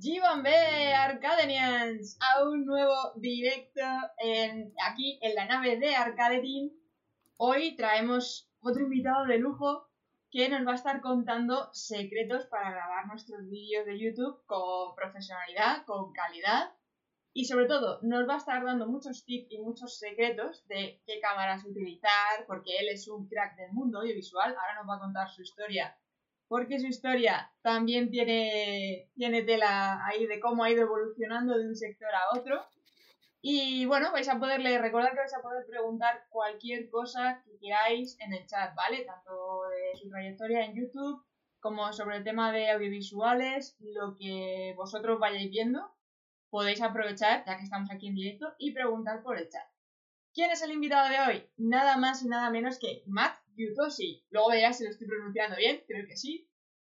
[0.00, 0.48] G1B
[0.94, 3.80] Arcadenians a un nuevo directo
[4.18, 6.70] en, aquí en la nave de Arcade Team.
[7.36, 9.88] Hoy traemos otro invitado de lujo
[10.30, 15.84] que nos va a estar contando secretos para grabar nuestros vídeos de YouTube con profesionalidad,
[15.84, 16.72] con calidad
[17.32, 21.18] y sobre todo nos va a estar dando muchos tips y muchos secretos de qué
[21.18, 24.54] cámaras utilizar porque él es un crack del mundo audiovisual.
[24.54, 25.98] Ahora nos va a contar su historia
[26.48, 31.76] porque su historia también tiene, tiene tela ahí de cómo ha ido evolucionando de un
[31.76, 32.66] sector a otro.
[33.40, 38.18] Y bueno, vais a poderle recordar que vais a poder preguntar cualquier cosa que queráis
[38.20, 39.04] en el chat, ¿vale?
[39.04, 41.22] Tanto de su trayectoria en YouTube
[41.60, 45.92] como sobre el tema de audiovisuales, lo que vosotros vayáis viendo,
[46.50, 49.66] podéis aprovechar, ya que estamos aquí en directo, y preguntar por el chat.
[50.32, 51.50] ¿Quién es el invitado de hoy?
[51.56, 54.24] Nada más y nada menos que Matt Yutoshi.
[54.30, 56.48] Luego verás si lo estoy pronunciando bien, creo que sí.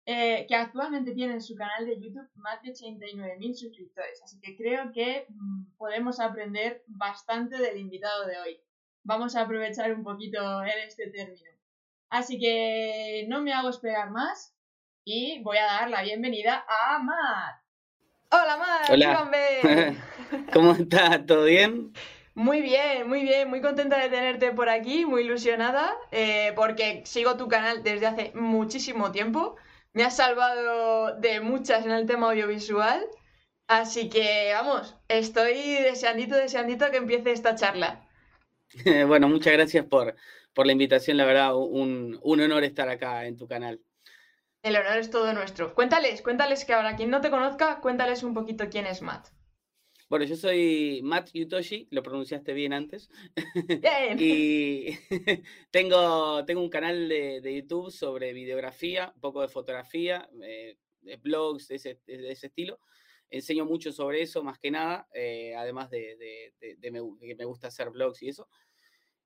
[0.05, 4.21] Eh, que actualmente tiene en su canal de YouTube más de 89.000 suscriptores.
[4.23, 8.59] Así que creo que mm, podemos aprender bastante del invitado de hoy.
[9.03, 11.51] Vamos a aprovechar un poquito en este término.
[12.09, 14.55] Así que no me hago esperar más
[15.05, 17.61] y voy a dar la bienvenida a Matt.
[18.31, 19.95] Hola Matt, Hola.
[20.53, 21.25] ¿Cómo estás?
[21.25, 21.93] ¿Todo bien?
[22.39, 27.35] Muy bien, muy bien, muy contenta de tenerte por aquí, muy ilusionada, eh, porque sigo
[27.35, 29.57] tu canal desde hace muchísimo tiempo.
[29.91, 33.05] Me has salvado de muchas en el tema audiovisual.
[33.67, 38.07] Así que vamos, estoy deseandito, deseandito que empiece esta charla.
[39.07, 40.15] bueno, muchas gracias por,
[40.53, 43.81] por la invitación, la verdad, un, un honor estar acá en tu canal.
[44.63, 45.75] El honor es todo nuestro.
[45.75, 49.27] Cuéntales, cuéntales que ahora quien no te conozca, cuéntales un poquito quién es Matt.
[50.09, 53.11] Bueno, yo soy Matt Yutoshi, lo pronunciaste bien antes.
[54.19, 54.97] y
[55.69, 60.77] tengo, tengo un canal de, YouTube sobre videografía, un poco de fotografía, eh,
[61.21, 62.79] blogs de ese, estilo.
[63.29, 66.17] Enseño mucho sobre eso, más que nada, eh, además de,
[66.59, 68.49] que me gusta hacer blogs y eso.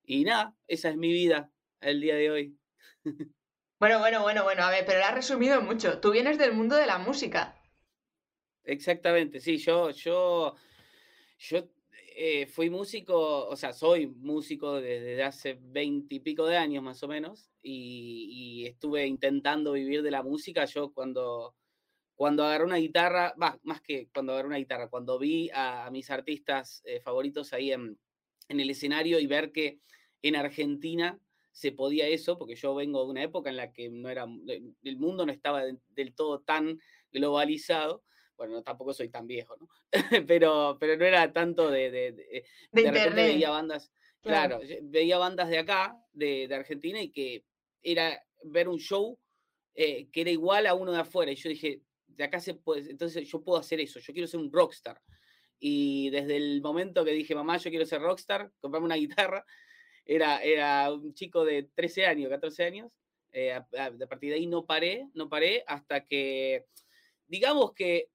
[0.04, 2.58] Y nada, esa es mi vida el día de hoy.
[3.80, 6.02] bueno, bueno, bueno, bueno, a ver, pero lo has resumido mucho.
[6.02, 7.58] Tú vienes del mundo de la música.
[8.66, 10.56] Exactamente, sí, yo, yo
[11.44, 11.68] yo
[12.16, 17.50] eh, fui músico, o sea, soy músico desde hace veintipico de años más o menos,
[17.62, 20.66] y, estuve intentando vivir de la música.
[20.66, 21.56] Yo cuando,
[22.16, 26.82] cuando agarré una guitarra, más que cuando agarré una guitarra, cuando vi a, mis artistas
[26.86, 28.00] eh, favoritos ahí en,
[28.48, 29.80] en, el escenario y ver que
[30.22, 31.20] en Argentina
[31.52, 34.26] se podía eso, porque yo vengo de una época en la que no era,
[34.84, 36.80] el mundo no estaba del todo tan
[37.12, 38.04] globalizado
[38.38, 39.68] bueno, tampoco soy tan viejo, ¿no?
[40.28, 41.92] pero, pero no era tanto de...
[41.92, 44.60] De, de, de, repente veía bandas, claro.
[44.84, 47.46] veía bandas de acá, de, Argentina, y que
[47.82, 49.18] era ver un show
[49.76, 51.32] eh, que era igual a uno de afuera.
[51.32, 54.40] Y yo dije, de acá se puede, entonces yo puedo hacer eso, yo quiero ser
[54.40, 55.02] un rockstar.
[55.60, 58.96] Y desde el momento que dije, mamá, yo quiero ser rockstar, comprarme una
[59.28, 59.46] guitarra,
[60.06, 62.92] era, era un chico de 13 años, 14 años,
[63.32, 63.66] eh, a,
[64.08, 66.66] partir de ahí no paré, no paré hasta que,
[67.28, 68.10] digamos que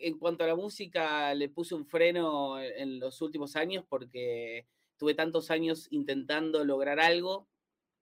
[0.00, 5.14] en cuanto a la música, le puse un freno en los últimos años porque tuve
[5.14, 7.48] tantos años intentando lograr algo.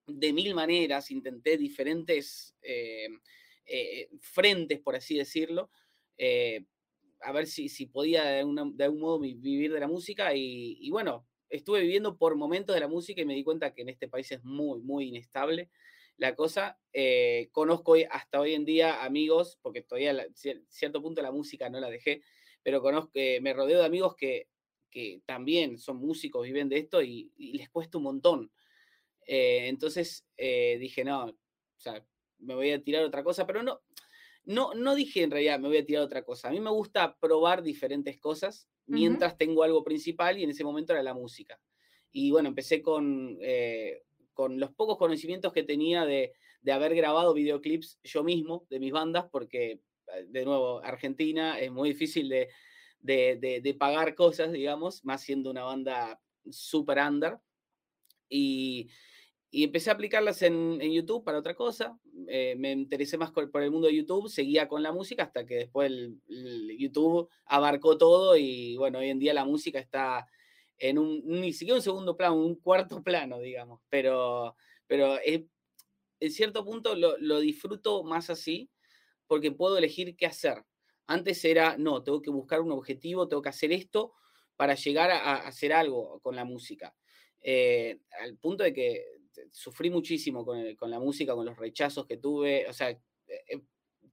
[0.06, 3.08] De mil maneras, intenté diferentes eh,
[3.66, 5.70] eh, frentes, por así decirlo,
[6.18, 6.66] eh,
[7.20, 11.80] a ver si, si podía de, algún modo vivir de la música y, bueno, estuve
[11.80, 14.44] viviendo por momentos de la música y me di cuenta que en este país es
[14.44, 15.70] muy, muy inestable
[16.16, 16.78] la cosa.
[16.92, 20.26] Eh, conozco hasta hoy en día amigos, porque todavía a
[20.68, 22.22] cierto punto la música no la dejé,
[22.62, 24.48] pero conozco, eh, me rodeo de amigos que,
[24.90, 28.52] que, también son músicos, viven de esto y, les cuesta un montón.
[29.26, 32.06] Eh, entonces dije, no, o sea,
[32.38, 33.80] me voy a tirar otra cosa, pero no,
[34.44, 36.48] no, no dije en realidad me voy a tirar otra cosa.
[36.48, 40.92] A mí me gusta probar diferentes cosas mientras tengo algo principal y en ese momento
[40.92, 41.58] era la música.
[42.12, 43.38] Y bueno, empecé con
[44.34, 46.32] con los pocos conocimientos que tenía de,
[46.70, 49.80] haber grabado videoclips yo mismo de mis bandas, porque,
[50.12, 56.20] eh, de nuevo, Argentina es muy difícil de, pagar cosas, digamos, más siendo una banda
[56.50, 57.38] super under.
[58.28, 58.90] Y,
[59.52, 61.96] empecé a aplicarlas en, YouTube para otra cosa.
[62.28, 65.54] Eh, me interesé más por, el mundo de YouTube, seguía con la música hasta que
[65.56, 70.26] después el, YouTube abarcó todo y bueno, hoy en día la música está
[70.78, 74.56] en un, ni siquiera un segundo plano, un cuarto plano, digamos, pero,
[74.86, 78.70] pero en cierto punto lo, disfruto más así
[79.26, 80.64] porque puedo elegir qué hacer.
[81.06, 84.12] Antes era, no, tengo que buscar un objetivo, tengo que hacer esto
[84.56, 86.94] para llegar a, hacer algo con la música.
[87.42, 89.04] Eh, al punto de que
[89.50, 93.00] sufrí muchísimo con, la música, con los rechazos que tuve, o sea, eh,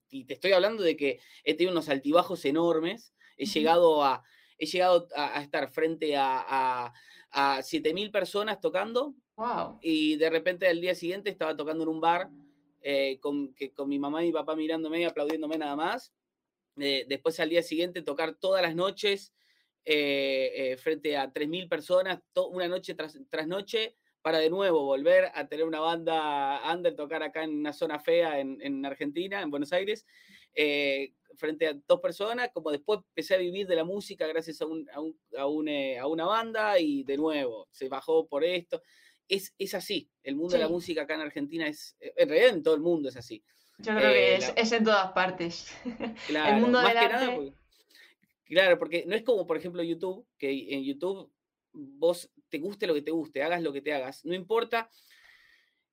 [0.09, 4.23] y te estoy hablando de que he tenido unos altibajos enormes, he llegado a,
[4.61, 6.93] he llegado a, estar frente a, a,
[7.31, 9.79] a 7.000 personas tocando wow.
[9.81, 12.29] y de repente al día siguiente estaba tocando en un bar
[12.83, 16.13] eh, con, que, con mi mamá y mi papá mirándome y aplaudiéndome nada más.
[16.77, 19.33] Eh, después al día siguiente tocar todas las noches
[19.83, 22.19] eh, frente a 3.000 personas,
[22.51, 27.23] una noche tras, tras noche, para de nuevo volver a tener una banda under, tocar
[27.23, 30.05] acá en una zona fea en, en Argentina, en Buenos Aires,
[30.53, 34.65] eh, frente a dos personas, como después empecé a vivir de la música gracias a,
[34.65, 38.43] un, a, un, a, un, eh, a una banda y de nuevo se bajó por
[38.43, 38.81] esto.
[39.27, 40.57] Es, es así, el mundo sí.
[40.57, 43.43] de la música acá en Argentina es, en realidad en todo el mundo es así.
[43.77, 44.53] Yo creo eh, que es, la...
[44.53, 45.71] es, en todas partes.
[46.27, 47.25] Claro, el mundo más del que arte...
[47.25, 47.53] nada, porque,
[48.45, 51.31] claro, porque no es como por ejemplo YouTube, que en YouTube
[51.73, 54.89] vos te guste lo que te guste, hagas lo que te hagas, no importa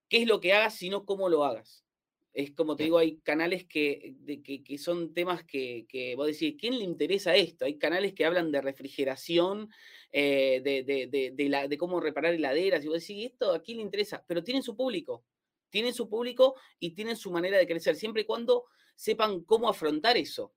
[0.08, 1.84] qué es lo que hagas, sino cómo lo hagas.
[2.32, 6.26] Es como te digo, hay canales que, de, que, que, son temas que, que vos
[6.26, 7.64] decís, ¿quién le interesa esto?
[7.64, 9.70] Hay canales que hablan de refrigeración,
[10.12, 13.62] eh, de, de, de, de, la, de cómo reparar heladeras, y vos decís, esto a
[13.62, 15.24] quién le interesa, pero tienen su público,
[15.70, 20.16] tienen su público y tienen su manera de crecer, siempre y cuando sepan cómo afrontar
[20.16, 20.52] eso.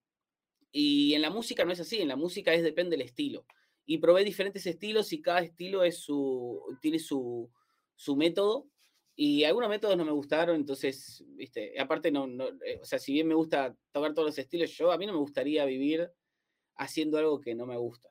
[0.71, 3.45] Y en la música no es así, en la música es depende del estilo.
[3.85, 7.49] Y probé diferentes estilos y cada estilo es su, tiene su,
[7.95, 8.67] su método
[9.15, 13.13] y algunos métodos no me gustaron, entonces, viste, aparte no, no eh, o sea, si
[13.13, 16.09] bien me gusta tocar todos los estilos, yo a mí no me gustaría vivir
[16.75, 18.09] haciendo algo que no me gusta.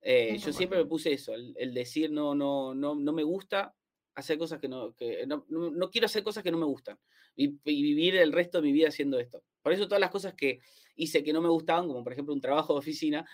[0.00, 3.74] Eh, yo siempre me puse eso, el, el, decir no, no, no, no me gusta
[4.14, 6.98] hacer cosas que no, que no, no, no quiero hacer cosas que no me gustan
[7.34, 9.42] y, y, vivir el resto de mi vida haciendo esto.
[9.62, 10.60] Por eso todas las cosas que
[10.94, 13.28] hice que no me gustaban, como por ejemplo un trabajo de oficina,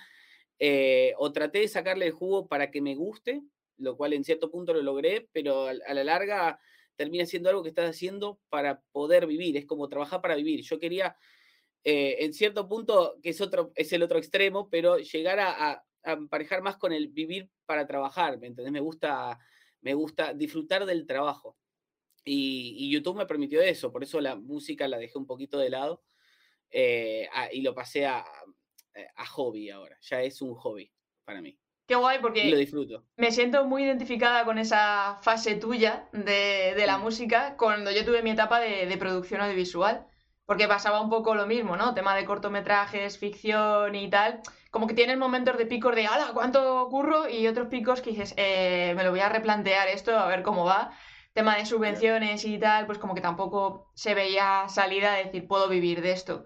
[0.58, 3.42] eh, o traté de sacarle el jugo para que me guste,
[3.76, 6.60] lo cual en cierto punto lo logré, pero a, a la larga
[6.96, 10.62] termina siendo algo que estás haciendo para poder vivir, es como trabajar para vivir.
[10.62, 11.16] Yo quería,
[11.84, 16.12] eh, en cierto punto, que es, otro, es el otro extremo, pero llegar a, a,
[16.12, 18.72] emparejar más con el vivir para trabajar, ¿me entendés?
[18.72, 19.38] Me gusta,
[19.80, 21.56] me gusta disfrutar del trabajo.
[22.24, 26.04] Y, YouTube me permitió eso, por eso la música la dejé un poquito de lado
[26.70, 28.24] eh, y lo pasé a,
[29.16, 30.90] a hobby ahora, ya es un hobby
[31.24, 31.58] para mí.
[31.86, 33.04] Qué guay, porque lo disfruto.
[33.16, 38.22] me siento muy identificada con esa fase tuya de, de la música cuando yo tuve
[38.22, 40.06] mi etapa de, de, producción audiovisual.
[40.46, 41.94] Porque pasaba un poco lo mismo, ¿no?
[41.94, 44.42] Tema de cortometrajes, ficción y tal.
[44.70, 46.32] Como que tienes momentos de picos de, ¡hala!
[46.34, 47.28] ¿Cuánto curro?
[47.30, 50.64] Y otros picos que dices, eh, me lo voy a replantear esto, a ver cómo
[50.66, 50.92] va.
[51.32, 55.68] Tema de subvenciones y tal, pues como que tampoco se veía salida de decir, puedo
[55.68, 56.44] vivir de esto.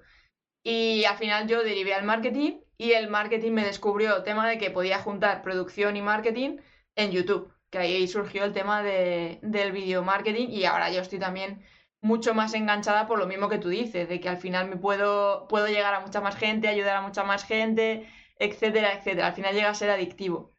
[0.70, 4.58] Y al final yo derivé al marketing y el marketing me descubrió el tema de
[4.58, 6.58] que podía juntar producción y marketing
[6.94, 11.18] en YouTube, que ahí surgió el tema de, del video marketing y ahora yo estoy
[11.18, 11.64] también
[12.02, 15.48] mucho más enganchada por lo mismo que tú dices, de que al final me puedo,
[15.48, 18.06] puedo llegar a mucha más gente, ayudar a mucha más gente,
[18.38, 19.28] etcétera, etcétera.
[19.28, 20.52] Al final llega a ser adictivo.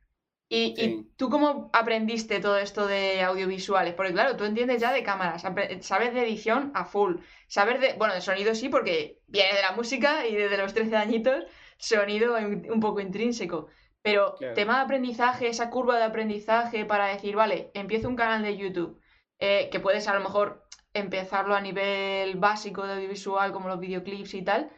[0.52, 0.84] ¿Y, sí.
[0.84, 3.94] ¿Y, tú cómo aprendiste todo esto de audiovisuales?
[3.94, 5.44] Porque claro, tú entiendes ya de cámaras,
[5.82, 7.18] sabes de edición a full,
[7.48, 10.96] sabes de, bueno, de sonido sí, porque viene de la música y desde los 13
[10.96, 11.46] añitos,
[11.78, 13.68] sonido un poco intrínseco.
[14.02, 14.56] Pero claro.
[14.56, 19.00] tema de aprendizaje, esa curva de aprendizaje para decir, vale, empiezo un canal de YouTube,
[19.40, 24.34] eh, que puedes a lo mejor empezarlo a nivel básico de audiovisual, como los videoclips
[24.34, 24.72] y tal,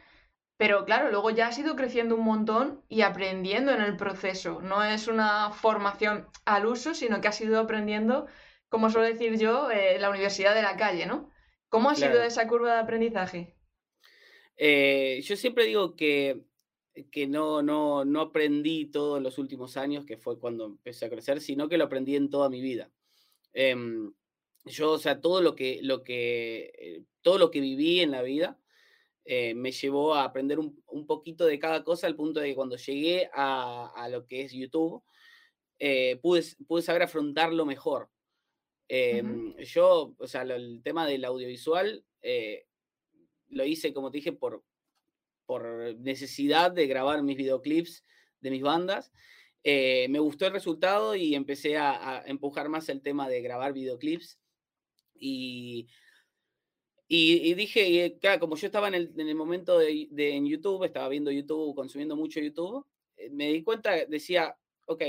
[0.56, 4.60] pero claro, luego ya has ido creciendo un montón y aprendiendo en el proceso.
[4.62, 8.26] No es una formación al uso, sino que has ido aprendiendo,
[8.68, 11.30] como suelo decir yo, eh, la universidad de la calle, ¿no?
[11.68, 12.12] ¿Cómo ha claro.
[12.12, 13.56] sido esa curva de aprendizaje?
[14.56, 16.42] Eh, yo siempre digo que,
[17.10, 21.10] que no, no, no aprendí todo en los últimos años, que fue cuando empecé a
[21.10, 22.90] crecer, sino que lo aprendí en toda mi vida.
[23.54, 23.74] Eh,
[24.64, 28.22] yo, o sea, todo lo que, lo que, eh, todo lo que viví en la
[28.22, 28.58] vida,
[29.24, 32.54] eh, me llevó a aprender un, un, poquito de cada cosa al punto de que
[32.54, 35.02] cuando llegué a, a lo que es YouTube,
[35.78, 38.10] eh, pude, pude, saber afrontarlo mejor.
[38.88, 39.64] Eh, uh -huh.
[39.64, 42.66] Yo, o sea, lo, el tema del audiovisual eh,
[43.48, 44.64] lo hice, como te dije, por,
[45.46, 48.04] por necesidad de grabar mis videoclips
[48.40, 49.12] de mis bandas.
[49.64, 53.72] Eh, me gustó el resultado y empecé a, a, empujar más el tema de grabar
[53.72, 54.38] videoclips.
[55.14, 55.88] Y
[57.14, 60.34] y, y, dije, y, claro, como yo estaba en el, en el momento de, de,
[60.34, 62.86] en YouTube, estaba viendo YouTube, consumiendo mucho YouTube,
[63.18, 65.02] eh, me di cuenta, decía, ok,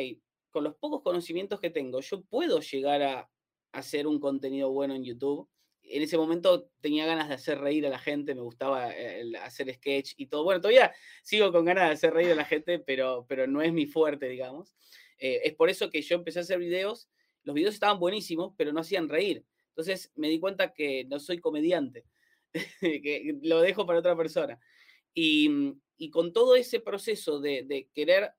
[0.51, 3.29] con los pocos conocimientos que tengo, yo puedo llegar a,
[3.71, 5.47] hacer un contenido bueno en YouTube.
[5.83, 9.73] En ese momento tenía ganas de hacer reír a la gente, me gustaba el, hacer
[9.73, 10.43] sketch y todo.
[10.43, 10.93] Bueno, todavía
[11.23, 14.27] sigo con ganas de hacer reír a la gente, pero, pero no es mi fuerte,
[14.27, 14.75] digamos.
[15.19, 17.09] Eh, es por eso que yo empecé a hacer videos.
[17.43, 19.45] Los videos estaban buenísimos, pero no hacían reír.
[19.75, 22.05] Entonces me di cuenta que no soy comediante.
[22.81, 24.59] que lo dejo para otra persona.
[25.13, 28.31] Y, y con todo ese proceso de, de, querer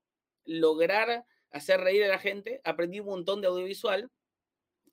[0.45, 4.11] lograr hacer reír a la gente, aprendí un montón de audiovisual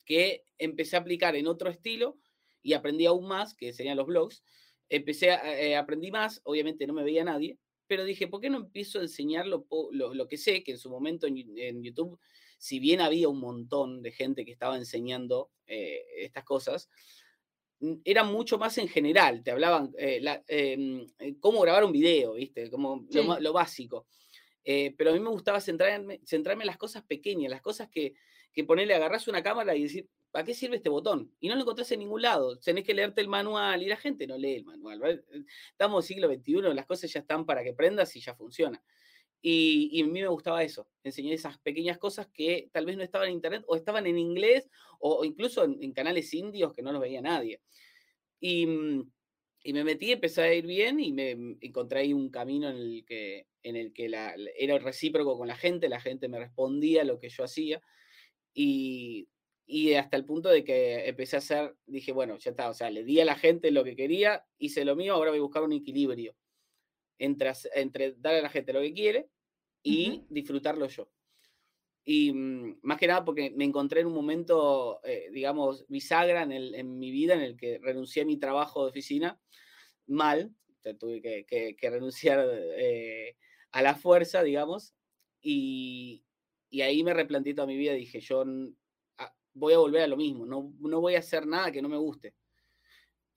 [0.05, 2.19] que empecé a aplicar en otro estilo
[2.62, 4.43] y aprendí aún más, que serían los blogs.
[4.89, 7.57] Empecé, a, eh, aprendí más, obviamente no me veía nadie,
[7.88, 10.63] pero dije, ¿por qué no empiezo a enseñar lo, lo, que sé?
[10.63, 12.19] Que en su momento en, en, YouTube,
[12.62, 16.91] si bien había un montón de gente que estaba enseñando eh, estas cosas,
[18.06, 21.08] era mucho más en general, te hablaban eh, la, eh,
[21.39, 22.70] cómo grabar un video, ¿viste?
[22.70, 23.18] Como sí.
[23.24, 24.06] lo, lo, básico.
[24.63, 28.13] Eh, pero a mí me gustaba centrarme, centrarme en las cosas pequeñas, las cosas que,
[28.53, 31.32] que ponerle, agarras una cámara y decir, ¿para qué sirve este botón?
[31.39, 32.60] Y no lo encontrás en ningún lado.
[32.60, 35.00] Tenés que leerte el manual y la gente no lee el manual.
[35.00, 35.24] ¿vale?
[35.72, 38.80] Estamos en siglo XXI, las cosas ya están para que prendas y ya funciona.
[39.41, 43.03] Y, y, a mí me gustaba eso, enseñar esas pequeñas cosas que tal vez no
[43.03, 44.69] estaban en internet o estaban en inglés
[45.00, 47.60] o, incluso en, canales indios que no los veía nadie.
[48.39, 48.67] Y,
[49.63, 51.31] y, me metí, empecé a ir bien y me
[51.62, 55.57] encontré ahí un camino en el que, en el que la, era recíproco con la
[55.57, 57.81] gente, la gente me respondía lo que yo hacía
[58.53, 59.27] y,
[59.65, 62.91] y hasta el punto de que empecé a hacer, dije, bueno, ya está, o sea,
[62.91, 65.63] le di a la gente lo que quería, hice lo mío, ahora voy a buscar
[65.63, 66.36] un equilibrio
[67.22, 69.30] entre, entre dar a la gente lo que quiere
[69.84, 70.25] y uh -huh.
[70.30, 71.10] disfrutarlo yo.
[72.04, 76.51] Y mmm, más que nada porque me encontré en un momento, eh, digamos, bisagra en,
[76.51, 79.40] el, en, mi vida en el que renuncié a mi trabajo de oficina
[80.08, 82.44] mal, o sea, tuve que, que, que renunciar
[82.75, 83.38] eh,
[83.72, 84.96] a la fuerza, digamos,
[85.42, 86.24] y,
[86.72, 88.44] y, ahí me replanteé toda mi vida, dije, yo
[89.20, 91.90] ah, voy a volver a lo mismo, no, no voy a hacer nada que no
[91.90, 92.34] me guste,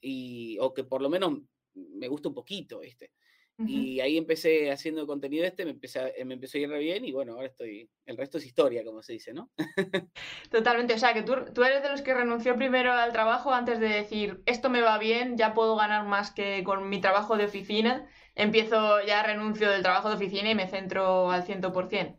[0.01, 1.39] y, o que por lo menos
[1.75, 3.13] me guste un poquito, ¿viste?
[3.57, 3.69] Uh -huh.
[3.69, 7.05] Y ahí empecé haciendo contenido este, me, empecé a, me empezó a ir re bien
[7.05, 9.51] y bueno, ahora estoy, el resto es historia, como se dice, ¿no?
[10.51, 13.79] Totalmente, o sea, que tú, tú eres de los que renunció primero al trabajo antes
[13.79, 17.45] de decir, esto me va bien, ya puedo ganar más que con mi trabajo de
[17.45, 22.19] oficina, empiezo, ya renuncio del trabajo de oficina y me centro al 100%.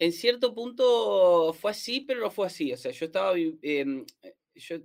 [0.00, 4.04] En cierto punto fue así, pero no fue así, o sea, yo estaba, eh,
[4.54, 4.76] yo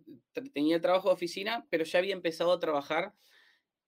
[0.54, 3.14] tenía el trabajo de oficina, pero ya había empezado a trabajar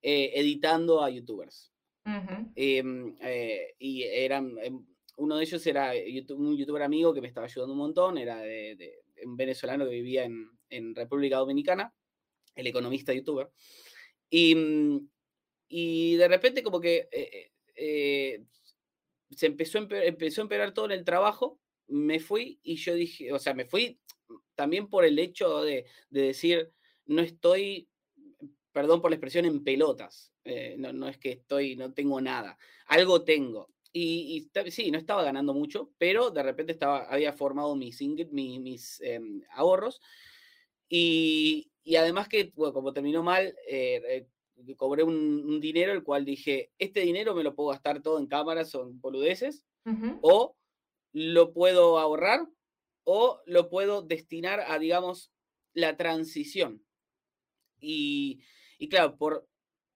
[0.02, 1.75] eh, editando a youtubers.
[2.06, 2.52] Uh -huh.
[2.56, 2.84] eh,
[3.22, 4.56] eh, y eran,
[5.18, 5.94] uno de ellos era
[6.30, 10.24] un youtuber amigo que me estaba ayudando un montón, era de, un venezolano que vivía
[10.24, 11.94] en, en, República Dominicana,
[12.56, 13.50] el economista youtuber.
[14.30, 14.56] Y,
[15.68, 18.44] y de repente como que eh, eh,
[19.32, 23.40] se empezó empezó a empeorar todo en el trabajo, me fui y yo dije, o
[23.40, 24.00] sea, me fui
[24.56, 26.72] también por el hecho de, de decir,
[27.06, 27.90] no estoy
[28.76, 30.35] perdón por la expresión, en pelotas.
[30.46, 32.58] Eh, no, no, es que estoy, no tengo nada.
[32.88, 33.70] Algo tengo.
[33.92, 38.60] Y, y, sí, no estaba ganando mucho, pero de repente estaba, había formado mis, mis,
[38.60, 39.20] mis eh,
[39.52, 40.02] ahorros.
[40.88, 44.28] Y, y, además que, bueno, como terminó mal, eh,
[44.78, 48.28] cobré un, un, dinero, el cual dije, este dinero me lo puedo gastar todo en
[48.28, 50.20] cámaras o en boludeces, uh -huh.
[50.22, 50.56] o
[51.12, 52.48] lo puedo ahorrar,
[53.04, 55.32] o lo puedo destinar a, digamos,
[55.74, 56.84] la transición.
[57.80, 58.42] Y,
[58.78, 59.48] y claro, por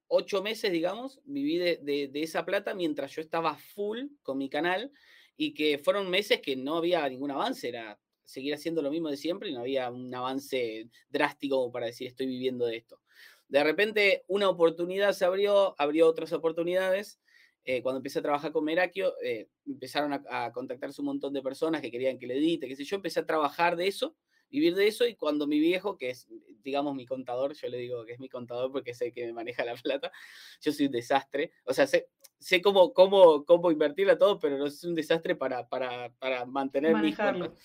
[0.09, 4.91] ocho meses, digamos, viví de, esa plata mientras yo estaba full con mi canal
[5.37, 9.17] y que fueron meses que no había ningún avance, era seguir haciendo lo mismo de
[9.17, 13.01] siempre y no había un avance drástico para decir estoy viviendo de esto.
[13.47, 17.19] De repente una oportunidad se abrió, abrió otras oportunidades.
[17.63, 21.41] Eh, cuando empecé a trabajar con Merakio, eh, empezaron a, a, contactarse un montón de
[21.41, 24.15] personas que querían que le edite, qué sé yo, empecé a trabajar de eso
[24.49, 26.27] vivir de eso y cuando mi viejo, que es,
[26.63, 29.63] digamos, mi contador, yo le digo que es mi contador porque sé que me maneja
[29.63, 30.11] la plata,
[30.61, 34.65] yo soy un desastre, o sea, sé, sé cómo, cómo, cómo invertirla todo, pero no
[34.67, 37.23] es un desastre para, para, para mantener mi hijo.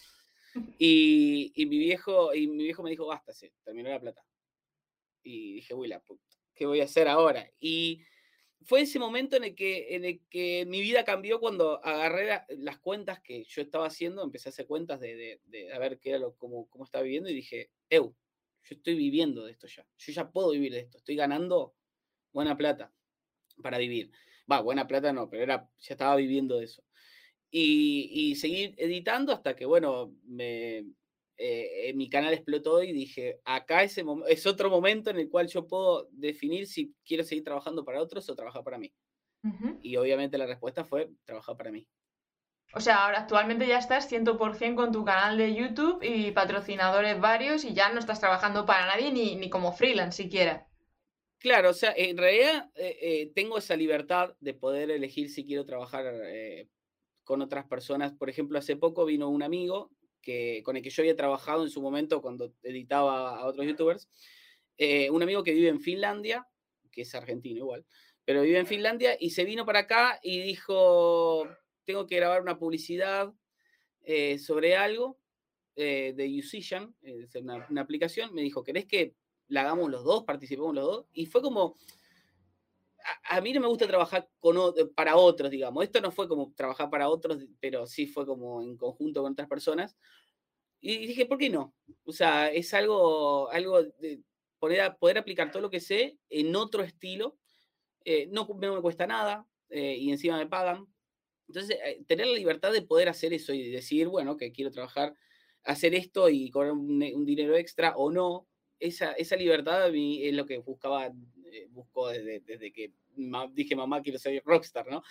[0.79, 4.25] Y, y, mi viejo, y mi viejo me dijo, basta, se terminó la plata.
[5.25, 6.23] Y dije, uy, la puta,
[6.55, 7.51] ¿qué voy a hacer ahora?
[7.59, 8.05] Y
[8.65, 12.47] fue ese momento en el, que, en el que mi vida cambió cuando agarré la,
[12.49, 16.11] las cuentas que yo estaba haciendo, empecé a hacer cuentas de, de, a ver qué
[16.11, 18.15] era lo, cómo, estaba viviendo y dije, Eu,
[18.63, 21.75] yo estoy viviendo de esto ya, yo ya puedo vivir de esto, estoy ganando
[22.33, 22.93] buena plata
[23.63, 24.11] para vivir.
[24.51, 26.83] Va, buena plata no, pero era, ya estaba viviendo de eso.
[27.51, 30.85] Y, y seguir editando hasta que, bueno, me,
[31.37, 35.67] eh, mi canal explotó y dije, acá ese es otro momento en el cual yo
[35.67, 38.93] puedo definir si quiero seguir trabajando para otros o trabajar para mí.
[39.43, 39.79] Uh -huh.
[39.83, 41.87] Y obviamente la respuesta fue trabajar para mí.
[42.73, 47.65] O sea, ahora actualmente ya estás 100% con tu canal de YouTube y patrocinadores varios
[47.65, 50.67] y ya no estás trabajando para nadie ni, ni como freelance siquiera.
[51.39, 55.67] Claro, o sea, en realidad eh, eh, tengo esa libertad de poder elegir si quiero
[55.67, 56.69] trabajar eh,
[57.23, 58.13] con otras personas.
[58.13, 59.91] Por ejemplo, hace poco vino un amigo
[60.63, 64.09] con el que yo había trabajado en su momento cuando editaba a otros youtubers.
[64.77, 66.47] eh, un amigo que vive en Finlandia,
[66.91, 67.85] que es argentino igual,
[68.25, 71.47] pero vive en Finlandia y se vino para acá y dijo,
[71.85, 73.33] tengo que grabar una publicidad
[74.03, 75.19] eh, sobre algo
[75.77, 79.15] eh, de Usician, es una, una, aplicación, me dijo, ¿querés que
[79.49, 81.07] la hagamos los dos, participemos los dos?
[81.13, 81.77] Y fue como,
[83.29, 84.29] a, mí no me gusta trabajar
[84.95, 88.77] para otros, digamos, esto no fue como trabajar para otros, pero sí fue como en
[88.77, 89.97] conjunto con otras personas.
[90.81, 91.75] Y dije, ¿por qué no?
[92.05, 94.23] O sea, es algo, algo de
[94.59, 97.39] poder, poder aplicar todo lo que sé en otro estilo.
[98.05, 100.87] Eh, no, me cuesta nada eh, y encima me pagan.
[101.49, 105.15] Entonces, eh, tener la libertad de poder hacer eso y decir, bueno, que quiero trabajar,
[105.65, 108.47] hacer esto y cobrar un, dinero extra o no,
[108.79, 111.11] esa, esa libertad es lo que buscaba,
[111.71, 112.93] busco desde, desde que
[113.53, 115.03] dije, mamá, quiero ser rockstar, ¿no?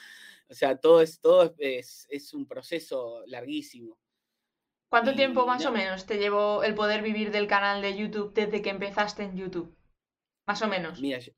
[0.49, 3.97] O sea, todo es, todo es, es un proceso larguísimo.
[4.89, 8.61] ¿Cuánto tiempo más o menos te llevó el poder vivir del canal de YouTube desde
[8.61, 9.75] que empezaste en YouTube?
[10.45, 11.01] Más o menos.
[11.01, 11.33] Mira, yo,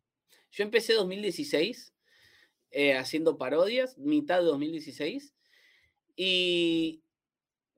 [0.51, 1.93] yo empecé 2016
[2.71, 5.33] eh, haciendo parodias, mitad de 2016,
[6.17, 7.04] y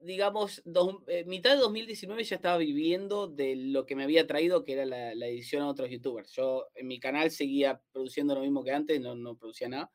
[0.00, 0.62] digamos,
[1.08, 4.84] eh, mitad de 2019 ya estaba viviendo de lo que me había traído, que era
[4.84, 6.30] la, edición a otros youtubers.
[6.32, 9.90] Yo en mi canal seguía produciendo lo mismo que antes, no, no producía nada.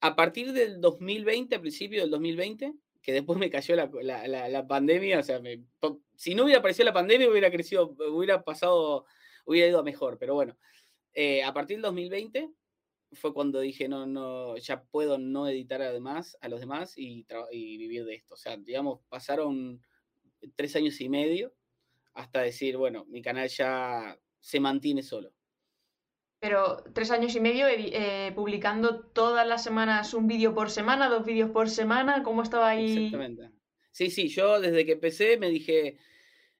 [0.00, 5.22] A partir del 2020, a principio del 2020, que después me cayó la, pandemia, o
[5.22, 5.40] sea,
[6.16, 9.04] si no hubiera aparecido la pandemia hubiera crecido, hubiera pasado,
[9.44, 10.56] hubiera ido a mejor, pero bueno,
[11.12, 12.50] eh, a partir del 2020
[13.14, 17.76] fue cuando dije, no, no, ya puedo no editar además a los demás y, y
[17.76, 18.34] vivir de esto.
[18.34, 19.80] O sea, digamos, pasaron
[20.56, 21.54] tres años y medio
[22.14, 25.32] hasta decir, bueno, mi canal ya se mantiene solo
[26.44, 31.24] pero tres años y medio eh, publicando todas las semanas un vídeo por semana, dos
[31.24, 33.06] vídeos por semana, ¿cómo estaba ahí?
[33.06, 33.50] Exactamente.
[33.90, 35.96] Sí, sí, yo desde que empecé me dije,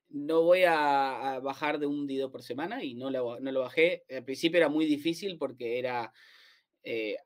[0.09, 4.05] no voy a, bajar de un vídeo por semana y no lo, no lo bajé.
[4.09, 6.15] Al principio era muy difícil porque era
[6.85, 7.17] eh,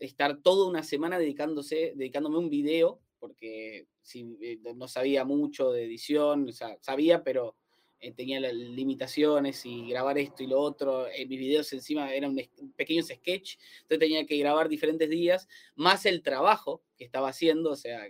[0.00, 5.72] estar toda una semana dedicándose, dedicándome a un video, porque si, eh, no sabía mucho
[5.72, 7.56] de edición, o sea, sabía, pero
[8.00, 11.06] eh, tenía las limitaciones y grabar esto y lo otro.
[11.08, 12.34] En mis videos encima eran
[12.76, 17.76] pequeños sketch, entonces tenía que grabar diferentes días, más el trabajo que estaba haciendo, o
[17.76, 18.08] sea,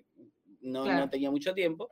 [0.61, 1.89] no, no tenía mucho tiempo.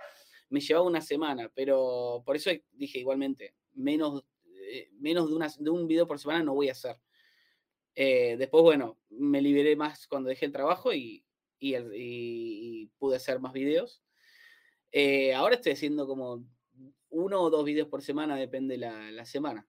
[0.51, 4.25] Me llevaba una semana, pero por eso dije igualmente, menos,
[4.71, 6.97] eh, menos de, una, de un video por semana no voy a hacer.
[8.01, 11.25] Eh, después, bueno, me liberé más cuando dejé el trabajo y,
[11.59, 14.05] y, y pude hacer más videos.
[15.35, 16.45] ahora estoy haciendo como
[17.11, 19.67] uno o dos videos por semana, depende la, la semana.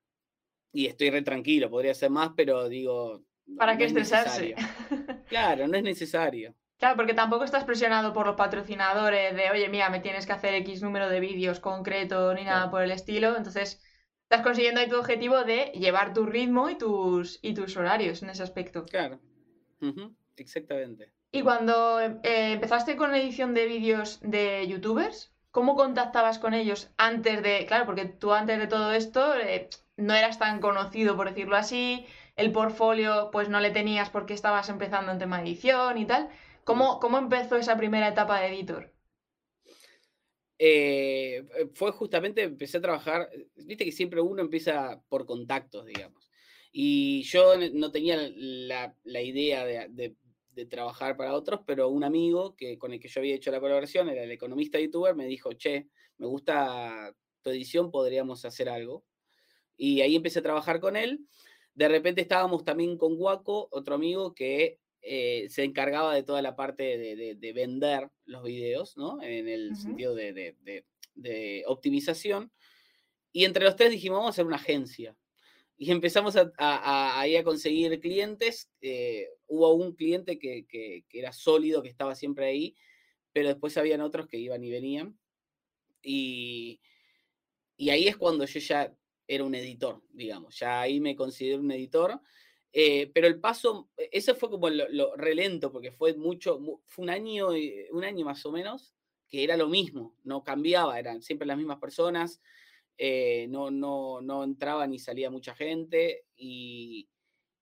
[0.72, 3.24] Y estoy re tranquilo, podría ser más, pero digo...
[3.58, 4.54] ¿Para qué estresarse?
[5.28, 6.54] claro, no es necesario.
[6.78, 10.54] Claro, porque tampoco estás presionado por los patrocinadores de, oye, mira, me tienes que hacer
[10.54, 13.36] X número de vídeos concreto ni nada por el estilo.
[13.36, 13.82] Entonces,
[14.30, 18.30] estás consiguiendo ahí tu objetivo de llevar tu ritmo y tus, y tus horarios en
[18.30, 18.86] ese aspecto.
[18.86, 19.20] Claro,
[20.38, 21.12] exactamente.
[21.32, 22.20] ¿Y cuando eh,
[22.54, 27.88] empezaste con la edición de vídeos de youtubers, ¿Cómo contactabas con ellos antes de, claro,
[27.88, 32.52] porque tú antes de todo esto eh, no eras tan conocido, por decirlo así, el
[32.52, 36.30] portfolio pues no le tenías porque estabas empezando en tema de edición y tal.
[36.65, 38.94] ¿Cómo, cómo empezó esa primera etapa de editor?
[40.60, 46.30] Eh, fue justamente, empecé a trabajar, viste que siempre uno empieza por contactos, digamos.
[46.72, 50.15] Y yo no tenía la, idea de,
[50.60, 53.62] de trabajar para otros, pero un amigo que, con el que yo había hecho la
[53.62, 59.06] colaboración, era el economista youtuber, me dijo, che, me gusta tu edición, podríamos hacer algo.
[59.78, 61.26] Y ahí empecé a trabajar con él.
[61.74, 66.56] De repente estábamos también con Guaco, otro amigo que eh, se encargaba de toda la
[66.56, 69.22] parte de, vender los videos, ¿no?
[69.22, 70.56] En el sentido de,
[71.16, 72.52] de optimización.
[73.32, 75.16] Y entre los tres dijimos, vamos a hacer una agencia
[75.82, 78.70] y empezamos a, a, a, conseguir clientes.
[78.82, 82.76] Eh, hubo un cliente que, que, era sólido, que estaba siempre ahí,
[83.32, 85.18] pero después habían otros que iban y venían.
[86.04, 86.82] Y,
[87.78, 88.94] y ahí es cuando yo ya
[89.26, 92.20] era un editor, digamos, ya ahí me considero un editor.
[92.71, 97.10] Eh, pero el paso, e, ese fue como lo, relento, porque fue mucho, fue un
[97.10, 97.49] año,
[97.91, 98.93] un año más o menos,
[99.27, 102.41] que era lo mismo, no cambiaba, eran siempre las mismas personas.
[102.97, 107.08] Eh, no, no, no entraba ni salía mucha gente y,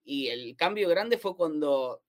[0.03, 2.01] y, el cambio grande fue cuando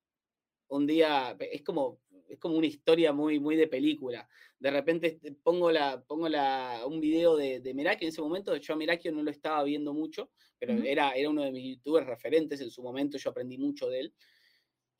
[0.68, 4.28] un día, es como, es como una historia muy, muy de película.
[4.58, 8.74] De repente pongo, la, pongo la, un video de, de Meraki en ese momento, yo
[8.74, 12.60] a Meraki no lo estaba viendo mucho, pero era, era uno de mis youtubers referentes
[12.60, 14.14] en su momento, yo aprendí mucho de él.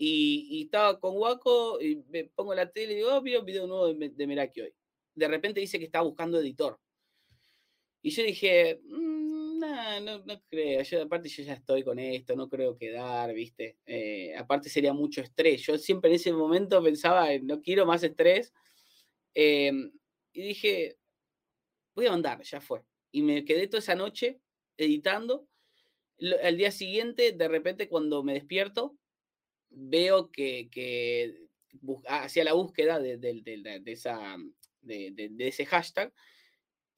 [0.01, 3.67] Y, y estaba con Waco y me pongo la tele y digo, oh, un video
[3.67, 4.73] nuevo de, de Meraki hoy.
[5.15, 6.79] De repente dice que estaba buscando editor
[8.03, 9.18] y yo dije, mm,
[9.59, 10.83] No, no, no creo.
[10.83, 13.79] Yo, aparte, yo ya estoy con esto, no creo quedar, ¿viste?
[13.87, 15.63] Eh, aparte, sería mucho estrés.
[15.67, 18.53] Yo siempre en ese momento pensaba, no quiero más estrés.
[19.35, 19.93] Em,
[20.33, 20.99] y dije,
[21.95, 22.83] voy a mandar, ya fue.
[23.11, 24.41] Y me quedé toda esa noche
[24.77, 25.49] editando.
[26.43, 28.97] Al día siguiente, de repente, cuando me despierto,
[29.71, 31.49] veo que, que
[32.07, 34.37] hacía la búsqueda de, de, esa,
[34.83, 36.13] de, ese hashtag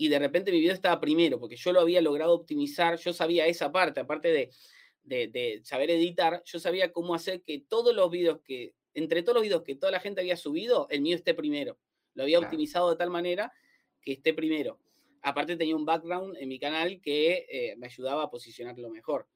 [0.01, 3.47] y de repente mi video estaba primero, porque yo lo había logrado optimizar, yo sabía
[3.47, 4.29] esa parte, aparte
[5.03, 9.35] de, de, saber editar, yo sabía cómo hacer que todos los videos que, entre todos
[9.35, 11.79] los videos que toda la gente había subido, el mío esté primero.
[12.15, 13.53] Lo había optimizado de tal manera
[14.01, 14.79] que esté primero.
[15.21, 19.29] Aparte tenía un background en mi canal que eh, me ayudaba a posicionarlo mejor.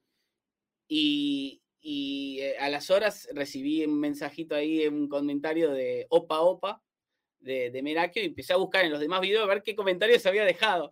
[0.88, 6.83] Y, y eh, a las horas recibí un mensajito ahí, un comentario de Opa Opa,
[7.44, 10.24] de, de Merakio y empecé a buscar en los demás videos a ver qué comentarios
[10.26, 10.88] había dejado.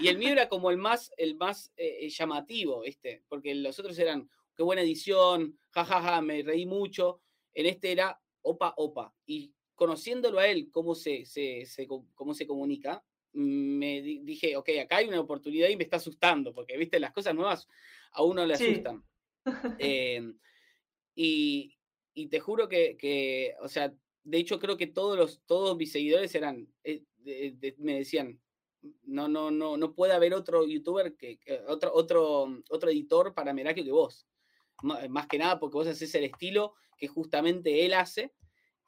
[0.00, 3.78] Y el mío era como el más, el más eh, eh, llamativo, este Porque los
[3.78, 7.20] otros eran, qué buena edición, jajaja, me reí mucho.
[7.52, 9.12] En este era opa, opa.
[9.26, 11.66] Y conociéndolo a él, cómo se, se,
[12.14, 16.76] cómo se comunica, me dije, ok, acá hay una oportunidad y me está asustando, porque,
[16.78, 17.68] viste, las cosas nuevas
[18.12, 19.04] a uno le asustan.
[19.78, 20.36] Em,
[21.14, 21.78] y,
[22.14, 23.94] y, te juro que, que, o sea,
[24.26, 27.04] de hecho, creo que todos, los, todos mis seguidores eran, eh,
[27.78, 28.40] me decían,
[29.04, 33.84] no, no, no, no puede haber otro youtuber, que, otro, otro, otro editor para Merakio
[33.84, 34.26] que vos.
[34.82, 38.34] Más que nada porque vos haces el estilo que justamente él hace,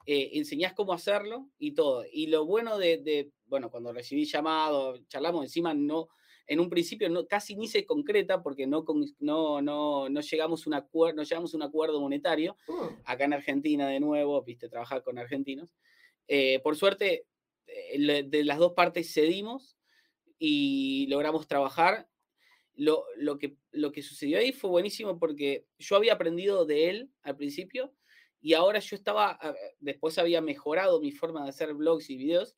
[0.05, 2.03] eh, enseñás cómo hacerlo y todo.
[2.11, 6.09] Y lo bueno de, de, bueno, cuando recibí llamado, charlamos encima, no,
[6.49, 8.83] en un principio no, casi ni se concreta porque no,
[9.19, 12.57] no, no, no, llegamos, un acuerdo, no llegamos a un acuerdo monetario.
[12.67, 12.89] Uh.
[13.05, 15.75] Acá en Argentina, de nuevo, viste, trabajar con argentinos.
[16.27, 17.27] Eh, por suerte,
[17.67, 19.77] eh, de las dos partes cedimos
[20.39, 22.09] y logramos trabajar.
[22.73, 27.11] Lo, lo, que, lo que sucedió ahí fue buenísimo porque yo había aprendido de él
[27.23, 27.93] al principio
[28.41, 29.37] y ahora yo estaba,
[29.79, 32.55] después había mejorado mi forma de hacer blogs y videos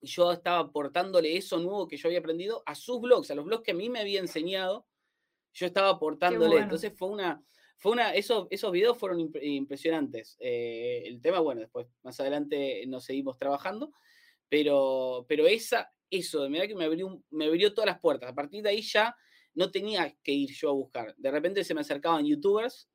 [0.00, 3.44] y yo estaba aportándole eso nuevo que yo había aprendido a sus blogs, a los
[3.44, 4.86] blogs que a mí me había enseñado,
[5.52, 6.58] yo estaba aportándole.
[6.58, 7.42] Entonces fue una,
[7.78, 10.36] fue una, esos, esos videos fueron impresionantes.
[10.40, 13.92] Eh, el tema, bueno, después más adelante nos seguimos trabajando,
[14.48, 18.30] pero, pero esa, eso, de verdad que me abrió, me abrió todas las puertas.
[18.30, 19.16] A partir de ahí ya
[19.54, 21.14] no tenía que ir yo a buscar.
[21.16, 22.88] De repente se me acercaban youtubers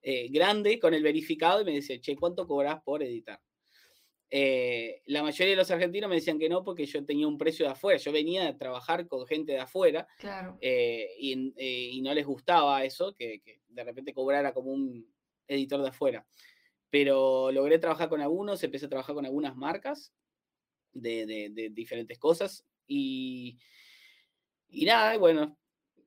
[0.00, 3.40] eh, grandes con el verificado y me decían, che, ¿cuánto cobras por editar?
[4.30, 7.64] Eh, la mayoría de los argentinos me decían que no porque yo tenía un precio
[7.64, 7.98] de afuera.
[7.98, 10.06] Yo venía a trabajar con gente de afuera
[10.60, 15.10] eh, eh, y, no les gustaba eso, que, de repente cobrara como un
[15.46, 16.26] editor de afuera.
[16.90, 20.12] Pero logré trabajar con algunos, empecé a trabajar con algunas marcas
[20.92, 23.58] de, diferentes cosas y,
[24.68, 25.58] y nada, bueno,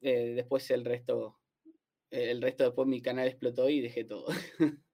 [0.02, 1.40] después el resto,
[2.10, 4.28] el resto después mi canal explotó y dejé todo.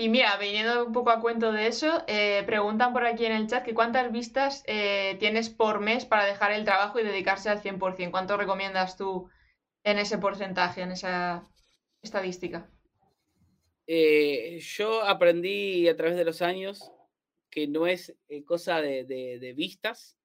[0.00, 3.48] Y mira, viniendo un poco a cuento de eso, eh, preguntan por aquí en el
[3.48, 7.60] chat que cuántas vistas eh, tienes por mes para dejar el trabajo y dedicarse al
[7.60, 8.12] 100%.
[8.12, 9.28] ¿Cuánto recomiendas tú
[9.82, 11.50] en ese porcentaje, en esa
[12.00, 12.70] estadística?
[13.88, 16.92] Eh, yo aprendí a través de los años
[17.50, 20.16] que no es cosa de, vistas.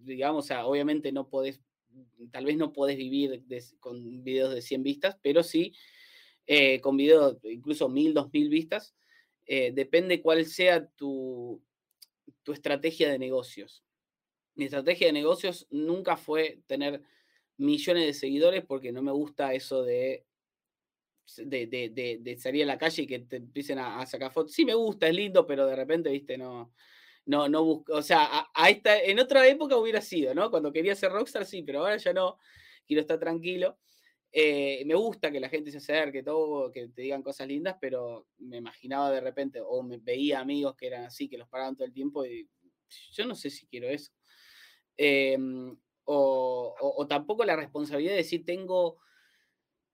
[0.00, 1.60] digamos, obviamente no podés,
[2.32, 3.44] tal vez no podés vivir
[3.78, 5.76] con videos de 100 vistas, pero sí
[6.46, 8.94] eh, con videos incluso mil, dos mil vistas,
[9.46, 11.62] eh, depende cuál sea tu,
[12.42, 13.84] tu estrategia de negocios.
[14.54, 17.02] Mi estrategia de negocios nunca fue tener
[17.56, 20.26] millones de seguidores porque no me gusta eso de,
[21.36, 24.52] de, de, salir a la calle y que te empiecen a, sacar fotos.
[24.52, 26.72] Sí me gusta, es lindo, pero de repente, viste, no,
[27.26, 30.50] no, no busco, o sea, a, esta, en otra época hubiera sido, ¿no?
[30.50, 32.38] Cuando quería ser rockstar, sí, pero ahora ya no,
[32.86, 33.78] quiero estar tranquilo.
[34.34, 38.28] Eh, me gusta que la gente se acerque, todo, que te digan cosas lindas, pero
[38.38, 41.84] me imaginaba de repente, o me veía amigos que eran así, que los paraban todo
[41.86, 42.48] el tiempo, y
[43.12, 44.10] yo no sé si quiero eso.
[44.96, 48.98] Em, o, tampoco la responsabilidad de decir, tengo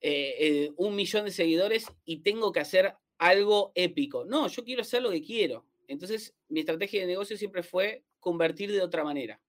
[0.00, 4.24] eh, eh, un millón de seguidores y tengo que hacer algo épico.
[4.24, 5.66] No, yo quiero hacer lo que quiero.
[5.88, 9.40] Entonces, mi estrategia de negocio siempre fue convertir de otra manera.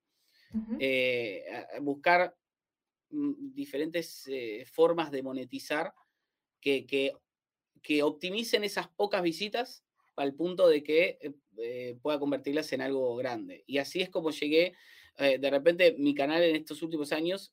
[1.81, 2.35] buscar
[3.09, 5.93] diferentes eh, formas de monetizar
[6.61, 9.83] que, que, optimicen esas pocas visitas
[10.15, 13.63] al punto de que eh, eh, pueda convertirlas en algo grande.
[13.65, 14.73] Y así es como llegué,
[15.17, 17.51] de repente mi canal en estos últimos años,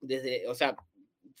[0.00, 0.76] desde, o sea,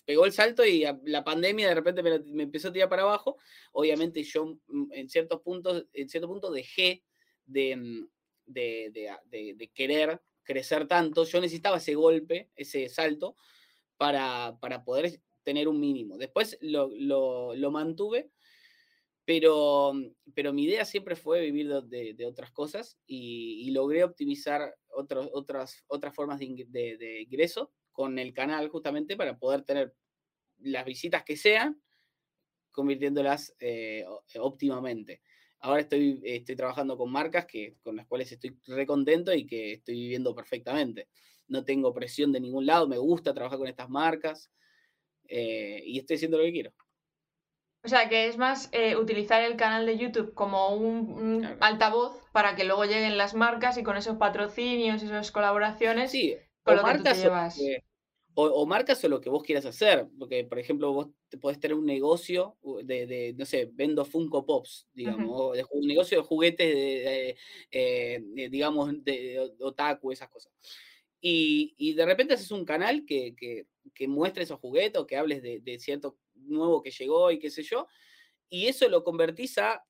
[0.06, 3.36] pegó el salto y la pandemia de repente me, empezó a tirar para abajo.
[3.72, 7.04] Obviamente yo mm, en ciertos puntos, en cierto punto dejé
[7.44, 8.08] de, mm,
[8.46, 8.90] de,
[9.30, 13.36] de, de querer crecer tanto, yo necesitaba ese golpe, ese salto,
[13.96, 16.18] para, poder tener un mínimo.
[16.18, 18.32] Después lo, lo, mantuve,
[19.24, 19.92] pero,
[20.34, 26.40] pero mi idea siempre fue vivir de, otras cosas y, logré optimizar otras, otras formas
[26.40, 29.94] de, de ingreso con el canal justamente para poder tener
[30.58, 31.80] las visitas que sean,
[32.72, 34.04] convirtiéndolas eh,
[34.40, 35.22] óptimamente.
[35.60, 39.94] Ahora estoy, estoy trabajando con marcas que, con las cuales estoy recontento y que estoy
[39.94, 41.08] viviendo perfectamente.
[41.48, 44.50] No tengo presión de ningún lado, me gusta trabajar con estas marcas
[45.28, 46.72] eh, y estoy haciendo lo que quiero.
[47.82, 52.54] O sea, que es más eh, utilizar el canal de YouTube como un, altavoz para
[52.54, 56.10] que luego lleguen las marcas y con esos patrocinios y esas colaboraciones.
[56.10, 57.58] Sí, con lo marcas que llevas
[58.40, 61.76] o, marcas o lo que vos quieras hacer, porque por ejemplo vos te podés tener
[61.76, 66.74] un negocio de, no sé, vendo Funko Pops, digamos, o de, un negocio de juguetes,
[66.74, 67.36] de,
[67.70, 70.52] eh, digamos, de, otaku, esas cosas.
[71.20, 75.78] Y, de repente haces un canal que, que, muestre esos juguetes o que hables de,
[75.78, 77.86] cierto nuevo que llegó y qué sé yo,
[78.48, 79.84] y eso lo convertís a,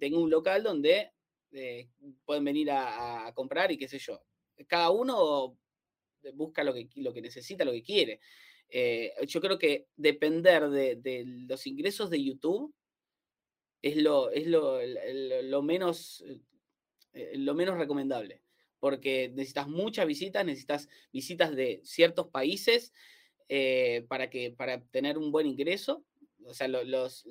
[0.00, 1.12] tengo un local donde
[1.52, 1.88] eh,
[2.24, 4.22] pueden venir a, a comprar y qué sé yo.
[4.66, 5.58] Cada uno
[6.34, 8.20] busca lo que, lo que necesita, lo que quiere.
[8.74, 12.74] Eh, yo creo que depender de, los ingresos de YouTube
[13.82, 16.24] es lo, es lo, menos,
[17.12, 18.40] eh, lo menos recomendable,
[18.80, 22.94] porque necesitas muchas visitas, necesitas visitas de ciertos países
[23.48, 26.06] eh, para, que, para tener un buen ingreso.
[26.46, 27.26] O sea, los,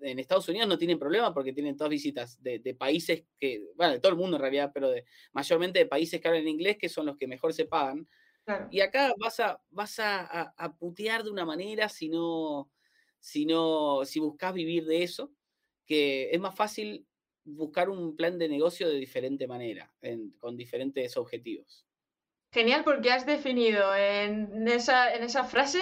[0.00, 4.00] en Estados Unidos no tienen problema porque tienen todas visitas de, países que, bueno, de
[4.00, 7.06] todo el mundo en realidad, pero de, mayormente de países que hablan inglés, que son
[7.06, 8.08] los que mejor se pagan.
[8.70, 12.70] Y acá vas a, vas a, putear de una manera si no,
[13.18, 15.30] si no, si buscas vivir de eso,
[15.86, 17.06] que es más fácil
[17.44, 19.92] buscar un plan de negocio de diferente manera,
[20.38, 21.86] con diferentes objetivos.
[22.52, 25.80] Genial, porque has definido en esa, en esa frase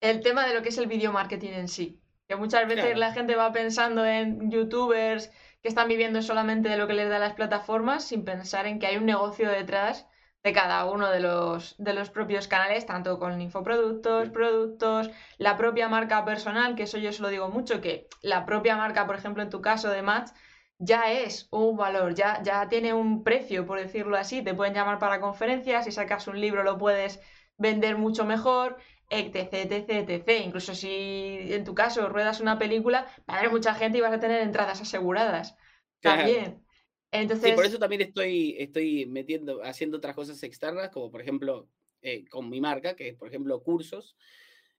[0.00, 2.00] el tema de lo que es el video marketing en sí.
[2.26, 5.30] Que muchas veces la gente va pensando en youtubers
[5.62, 8.86] que están viviendo solamente de lo que les da las plataformas sin pensar en que
[8.86, 10.08] hay un negocio detrás
[10.46, 15.88] de cada uno de los, de los propios canales, tanto con infoproductos, productos, la propia
[15.88, 19.42] marca personal, que eso yo se lo digo mucho, que la propia marca, por ejemplo,
[19.42, 20.30] en tu caso de Match,
[20.78, 25.00] ya es un valor, ya, ya tiene un precio, por decirlo así, te pueden llamar
[25.00, 27.18] para conferencias, si sacas un libro lo puedes
[27.56, 28.76] vender mucho mejor,
[29.10, 30.44] etc, etc, etc.
[30.44, 34.12] Incluso si en tu caso ruedas una película, va a haber mucha gente y vas
[34.12, 35.56] a tener entradas aseguradas.
[36.00, 36.64] También.
[37.12, 41.68] Sí, por eso también estoy, estoy metiendo, haciendo otras cosas externas, como por ejemplo
[42.02, 44.16] eh, con mi marca, que es por ejemplo cursos,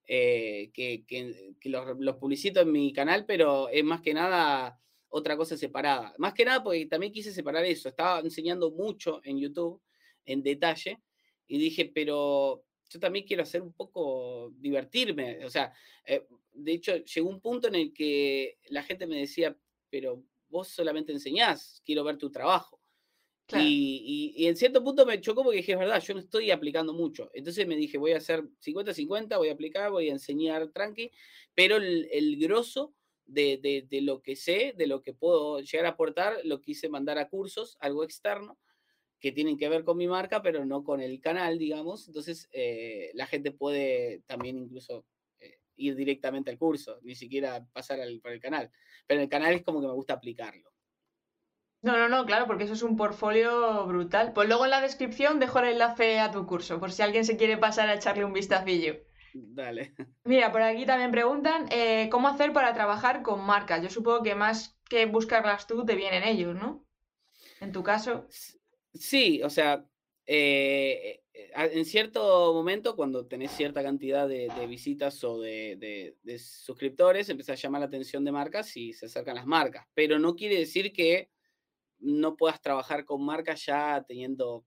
[0.08, 1.04] eh, que,
[1.64, 6.14] los, publicito en mi canal, pero es más que nada otra cosa separada.
[6.18, 7.90] Más que nada porque también quise separar eso.
[7.90, 9.82] Estaba enseñando mucho en YouTube,
[10.26, 11.00] en detalle,
[11.48, 15.44] y dije, pero yo también quiero hacer un poco, divertirme.
[15.46, 15.74] O sea,
[16.06, 19.58] eh, de hecho, llegó un punto en el que la gente me decía,
[19.90, 22.80] pero vos solamente enseñás, quiero ver tu trabajo.
[23.56, 27.30] Y, en cierto punto me chocó porque dije, es verdad, yo no estoy aplicando mucho.
[27.34, 31.12] Entonces me dije, voy a hacer 50-50, voy a aplicar, voy a enseñar tranqui,
[31.56, 32.94] pero el, el grosso
[33.26, 37.18] de, de, lo que sé, de lo que puedo llegar a aportar, lo quise mandar
[37.18, 38.58] a cursos, algo externo,
[39.20, 42.08] que tienen que ver con mi marca, pero no con el canal, digamos.
[42.08, 45.06] Entonces eh, la gente puede también incluso
[45.78, 48.72] ir directamente al curso, ni siquiera pasar por el canal.
[49.06, 50.72] Pero en el canal es como que me gusta aplicarlo.
[51.82, 54.34] No, no, no, claro, porque eso es un portfolio brutal.
[54.34, 57.38] Pues luego en la descripción dejo el enlace a tu curso, por si alguien se
[57.38, 58.96] quiere pasar a echarle un vistacillo.
[59.34, 59.94] Dale.
[60.24, 63.84] Mira, por aquí también preguntan eh, cómo hacer para trabajar con marcas.
[63.84, 66.84] Yo supongo que más que buscarlas tú, te vienen ellos, ¿no?
[67.60, 68.28] En tu caso.
[68.94, 69.86] Sí, o sea,
[70.30, 77.54] eh, eh, en cierto momento, cuando tenés cierta cantidad de, visitas o de, suscriptores, empieza
[77.54, 79.88] a llamar la atención de marcas y se acercan las marcas.
[79.94, 81.30] Pero no quiere decir que
[82.00, 84.66] no puedas trabajar con marcas ya teniendo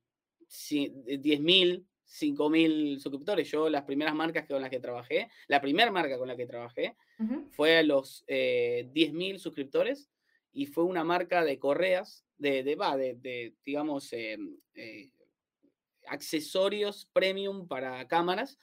[0.48, 3.50] 10.000, 5.000 suscriptores.
[3.50, 6.96] Yo las primeras marcas con las que trabajé, la primera marca con la que trabajé
[7.50, 10.10] fue a los eh, 10.000 suscriptores
[10.52, 12.74] y fue una marca de correas, de, de,
[13.20, 15.10] de digamos, em, eh,
[16.10, 18.58] accesorios premium para cámaras.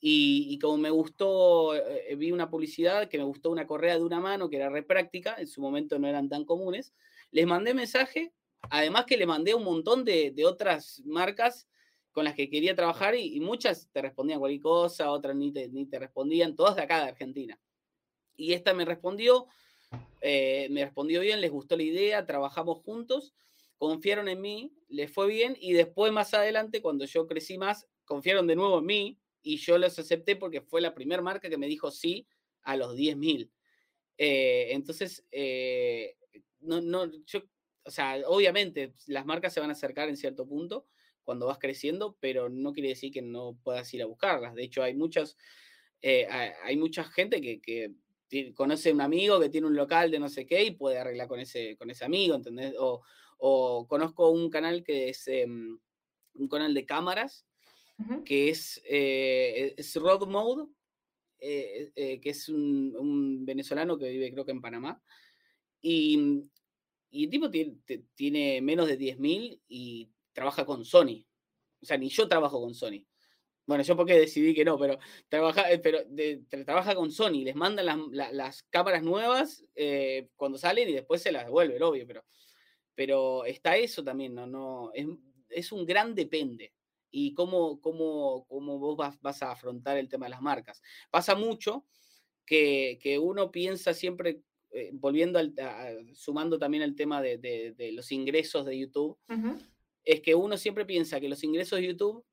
[0.00, 4.20] Y, como me gustó, eh, vi una publicidad que me gustó una correa de una
[4.20, 6.94] mano que era re práctica, en su momento no eran tan comunes,
[7.32, 8.32] les mandé mensaje,
[8.70, 11.66] además que le mandé un montón de, otras marcas
[12.12, 15.84] con las que quería trabajar y, muchas te respondían cualquier cosa, otras ni te, ni
[15.84, 17.58] te respondían, todas de acá de Argentina.
[18.36, 19.48] Y esta me respondió,
[20.20, 23.34] eh, me respondió bien, les gustó la idea, trabajamos juntos
[23.78, 28.46] confiaron en mí, les fue bien y después más adelante, cuando yo crecí más, confiaron
[28.46, 31.68] de nuevo en mí y yo los acepté porque fue la primera marca que me
[31.68, 32.26] dijo sí
[32.62, 33.50] a los 10.000.
[34.18, 36.16] Eh, entonces, eh,
[36.60, 37.04] no, no,
[37.84, 40.86] o sea, obviamente las marcas se van a acercar en cierto punto
[41.22, 44.54] cuando vas creciendo, pero no quiere decir que no puedas ir a buscarlas.
[44.54, 45.36] De hecho, hay muchas,
[46.02, 47.92] eh, hay mucha gente que, que
[48.54, 51.40] conoce un amigo que tiene un local de no sé qué y puede arreglar con
[51.40, 52.74] ese, con ese amigo, ¿entendés?
[52.78, 53.02] O,
[53.38, 55.78] o conozco un canal que es em,
[56.34, 57.44] un canal de cámaras,
[58.24, 60.70] que es, eh, es Road Mode,
[61.40, 65.02] eh, eh, que es un, venezolano que vive creo que en Panamá.
[65.80, 66.44] Y,
[67.10, 67.76] y el tipo tiene,
[68.14, 71.24] tiene menos de 10.000 y trabaja con Sony.
[71.80, 73.04] O sea, ni yo trabajo con Sony.
[73.66, 74.98] Bueno, yo porque decidí que no, pero
[75.28, 75.98] trabaja, pero
[76.64, 79.62] trabaja con Sony, les mandan las, las, cámaras nuevas
[80.36, 82.24] cuando salen y después se las devuelven, obvio, pero,
[82.98, 84.44] pero está eso también, ¿no?
[84.48, 85.06] no es,
[85.50, 86.72] es un gran depende
[87.12, 90.82] y cómo, cómo, cómo vos vas, vas, a afrontar el tema de las marcas.
[91.08, 91.86] Pasa mucho
[92.44, 95.54] que, que uno piensa siempre, eh, volviendo al,
[96.12, 99.16] sumando también el tema de, de, los ingresos de YouTube,
[100.04, 102.24] es que uno siempre piensa que los ingresos de YouTube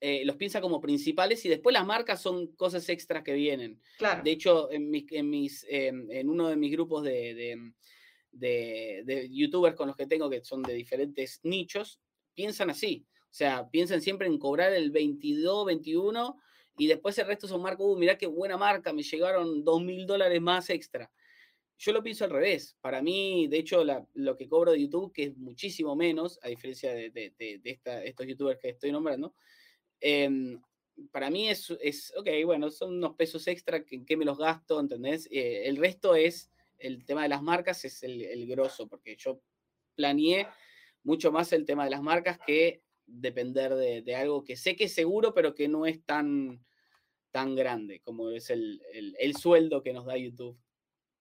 [0.00, 3.80] eh, los piensa como principales y después las marcas son cosas extras que vienen.
[3.98, 4.22] Claro.
[4.22, 7.72] De hecho, en, mis, en, mis, em, en uno de mis grupos de, de,
[8.32, 12.00] de, youtubers con los que tengo, que son de diferentes nichos,
[12.34, 13.06] piensan así.
[13.24, 16.36] O sea, piensan siempre en cobrar el 22, 21
[16.78, 20.06] y después el resto son marcas, uh, mirá qué buena marca, me llegaron 2 mil
[20.06, 21.10] dólares más extra.
[21.78, 22.76] Yo lo pienso al revés.
[22.80, 26.92] Para mí, de hecho, lo que cobro de YouTube, que es muchísimo menos, a diferencia
[26.92, 29.34] de, de, de, estos youtubers que estoy nombrando,
[30.00, 30.60] em,
[31.10, 34.78] para mí es, es, ok, bueno, son unos pesos extra, que, que me los gasto?
[34.78, 35.26] ¿Entendés?
[35.30, 39.40] Eh, el resto es, el tema de las marcas es el, el grosso, porque yo
[39.94, 40.48] planeé
[41.02, 44.94] mucho más el tema de las marcas que depender de, algo que sé que es
[44.94, 46.64] seguro, pero que no es tan,
[47.30, 48.80] tan grande como es el,
[49.38, 50.58] sueldo que nos da YouTube.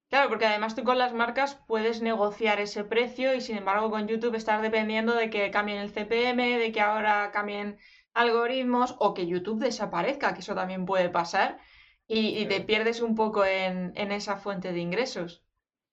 [0.09, 4.07] Claro, porque además tú con las marcas puedes negociar ese precio y sin embargo con
[4.07, 7.77] YouTube estás dependiendo de que cambien el CPM, de que ahora cambien
[8.13, 11.59] algoritmos o que YouTube desaparezca, que eso también puede pasar
[12.07, 15.43] y, te pierdes un poco en esa fuente de ingresos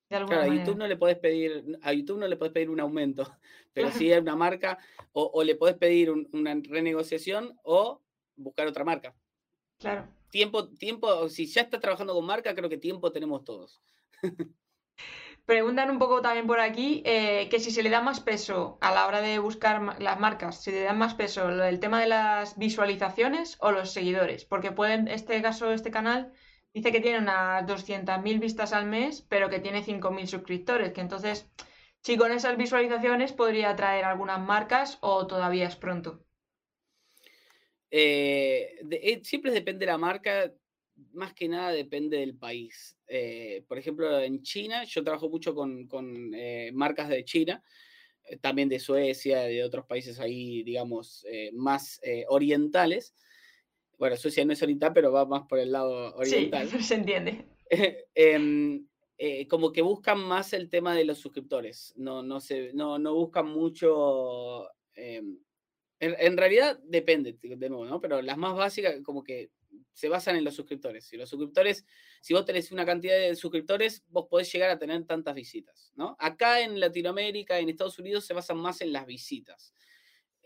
[0.09, 3.31] claro, a YouTube no le puedes pedir, a YouTube no le puedes pedir un aumento,
[3.73, 4.79] pero sí a una marca,
[5.13, 8.03] o, le puedes pedir una renegociación o
[8.37, 9.15] buscar otra marca.
[9.79, 10.09] Claro.
[10.31, 13.81] Tiempo, tiempo, si ya estás trabajando con marca, creo que tiempo tenemos todos.
[15.47, 18.93] Preguntan un poco también por aquí eh, que si se le da más peso a
[18.93, 22.59] la hora de buscar las marcas, si le dan más peso el tema de las
[22.59, 26.33] visualizaciones o los seguidores, porque pueden, este caso, este canal
[26.77, 31.49] dice que tiene unas 200.000 vistas al mes, pero que tiene 5.000 suscriptores, que entonces,
[32.03, 36.23] si con esas visualizaciones podría atraer algunas marcas o todavía es pronto.
[37.91, 40.53] Eh, eh, siempre depende de la marca,
[41.15, 42.95] más que nada depende del país.
[43.09, 46.31] Eh, por ejemplo, en China, yo trabajo mucho con, con
[46.75, 47.63] marcas de China,
[48.43, 53.15] también de Suecia, de otros países ahí, digamos, más orientales
[53.99, 56.69] bueno, Suecia no es oriental, pero va más por el lado oriental.
[56.69, 57.47] Sí, se entiende.
[58.15, 58.87] Em,
[59.19, 63.15] eh, como que buscan más el tema de los suscriptores, no, no, se, no, no
[63.15, 64.69] buscan mucho...
[64.95, 65.39] Em,
[65.99, 68.01] en, realidad depende, de nuevo, ¿no?
[68.01, 69.51] Pero las más básicas como que
[69.95, 71.07] se basan en los suscriptores.
[71.07, 71.87] Si los suscriptores,
[72.21, 76.15] si vos tenés una cantidad de suscriptores, vos podés llegar a tener tantas visitas, ¿no?
[76.19, 79.73] Acá en Latinoamérica, en Estados Unidos, se basan más en las visitas.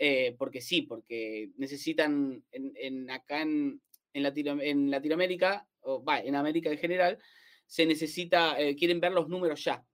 [0.02, 3.82] Eh, porque sí, porque necesitan en, acá en,
[4.14, 7.18] en, Latinoamérica, o va, en América en general,
[7.66, 9.84] se necesita, eh, quieren ver los números ya.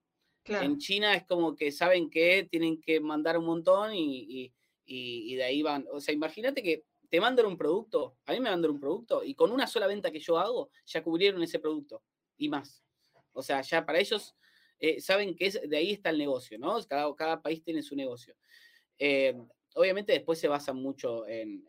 [0.45, 4.53] En China es como que saben que tienen que mandar un montón y,
[4.87, 5.85] de ahí van.
[5.91, 9.35] O sea, imagínate que te mandan un producto, a mí me mandan un producto y
[9.35, 12.05] con una sola venta que yo hago, ya cubrieron ese producto
[12.37, 12.85] y más.
[13.33, 14.37] O sea, ya para ellos
[14.79, 16.81] eh, saben que es, de ahí está el negocio, ¿no?
[16.87, 18.37] Cada, cada país tiene su negocio
[19.77, 21.65] obviamente después se basa mucho en,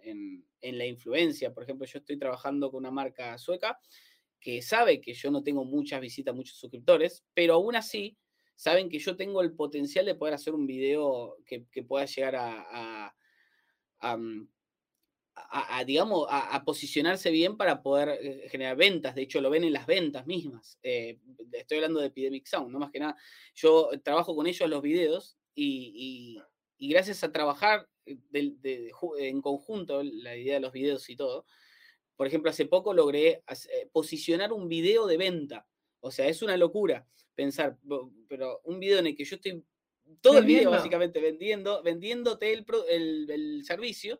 [0.61, 1.53] la influencia.
[1.53, 3.79] Por ejemplo, yo estoy trabajando con una marca sueca
[4.39, 8.17] que sabe que yo no tengo muchas visitas, muchos suscriptores, pero aún así
[8.55, 13.13] saben que yo tengo el potencial de poder hacer un video que, pueda llegar a,
[14.17, 14.47] mm,
[15.85, 19.15] digamos, a, posicionarse bien para poder eh, generar ventas.
[19.15, 20.79] De hecho, lo ven en las ventas mismas.
[20.81, 21.19] Eh,
[21.51, 23.15] estoy hablando de Epidemic Sound, no más que nada.
[23.53, 26.39] Yo trabajo con ellos los videos y
[26.79, 31.45] gracias a trabajar eh, en conjunto, la idea de los videos y todo,
[32.15, 35.67] por ejemplo, hace poco logré eh, posicionar un video de venta.
[35.99, 37.77] O sea, es una locura pensar,
[38.27, 39.63] pero un video en el que yo estoy
[40.21, 42.65] todo el video básicamente vendiendo, vendiéndote el,
[43.29, 44.19] el, servicio,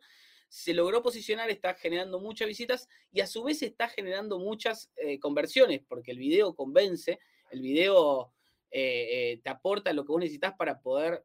[0.49, 5.19] se logró posicionar, está generando muchas visitas y a su vez está generando muchas eh,
[5.19, 7.19] conversiones, porque el video convence,
[7.51, 8.33] el video
[8.71, 11.23] eh, eh, te aporta lo que vos necesitas para poder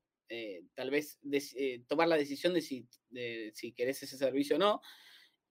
[0.75, 1.19] tal vez
[1.87, 2.87] tomar la decisión de si,
[3.53, 4.81] si querés ese servicio o no.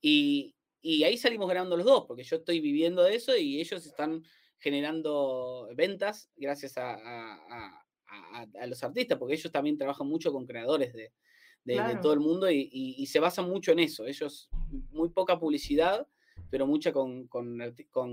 [0.01, 4.23] Y, ahí salimos ganando los dos, porque yo estoy viviendo de eso y ellos están
[4.59, 11.11] generando ventas gracias a a, los artistas, porque ellos también trabajan mucho con creadores de,
[12.01, 14.05] todo el mundo y, se basan mucho en eso.
[14.05, 14.49] Ellos,
[14.91, 16.07] muy poca publicidad,
[16.49, 17.27] pero mucha con,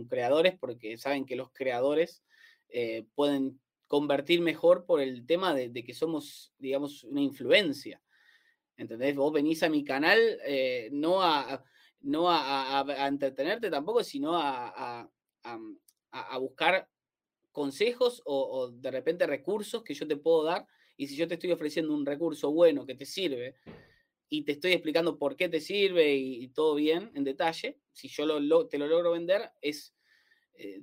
[0.09, 2.23] creadores, porque saben que los creadores
[2.69, 8.01] eh, pueden convertir mejor por el tema de, que somos, digamos, una influencia.
[8.77, 9.17] ¿Entendés?
[9.17, 11.65] Vos venís a mi canal eh, no, a,
[12.03, 15.11] no a, entretenerte tampoco, sino a,
[15.43, 16.89] a buscar
[17.59, 20.65] consejos o, de repente recursos que yo te puedo dar.
[20.97, 23.57] Y si yo te estoy ofreciendo un recurso bueno que te sirve
[24.29, 28.27] y te estoy explicando por qué te sirve y, todo bien en detalle, si yo
[28.27, 29.93] lo, te lo logro vender, es,
[30.59, 30.83] eh,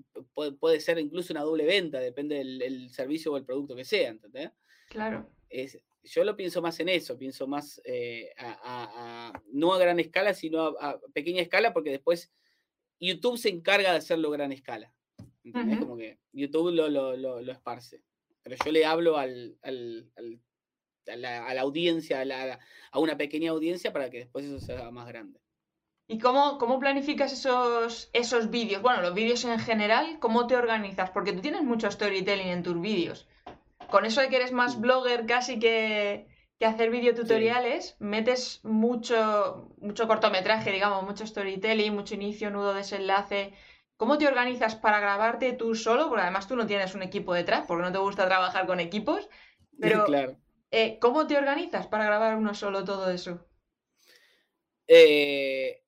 [0.59, 4.51] puede, ser incluso una doble venta, depende del servicio o el producto que sea, ¿entendés?
[4.89, 5.29] Claro.
[5.49, 10.33] Es, yo lo pienso más en eso, pienso más eh, a, no a gran escala,
[10.33, 12.31] sino a, pequeña escala, porque después
[12.99, 14.93] YouTube se encarga de hacerlo a gran escala.
[15.53, 18.01] Como que YouTube lo, lo, lo, esparce.
[18.41, 20.11] Pero yo le hablo al, al,
[21.07, 22.59] a, la, a, la, audiencia, a, la,
[22.91, 25.39] a, una pequeña audiencia para que después eso sea más grande.
[26.07, 28.81] ¿Y cómo, cómo planificas esos, esos vídeos?
[28.81, 31.09] Bueno, los vídeos en general, ¿cómo te organizas?
[31.09, 33.27] Porque tú tienes mucho storytelling en tus vídeos.
[33.89, 36.27] Con eso de que eres más blogger casi que,
[36.59, 43.53] que hacer videotutoriales, metes mucho, mucho cortometraje, digamos, mucho storytelling, mucho inicio, nudo, desenlace,
[43.97, 46.09] ¿Cómo te organizas para grabarte tú solo?
[46.09, 49.29] Porque además tú no tienes un equipo detrás, porque no te gusta trabajar con equipos.
[49.79, 50.05] Pero,
[50.71, 53.45] eh, ¿cómo te organizas para grabar uno solo todo eso?
[54.87, 55.84] Eh,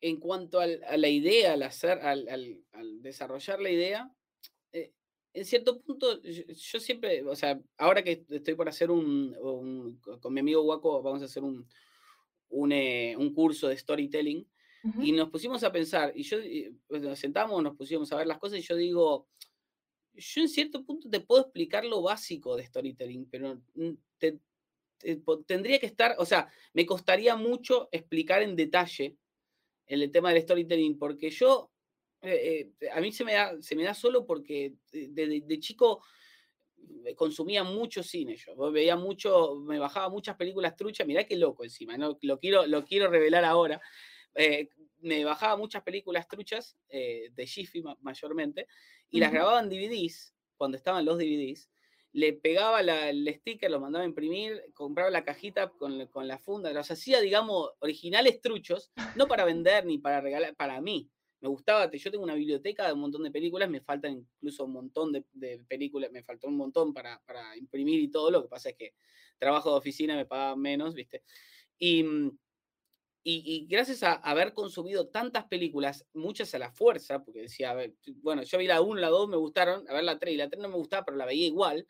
[0.00, 2.58] en cuanto a la idea, al hacer, al,
[3.00, 4.12] desarrollar la idea,
[4.72, 4.92] eh,
[5.32, 10.40] en cierto punto, yo, siempre, o sea, ahora que estoy por hacer un, con mi
[10.40, 11.68] amigo Waco, vamos a hacer un,
[12.48, 14.46] un curso de storytelling.
[15.02, 16.38] Y nos pusimos a pensar, y yo
[16.86, 19.28] pues, nos sentamos, nos pusimos a ver las cosas, y yo digo,
[20.14, 23.60] yo en cierto punto te puedo explicar lo básico de storytelling, pero
[25.46, 29.16] tendría que estar, o sea, me costaría mucho explicar en detalle
[29.88, 31.70] el tema del storytelling, porque yo,
[32.22, 36.02] eh, eh, a mí se me, da, se me da solo porque de, chico
[37.16, 41.96] consumía mucho cine yo, veía mucho, me bajaba muchas películas truchas, mirá qué loco encima,
[41.96, 42.18] ¿no?
[42.22, 43.80] lo, quiero, lo quiero revelar ahora,
[44.34, 44.68] eh,
[45.00, 48.66] me bajaba muchas películas truchas eh, de Jiffy mayormente
[49.10, 51.68] y las grababa en DVDs, cuando estaban los DVDs,
[52.12, 56.72] le pegaba el sticker, lo mandaba a imprimir, compraba la cajita con, con, la funda,
[56.72, 61.10] los hacía, digamos, originales truchos, no para vender ni para regalar, para mí.
[61.40, 64.72] Me gustaba, yo tengo una biblioteca de un montón de películas, me faltan incluso un
[64.72, 68.48] montón de, de películas, me faltó un montón para, para, imprimir y todo, lo que
[68.48, 68.94] pasa es que
[69.38, 71.22] trabajo de oficina me paga menos, ¿viste?
[71.78, 72.04] Y,
[73.36, 77.76] mm, y, gracias a haber consumido tantas películas, muchas a la fuerza, porque decía,
[78.22, 80.48] bueno, yo vi la 1, la 2, me gustaron, a ver la 3, y la
[80.48, 81.86] 3 no me gustaba, pero la veía igual.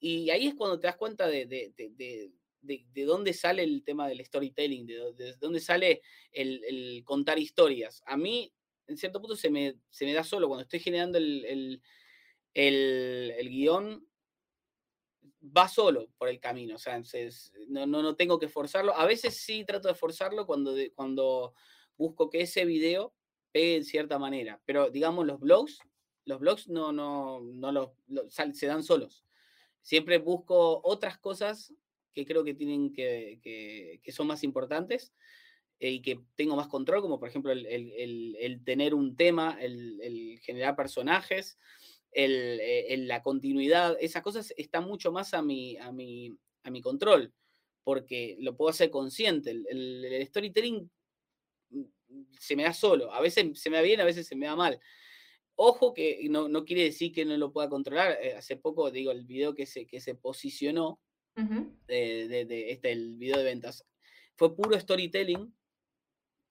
[0.00, 4.08] Y ahí es cuando te das cuenta de, de, de, de dónde sale el tema
[4.08, 6.02] del storytelling, de, dónde sale
[6.32, 8.02] el, el, contar historias.
[8.06, 8.52] A mí,
[8.86, 10.48] en cierto punto, se me, se me da solo.
[10.48, 11.44] Cuando estoy generando el,
[12.54, 14.06] el, el guion,
[15.44, 17.02] va solo por el camino, o sea,
[17.68, 18.96] no, no, no, tengo que forzarlo.
[18.96, 21.54] A veces sí trato de forzarlo cuando, cuando
[21.96, 23.12] busco que ese video
[23.50, 25.80] pegue en cierta manera, pero digamos los blogs,
[26.24, 27.90] los blogs no, no, no los,
[28.52, 29.24] se dan solos.
[29.80, 31.74] Siempre busco otras cosas
[32.14, 35.12] que creo que tienen que, que, son más importantes
[35.80, 39.58] eh, y que tengo más control, como por ejemplo el, el, el tener un tema,
[39.60, 41.58] el, generar personajes,
[42.12, 46.82] eh, el, la continuidad, esas cosas están mucho más a mi, a mi, a mi
[46.82, 47.32] control,
[47.84, 49.50] porque lo puedo hacer consciente.
[49.50, 50.90] El, storytelling
[51.70, 51.82] mm,
[52.38, 54.56] se me da solo, a veces se me da bien, a veces se me da
[54.56, 54.78] mal.
[55.54, 58.18] Ojo que no, no quiere decir que no lo pueda controlar.
[58.22, 61.00] Eh, hace poco, digo, el video que se, que se posicionó,
[61.34, 63.86] de, de, este, el video de ventas,
[64.34, 65.54] fue puro storytelling,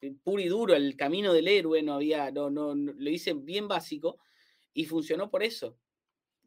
[0.02, 3.68] eh, puro y duro, el camino del héroe, no había, no, no, lo hice bien
[3.68, 4.18] básico,
[4.74, 5.78] y funcionó por eso.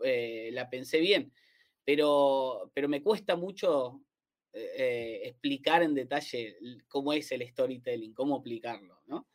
[0.02, 1.32] Eh, la pensé bien,
[1.84, 4.00] pero, pero me cuesta mucho
[4.52, 6.56] eh, eh, explicar en detalle
[6.88, 9.28] cómo es el storytelling, cómo aplicarlo, ¿no?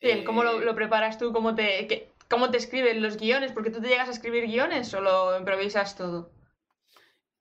[0.00, 1.32] Bien, ¿cómo lo, preparas tú?
[1.32, 3.52] ¿Cómo te, ¿Cómo te escriben los guiones?
[3.52, 6.32] ¿Porque tú te llegas a escribir guiones o lo improvisas todo?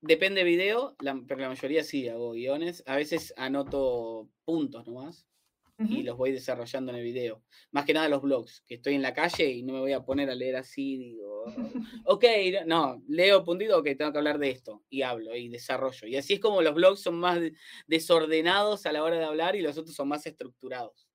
[0.01, 0.95] Depende video,
[1.27, 2.83] pero la mayoría sí hago guiones.
[2.85, 5.28] A veces anoto puntos nomás
[5.79, 7.41] y los voy desarrollando en el video.
[7.71, 10.03] Más que nada los blogs, que estoy en la calle y no me voy a
[10.03, 11.45] poner a leer así, digo,
[12.05, 12.25] ok,
[12.65, 16.07] no, leo puntito, que tengo que hablar de esto y hablo y desarrollo.
[16.07, 17.39] Y así es como los blogs son más
[17.87, 21.07] desordenados a la hora de hablar y los otros son más estructurados.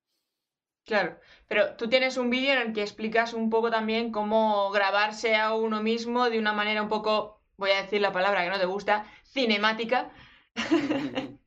[0.83, 5.35] Claro, pero tú tienes un vídeo en el que explicas un poco también cómo grabarse
[5.35, 8.59] a uno mismo de una manera un poco voy a decir la palabra que no
[8.59, 10.11] te gusta, cinemática.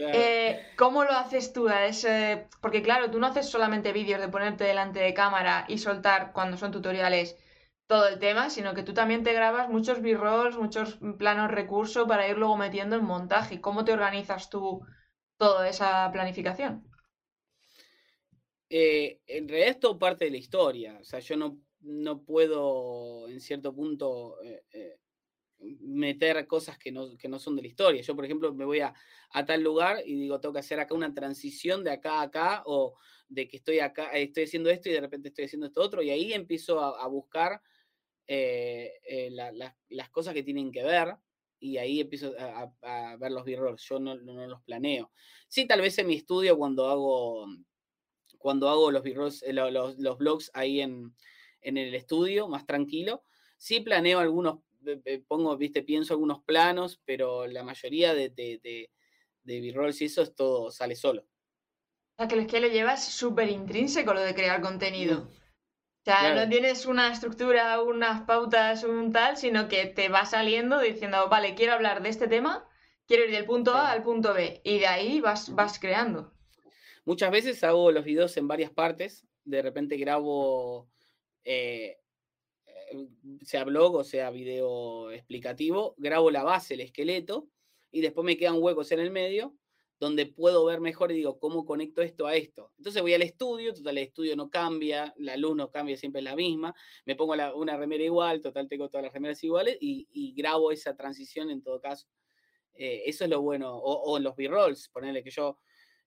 [0.00, 1.68] Eh, ¿Cómo lo haces tú?
[2.60, 6.56] Porque claro, tú no haces solamente vídeos de ponerte delante de cámara y soltar cuando
[6.56, 7.36] son tutoriales
[7.88, 12.28] todo el tema, sino que tú también te grabas muchos b-rolls, muchos planos recursos para
[12.28, 13.60] ir luego metiendo en montaje.
[13.60, 14.82] ¿Cómo te organizas tú
[15.36, 16.84] toda esa planificación?
[18.70, 20.98] Eh, en realidad es todo parte de la historia.
[21.00, 24.98] O sea, yo no, no puedo en cierto punto eh,
[25.60, 28.02] meter cosas que no, que no, son de la historia.
[28.02, 28.94] Yo, por ejemplo, me voy a,
[29.30, 32.62] a, tal lugar y digo, tengo que hacer acá una transición de acá a acá
[32.66, 32.96] o
[33.28, 36.02] de que estoy acá, eh, estoy haciendo esto y de repente estoy haciendo esto otro
[36.02, 37.60] y ahí empiezo a, buscar
[38.26, 39.30] eh, eh,
[39.88, 41.16] las cosas que tienen que ver
[41.60, 43.82] y ahí empiezo a, ver los b-rolls.
[43.82, 45.10] Yo no, no, los planeo.
[45.48, 47.46] Sí, tal vez en mi estudio cuando hago,
[48.38, 51.14] cuando hago los b-rolls, los, los, blogs ahí en,
[51.62, 53.24] en el estudio, más tranquilo,
[53.56, 54.60] sí planeo algunos
[55.26, 58.90] pongo, viste, pienso algunos planos, pero la mayoría de, de, de,
[59.42, 61.22] de B-rolls y eso es todo, sale solo.
[61.22, 65.28] O sea, que es que lo llevas súper intrínseco lo de crear contenido.
[66.00, 70.80] O sea, no tienes una estructura, unas pautas, un tal, sino que te va saliendo
[70.80, 72.66] diciendo, vale, quiero hablar de este tema,
[73.06, 74.62] quiero ir del punto A al punto B.
[74.64, 76.32] Y de ahí vas, vas creando.
[77.04, 79.26] Muchas veces hago los videos en varias partes.
[79.44, 80.88] De repente grabo
[81.44, 81.98] eh,
[83.42, 87.48] sea blog o sea video explicativo, grabo la base, el esqueleto,
[87.90, 89.54] y después me quedan huecos en el medio
[90.00, 92.72] donde puedo ver mejor y digo, ¿cómo conecto esto a esto?
[92.78, 96.24] Entonces voy al estudio, total, el estudio no cambia, la luz no cambia, siempre es
[96.24, 96.74] la misma,
[97.04, 101.50] me pongo una remera igual, total, tengo todas las remeras iguales y, grabo esa transición
[101.50, 102.06] en todo caso.
[102.74, 105.58] Eh, eso es lo bueno, o, los B-rolls, ponerle que yo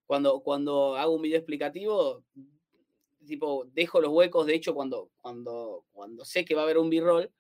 [0.06, 2.24] cuando, cuando hago un video explicativo,
[3.26, 6.90] tipo, dejo los huecos, de hecho, cuando, cuando, cuando sé que va a haber un
[6.90, 7.32] b-roll,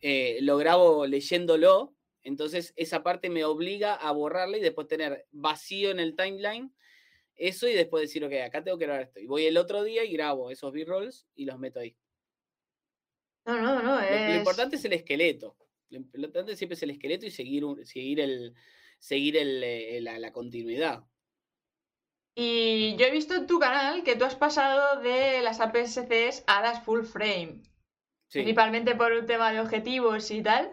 [0.00, 5.90] eh, lo grabo leyéndolo, entonces esa parte me obliga a borrarla y después tener vacío
[5.90, 6.72] en el timeline
[7.38, 9.20] eso y después decir, ok, acá tengo que grabar esto.
[9.20, 11.96] Y voy el otro día y grabo esos b-rolls y los meto ahí.
[13.46, 14.00] No, no, no.
[14.00, 15.56] Lo, importante es el esqueleto.
[15.88, 18.54] Lo importante siempre es el esqueleto y seguir, seguir, el,
[18.98, 21.04] seguir el, eh, la continuidad.
[22.40, 26.62] Y yo he visto en tu canal que tú has pasado de las APS-Cs a
[26.62, 27.62] las full frame.
[28.30, 30.72] Principalmente por un tema de objetivos y tal.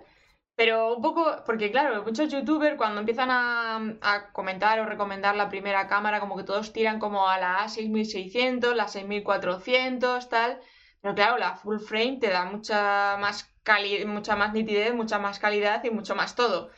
[0.55, 5.87] Pero un poco, porque claro, muchos youtubers cuando empiezan a, comentar o recomendar la primera
[5.87, 10.61] cámara, como que todos tiran como a la A6600, la 6400, tal.
[11.01, 13.51] Pero claro, la full frame te da mucha más,
[14.05, 16.69] mucha más nitidez, mucha más calidad y mucho más todo.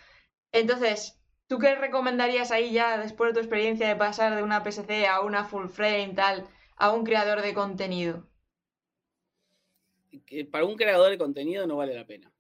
[0.53, 1.16] Entonces,
[1.47, 5.21] ¿Tú qué recomendarías ahí ya, después de tu experiencia de pasar de una PSC a
[5.21, 6.45] una full frame, tal,
[6.75, 8.27] a un creador de contenido?
[10.51, 12.33] Para un creador de contenido no vale la pena.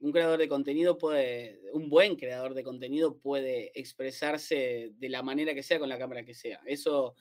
[0.00, 5.54] Un creador de contenido puede, un buen creador de contenido puede expresarse de la manera
[5.54, 6.60] que sea con la cámara que sea.
[6.64, 7.14] Eso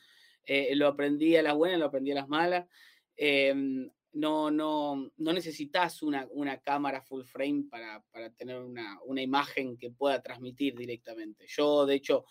[0.46, 2.68] eh, lo aprendí a las buenas, lo aprendí a las malas.
[3.18, 6.28] Em, no, no, no necesitas una,
[6.62, 8.04] cámara full frame para,
[8.36, 11.46] tener una, imagen que pueda transmitir directamente.
[11.48, 12.26] Yo, de hecho,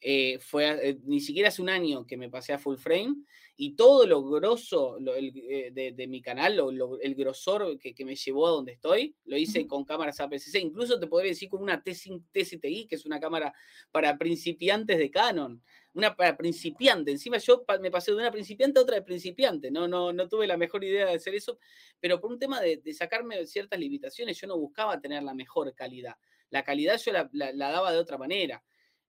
[0.00, 3.16] eh, fue eh, ni siquiera hace un año que me pasé a full frame
[3.56, 6.60] y todo lo grosso eh, de, mi canal,
[7.02, 10.60] el grosor que, me llevó a donde estoy, lo hice con cámaras APS-C.
[10.60, 13.52] Incluso te podría decir con una T-TCTI, que es una cámara
[13.90, 15.60] para principiantes de Canon
[15.98, 17.10] una para principiante.
[17.10, 19.70] Encima yo me pasé de una principiante a otra de principiante.
[19.70, 21.58] No, no, no tuve la mejor idea de hacer eso,
[21.98, 26.14] pero por un tema de, sacarme ciertas limitaciones, yo no buscaba tener la mejor calidad.
[26.50, 28.64] La calidad yo la, daba de otra manera.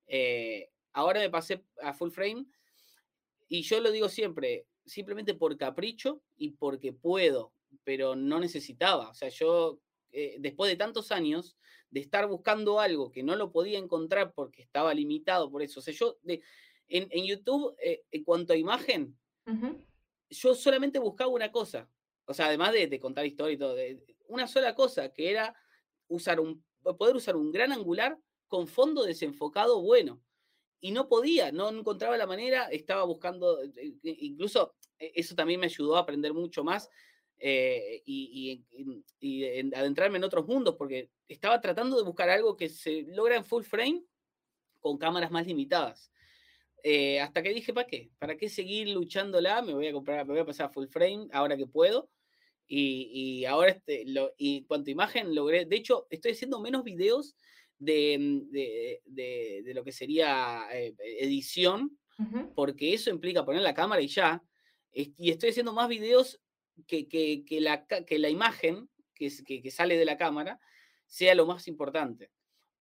[0.07, 2.45] Eh, ahora me pasé a full frame
[3.47, 9.09] y yo lo digo siempre, simplemente por capricho y porque puedo, pero no necesitaba.
[9.09, 9.79] O sea, yo
[10.11, 11.55] eh, después de tantos años
[11.91, 15.79] de estar buscando algo que no lo podía encontrar porque estaba limitado por eso.
[15.79, 16.41] O sea, yo de,
[16.89, 19.17] en, YouTube, eh, en cuanto a imagen,
[20.29, 21.89] yo solamente buscaba una cosa.
[22.25, 23.75] O sea, además de, contar historia y todo,
[24.27, 25.55] una sola cosa, que era
[26.07, 28.17] usar un, poder usar un gran angular
[28.47, 30.21] con fondo desenfocado bueno.
[30.81, 35.65] Y no podía, no encontraba la manera, estaba buscando, eh, incluso eh, eso también me
[35.65, 36.89] ayudó a aprender mucho más
[37.37, 38.63] eh, y,
[39.75, 43.63] adentrarme en otros mundos, porque estaba tratando de buscar algo que se logra en full
[43.63, 44.03] frame
[44.79, 46.11] con cámaras más limitadas.
[46.83, 48.09] Eh, hasta que dije, ¿para qué?
[48.19, 49.61] ¿Para qué seguir luchándola?
[49.61, 52.09] Me voy a comprar, me voy a pasar a full frame ahora que puedo.
[52.71, 57.35] Y, ahora, este, lo, y cuanto imagen logré, de hecho, estoy haciendo menos videos
[57.79, 61.97] de, mm, lo que sería eh, edición,
[62.53, 64.43] porque eso implica poner la cámara y ya.
[64.91, 66.39] Y estoy haciendo más videos
[66.85, 70.59] que, que, la, que la, imagen que, que, sale de la cámara
[71.07, 72.29] sea lo más importante.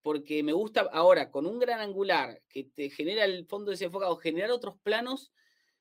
[0.03, 4.51] Porque me gusta ahora, con un gran angular que te genera el fondo desenfocado, generar
[4.51, 5.33] otros planos,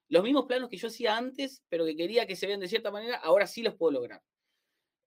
[0.09, 2.91] los mismos planos que yo hacía antes, pero que quería que se vean de cierta
[2.91, 4.21] manera, ahora sí los puedo lograr.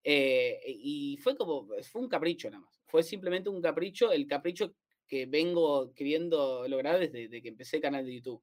[0.05, 2.81] Eh, y fue como, fue un capricho nada más.
[2.87, 4.75] Fue simplemente un capricho, el capricho
[5.07, 8.43] que vengo queriendo lograr desde, desde que empecé el canal de YouTube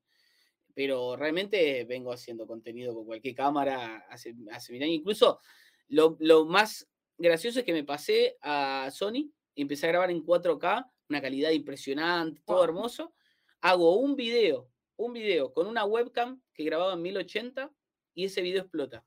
[0.78, 4.98] pero realmente vengo haciendo contenido con cualquier cámara hace, hace mil años.
[4.98, 5.40] Incluso
[5.88, 6.88] lo, lo, más
[7.18, 9.32] gracioso es que me pasé a Sony
[9.62, 13.14] empecé a grabar en 4K, una calidad impresionante, todo hermoso.
[13.62, 17.72] Hago un video, un video con una webcam que grababa en 1080
[18.14, 19.04] y ese video explota.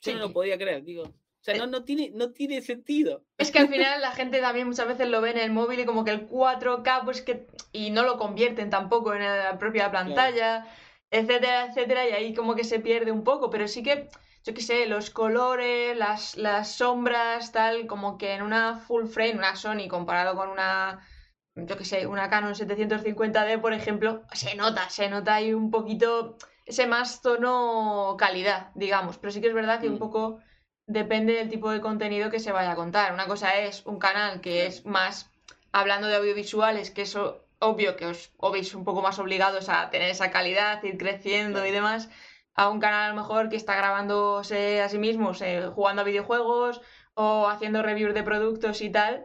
[0.00, 1.04] Yo no lo podía creer, digo.
[1.04, 3.24] O sea, no, no, tiene, no tiene sentido.
[3.36, 5.84] Es que al final la gente también muchas veces lo ve en el móvil y
[5.84, 7.48] como que el 4K, pues que.
[7.72, 10.68] Y no lo convierten tampoco en la propia pantalla,
[11.10, 13.50] etcétera, etcétera, y ahí como que se pierde un poco.
[13.50, 14.08] Pero sí que,
[14.44, 19.34] yo qué sé, los colores, las, las sombras, tal, como que en una full frame,
[19.34, 21.06] una Sony comparado con una.
[21.54, 26.38] Yo qué sé, una Canon 750D, por ejemplo, se nota, se nota ahí un poquito
[26.64, 29.18] ese más tono calidad, digamos.
[29.18, 29.98] Pero sí que es verdad que un mm.
[29.98, 30.40] poco
[30.86, 33.12] depende del tipo de contenido que se vaya a contar.
[33.12, 35.30] Una cosa es un canal que es más
[35.72, 40.10] hablando de audiovisuales, que eso obvio que os, veis un poco más obligados a tener
[40.10, 42.10] esa calidad, ir creciendo y demás,
[42.54, 45.32] a un canal a lo mejor que está grabándose a sí mismo,
[45.74, 46.80] jugando a videojuegos
[47.14, 49.24] o haciendo reviews de productos y tal,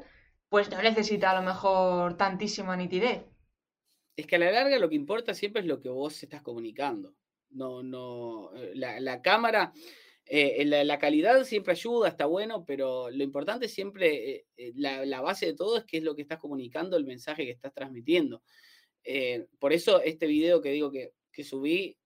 [0.49, 3.25] pues no necesita a lo mejor tantísima nitidez.
[4.15, 7.13] Es que a la larga lo que importa siempre es lo que vos estás comunicando.
[7.49, 9.71] No, no, eh, la, la cámara,
[10.29, 15.45] eh, la, calidad siempre ayuda, está bueno, pero lo importante siempre, eh, eh, la, base
[15.45, 18.41] de todo es qué es lo que estás comunicando, el mensaje que estás transmitiendo.
[19.59, 21.13] por eso este video que digo que,
[21.43, 21.97] subí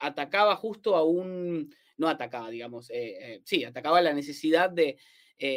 [0.00, 2.90] atacaba justo a un, no atacaba, digamos,
[3.44, 4.98] sí, atacaba la necesidad de,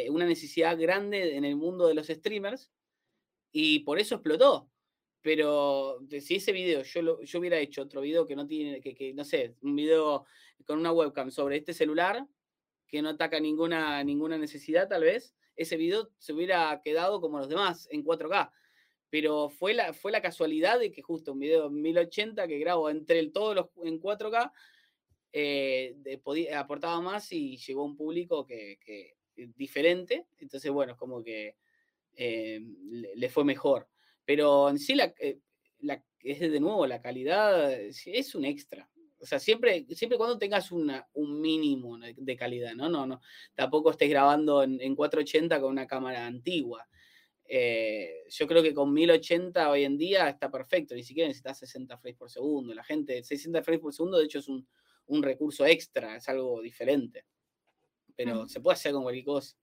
[0.08, 2.70] una necesidad grande en el mundo de los streamers
[3.52, 4.70] y por eso explotó.
[5.20, 9.14] Pero si ese video yo, yo hubiera hecho otro video que no tiene, que, que
[9.14, 10.26] no sé, un video
[10.66, 12.26] con una webcam sobre este celular
[12.86, 17.48] que no ataca ninguna, ninguna necesidad tal vez, ese video se hubiera quedado como los
[17.48, 18.50] demás en 4K.
[19.14, 22.90] Pero fue la, fue la casualidad de que justo un video en 1080 que grabo
[22.90, 24.50] entre todos los en 4K
[25.32, 25.94] eh,
[26.52, 29.14] aportaba más y llegó a un público que, eh,
[29.54, 30.26] diferente.
[30.40, 31.54] Entonces, bueno, es como que
[32.16, 32.60] eh,
[33.14, 33.88] le, fue mejor.
[34.24, 35.14] Pero en sí, la,
[35.78, 38.90] la, es de nuevo, la calidad es un extra.
[39.20, 42.88] O sea, siempre, siempre cuando tengas una, un mínimo de calidad, ¿no?
[42.88, 43.20] No, no.
[43.54, 46.88] Tampoco estés grabando en, 480 con una cámara antigua.
[47.46, 51.98] Eh, yo creo que con 1080 hoy en día está perfecto, ni siquiera necesitas 60
[51.98, 52.74] frames por segundo.
[52.74, 54.66] La gente, 60 frames por segundo, de hecho, es un,
[55.22, 57.26] recurso extra, es algo diferente.
[58.16, 59.56] Pero se puede hacer con cualquier cosa.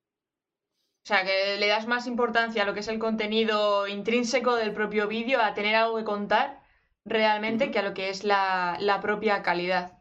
[1.04, 4.74] O sea, que le das más importancia a lo que es el contenido intrínseco del
[4.74, 6.62] propio vídeo, a tener algo que contar,
[7.06, 9.98] realmente que a lo que es la, propia calidad.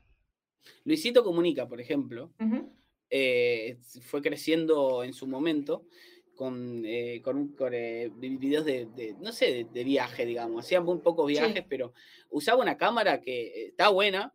[0.84, 2.34] Luisito Comunica, por ejemplo,
[3.08, 5.86] eh, fue creciendo en su momento
[6.40, 10.64] con, eh, con, eh, videos de, no sé, de, viaje, digamos.
[10.64, 11.92] Hacía muy pocos viajes, pero
[12.30, 14.32] usaba una cámara que está buena,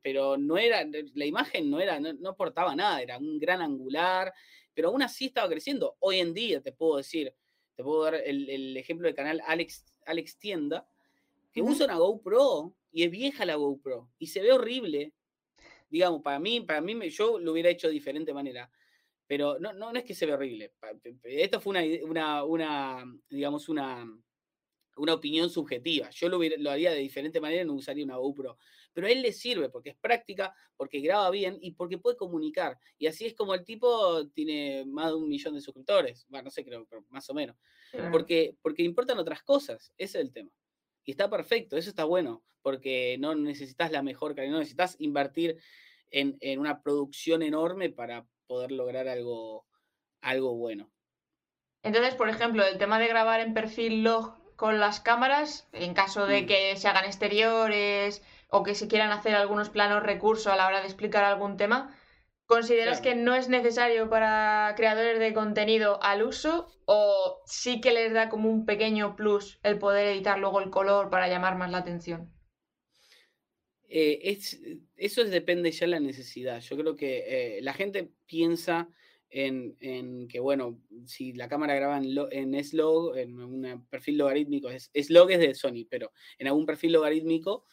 [0.00, 4.32] pero no era, la imagen no era, no, aportaba nada, era un gran angular,
[4.72, 5.96] pero aún así estaba creciendo.
[5.98, 7.34] Hoy en día te puedo decir,
[7.74, 10.86] te puedo dar el, el ejemplo del canal Alex, Alex Tienda,
[11.50, 15.14] que usa una GoPro y es vieja la GoPro y se ve horrible.
[15.88, 18.70] Digamos, para mí, para mí yo lo hubiera hecho de diferente manera.
[19.30, 20.72] Pero no, no, es que se ve horrible.
[21.22, 24.04] Esto fue una, una, digamos, una,
[24.96, 26.10] una opinión subjetiva.
[26.10, 28.58] Yo lo, lo haría de diferente manera, no usaría una GoPro.
[28.92, 32.76] Pero a él le sirve porque es práctica, porque graba bien y porque puede comunicar.
[32.98, 36.26] Y así es como el tipo tiene más de un millón de suscriptores.
[36.28, 37.56] Bueno, no sé, creo, pero más o menos.
[38.10, 39.92] Porque, porque importan otras cosas.
[39.96, 40.50] Ese es el tema.
[41.04, 45.56] Y está perfecto, eso está bueno, porque no necesitas la mejor calidad, no necesitas invertir
[46.10, 49.64] en, una producción enorme para poder lograr algo,
[50.20, 50.90] algo bueno.
[51.84, 56.26] Entonces, por ejemplo, el tema de grabar en perfil log con las cámaras, en caso
[56.26, 56.46] de mm.
[56.46, 60.80] que se hagan exteriores o que se quieran hacer algunos planos recursos a la hora
[60.80, 61.96] de explicar algún tema,
[62.50, 68.12] ¿Consideras que no es necesario para creadores de contenido al uso o sí que les
[68.12, 71.78] da como un pequeño plus el poder editar luego el color para llamar más la
[71.78, 72.34] atención?
[73.92, 74.38] Eh,
[74.96, 76.60] eso depende ya de la necesidad.
[76.60, 77.24] Yo creo que
[77.58, 78.88] eh, la gente piensa
[79.28, 85.30] en, que, bueno, si la cámara graba en, en S-Log, en un perfil logarítmico, S-Log
[85.32, 87.64] es de Sony, pero en algún perfil logarítmico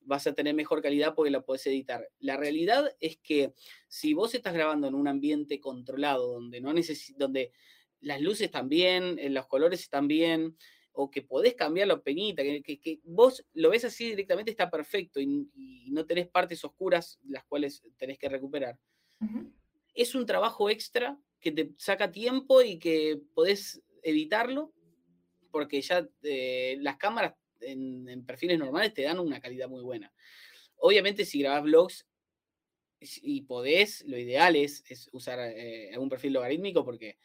[0.00, 2.08] vas a tener mejor calidad porque la puedes editar.
[2.20, 3.52] La realidad es que
[3.88, 6.72] si vos estás grabando en un ambiente controlado, donde, no
[7.16, 7.52] donde
[8.00, 10.56] las luces están bien, eh, los colores están bien,
[10.98, 15.46] o que podés cambiar la peñita, que, vos lo ves así directamente, está perfecto y,
[15.90, 18.78] no tenés partes oscuras las cuales tenés que recuperar.
[19.94, 24.72] Es un trabajo extra que te saca tiempo y que podés editarlo,
[25.50, 30.12] porque ya eh, las cámaras en, perfiles normales te dan una calidad muy buena.
[30.76, 32.06] Obviamente, si grabas vlogs
[33.00, 34.82] y podés, lo ideal es,
[35.12, 37.18] usar eh, algún perfil logarítmico porque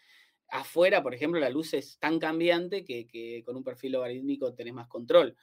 [0.51, 4.87] afuera, por ejemplo, la luz es tan cambiante que, con un perfil logarítmico tenés más
[4.87, 5.35] control.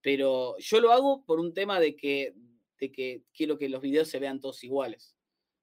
[0.00, 2.34] Pero yo lo hago por un tema de que,
[2.78, 5.16] de que quiero que los videos se vean todos iguales,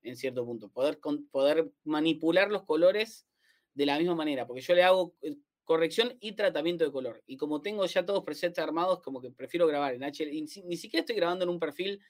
[0.03, 0.69] en cierto punto.
[0.69, 0.99] Poder,
[1.31, 3.27] poder manipular los colores
[3.73, 7.23] de la misma manera, porque yo le hago eh, corrección y tratamiento de color.
[7.25, 10.31] Y como tengo ya todos presets armados, como que prefiero grabar en HL.
[10.65, 12.01] Ni siquiera estoy grabando en un perfil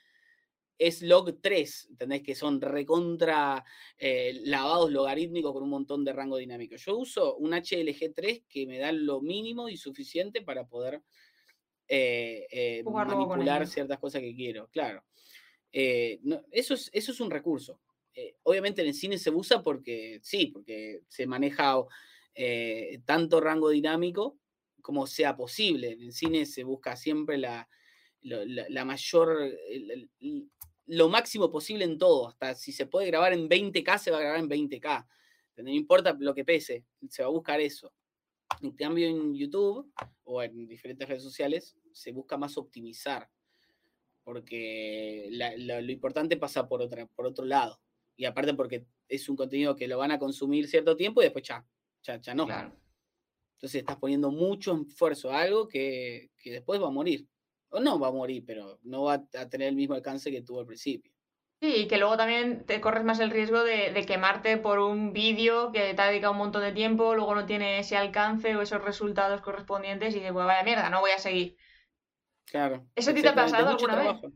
[0.88, 2.23] es log 3, ¿entendés?
[2.23, 3.63] Que son recontra
[3.97, 6.75] eh, lavados logarítmicos con un montón de rango dinámico.
[6.75, 11.01] Yo uso un HLG3 que me da lo mínimo y suficiente para poder
[11.88, 15.03] eh, eh, manipular ciertas cosas que quiero, claro.
[15.71, 17.79] eso, es, eso es un recurso.
[18.43, 21.86] obviamente en el cine se usa porque sí, porque se maneja
[22.34, 24.38] eh, tanto rango dinámico
[24.82, 25.91] como sea posible.
[25.91, 27.67] En el cine se busca siempre la,
[28.21, 29.51] la, mayor,
[30.91, 32.27] lo máximo posible en todo.
[32.27, 35.07] Hasta si se puede grabar en 20K, se va a grabar en 20K.
[35.57, 37.93] No importa lo que pese, se va a buscar eso.
[38.61, 39.89] En cambio, en YouTube
[40.23, 43.29] o en diferentes redes sociales se busca más optimizar,
[44.23, 47.79] porque lo importante pasa por, otra, por otro lado.
[48.17, 51.45] Y aparte porque es un contenido que lo van a consumir cierto tiempo y después
[51.45, 51.65] ya,
[52.01, 52.47] ya, no.
[53.53, 57.27] Entonces estás poniendo mucho esfuerzo a algo que, después va a morir.
[57.72, 60.59] O no va a morir, pero no va a tener el mismo alcance que tuvo
[60.59, 61.11] al principio.
[61.61, 65.72] Sí, y que luego también te corres más el riesgo de, quemarte por un vídeo
[65.72, 68.84] que te ha dedicado un montón de tiempo, luego no tiene ese alcance o esos
[68.84, 71.55] resultados correspondientes y dices, pues vaya mierda, no voy a seguir.
[72.45, 72.88] Claro.
[72.95, 74.34] ¿Eso te ha pasado alguna vez?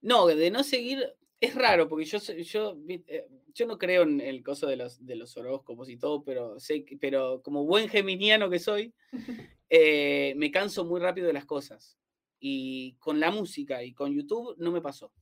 [0.00, 1.04] No, de no seguir,
[1.40, 5.16] es raro, porque yo, yo, eh, yo no creo en el coso de los, de
[5.16, 8.94] los horóscopos y todo, pero, sé, pero como buen geminiano que soy,
[9.68, 11.97] eh, me canso muy rápido de las cosas.
[12.40, 15.12] Y con la música y con YouTube no me pasó.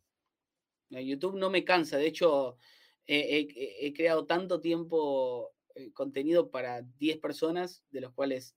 [0.90, 1.96] YouTube no me cansa.
[1.96, 2.56] De hecho,
[3.06, 8.54] he creado tanto tiempo eh, contenido para 10 personas, de los cuales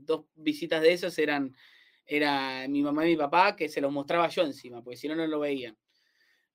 [0.00, 1.54] dos visitas de esos eran
[2.06, 5.16] era mi mamá y mi papá, que se los mostraba yo encima, porque si no,
[5.16, 5.76] no lo veían.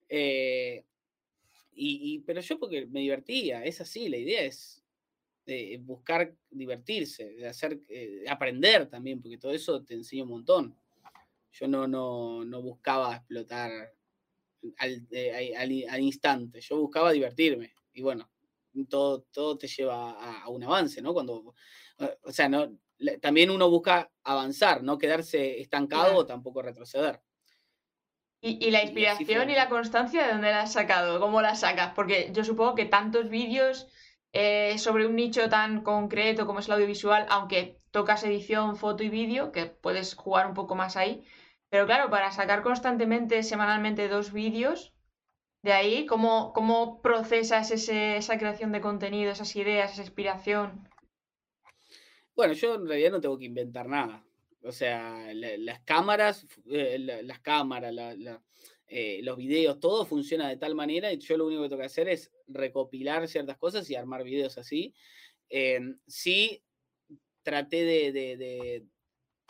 [0.08, 0.86] Eh,
[1.74, 4.84] y, pero yo porque me divertía, es así, la idea es
[5.80, 10.78] buscar divertirse, de hacer, eh, aprender también, porque todo eso te enseña un montón.
[11.52, 13.72] Yo no, no, no buscaba explotar
[14.78, 17.74] al, eh, al, instante, yo buscaba divertirme.
[17.93, 18.30] Y bueno,
[18.89, 21.14] todo, todo te lleva a, un avance, ¿no?
[21.14, 21.56] Cuando,
[22.24, 22.78] o sea, no,
[23.22, 27.22] también uno busca avanzar, no quedarse estancado o tampoco retroceder.
[28.41, 31.20] ¿Y, la inspiración y, la constancia de dónde la has sacado?
[31.20, 31.91] ¿Cómo la sacas?
[31.93, 33.88] Porque yo supongo que tantos vídeos
[34.32, 39.10] eh, sobre un nicho tan concreto como es el audiovisual, aunque tocas edición, foto y
[39.10, 41.24] vídeo, que puedes jugar un poco más ahí,
[41.70, 44.94] pero claro, para sacar constantemente, semanalmente, dos vídeos,
[45.62, 50.88] de ahí, ¿cómo, cómo procesas esa creación de contenido, esas ideas, esa inspiración?
[52.36, 54.24] Bueno, yo en realidad no tengo que inventar nada.
[54.64, 57.94] O sea, las cámaras, eh, las cámaras,
[58.88, 61.86] eh, los videos, todo funciona de tal manera y yo lo único que tengo que
[61.86, 64.94] hacer es recopilar ciertas cosas y armar videos así.
[65.50, 66.64] Em, sí,
[67.44, 68.86] traté de,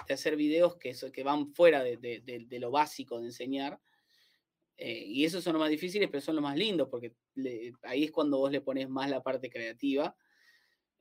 [0.10, 3.80] hacer videos que, que van fuera de, lo básico de enseñar.
[4.78, 7.14] Eh, y esos son los más difíciles, pero son los más lindos, porque
[7.84, 10.16] ahí es cuando vos le pones más la parte creativa.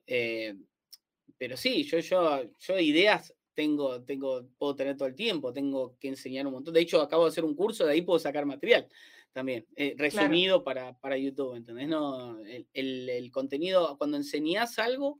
[0.05, 6.07] pero sí, yo, yo, yo ideas tengo, tengo, puedo tener todo el tiempo, tengo que
[6.07, 6.73] enseñar un montón.
[6.73, 8.87] De hecho, acabo de hacer un curso, de ahí puedo sacar material
[9.33, 11.87] también, eh, resumido para, para, YouTube, ¿entendés?
[11.87, 15.19] No, el, el, contenido, cuando enseñás algo,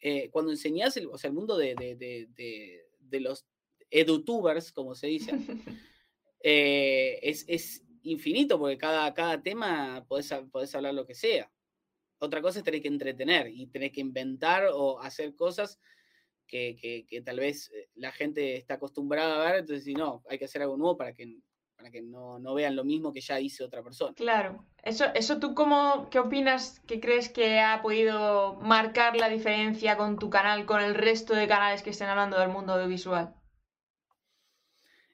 [0.00, 3.46] eh, cuando enseñás, el, o sea, el mundo de, de, de, de los
[3.90, 5.32] edutubers, como se dice,
[6.42, 11.50] eh, es, es, infinito, porque cada, cada tema podés, podés hablar lo que sea.
[12.20, 15.78] Otra cosa es tener que entretener y tener que inventar o hacer cosas
[16.46, 20.38] que, que, tal vez eh, la gente está acostumbrada a ver, entonces si no, hay
[20.38, 21.38] que hacer algo nuevo para que,
[21.78, 24.12] para que no, no, vean lo mismo que ya hice otra persona.
[24.14, 29.96] Claro, eso, eso tú cómo, qué opinas, qué crees que ha podido marcar la diferencia
[29.96, 33.32] con tu canal, con el resto de canales que estén hablando del mundo audiovisual?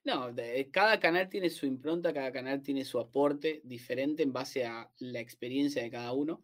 [0.05, 0.35] No,
[0.71, 5.21] cada canal tiene su impronta, cada canal tiene su aporte diferente en base a la
[5.21, 6.43] experiencia de cada uno.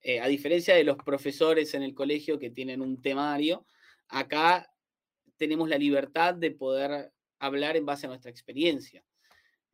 [0.00, 3.66] Eh, a diferencia de los profesores en el colegio que tienen un temario,
[4.08, 4.72] acá
[5.36, 9.02] tenemos la libertad de poder hablar en base a nuestra experiencia.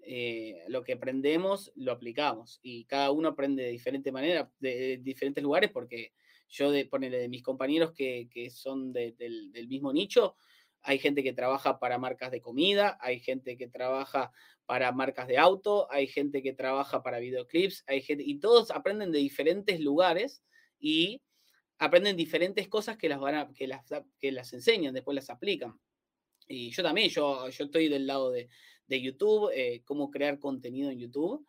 [0.05, 5.42] Eh, lo que aprendemos lo aplicamos y cada uno aprende de diferente manera, de, diferentes
[5.42, 6.12] lugares, porque
[6.48, 10.36] yo de, ponele, de mis compañeros que, son del, del mismo nicho,
[10.82, 14.32] hay gente que trabaja para marcas de comida, hay gente que trabaja
[14.66, 19.12] para marcas de auto, hay gente que trabaja para videoclips, hay gente, y todos aprenden
[19.12, 20.42] de diferentes lugares
[20.80, 21.22] y
[21.78, 23.84] aprenden diferentes cosas que las, van a, que las,
[24.18, 25.78] que las enseñan, después las aplican.
[26.48, 28.48] Y yo también, yo, yo estoy del lado de,
[28.87, 31.47] de YouTube, eh, cómo crear contenido en YouTube,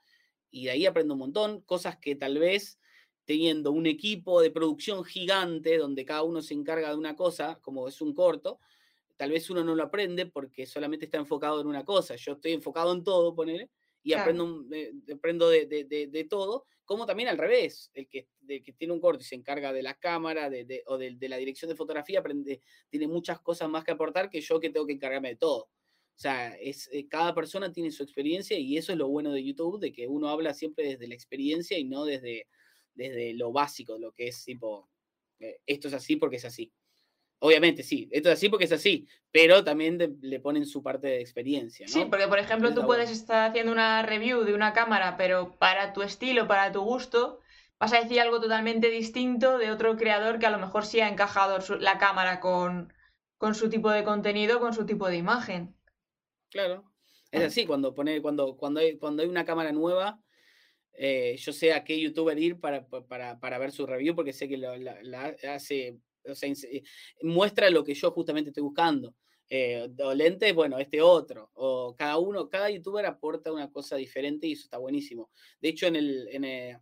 [0.52, 2.80] y de ahí aprendo un montón, cosas que tal vez
[3.26, 7.88] teniendo un equipo de producción gigante donde cada uno se encarga de una cosa, como
[7.88, 8.60] es un corto,
[9.18, 12.16] tal vez uno no lo aprende porque solamente está enfocado en una cosa.
[12.16, 13.70] Yo estoy enfocado en todo, ponele,
[14.04, 14.66] y aprendo,
[15.14, 19.24] aprendo de, de, de, todo, como también al revés, el que, que tiene un corte
[19.24, 22.60] y se encarga de la cámara de, o de, la dirección de fotografía, aprende,
[22.90, 25.70] tiene muchas cosas más que aportar que yo que tengo que encargarme de todo.
[26.16, 29.44] O sea, es, eh, cada persona tiene su experiencia y eso es lo bueno de
[29.44, 32.48] YouTube, de que uno habla siempre desde la experiencia y no desde,
[32.94, 34.90] desde lo básico, lo que es tipo,
[35.40, 36.72] eh, esto es así porque es así.
[37.40, 41.20] Obviamente, sí, esto es así porque es así, pero también le ponen su parte de
[41.20, 41.86] experiencia.
[41.88, 41.92] ¿no?
[41.92, 45.92] Sí, porque por ejemplo tú puedes estar haciendo una review de una cámara, pero para
[45.92, 47.42] tu estilo, para tu gusto,
[47.80, 51.10] vas a decir algo totalmente distinto de otro creador que a lo mejor sí ha
[51.10, 52.94] encajado la cámara con,
[53.38, 55.76] con su tipo de contenido, con su tipo de imagen.
[56.54, 56.86] Claro,
[57.32, 57.46] es ah.
[57.48, 60.22] así, cuando, pone, cuando, cuando, hay, cuando hay una cámara nueva,
[60.94, 64.48] eh, yo sé a qué youtuber ir para, para, para, ver su review porque sé
[64.48, 66.54] que la hace o sea,
[67.24, 69.16] muestra lo que yo justamente estoy buscando.
[69.50, 69.90] Eh,
[70.56, 71.50] bueno, este otro.
[71.56, 75.32] O cada uno, cada youtuber aporta una cosa diferente y eso está buenísimo.
[75.60, 76.80] De hecho, en, el, en, eh,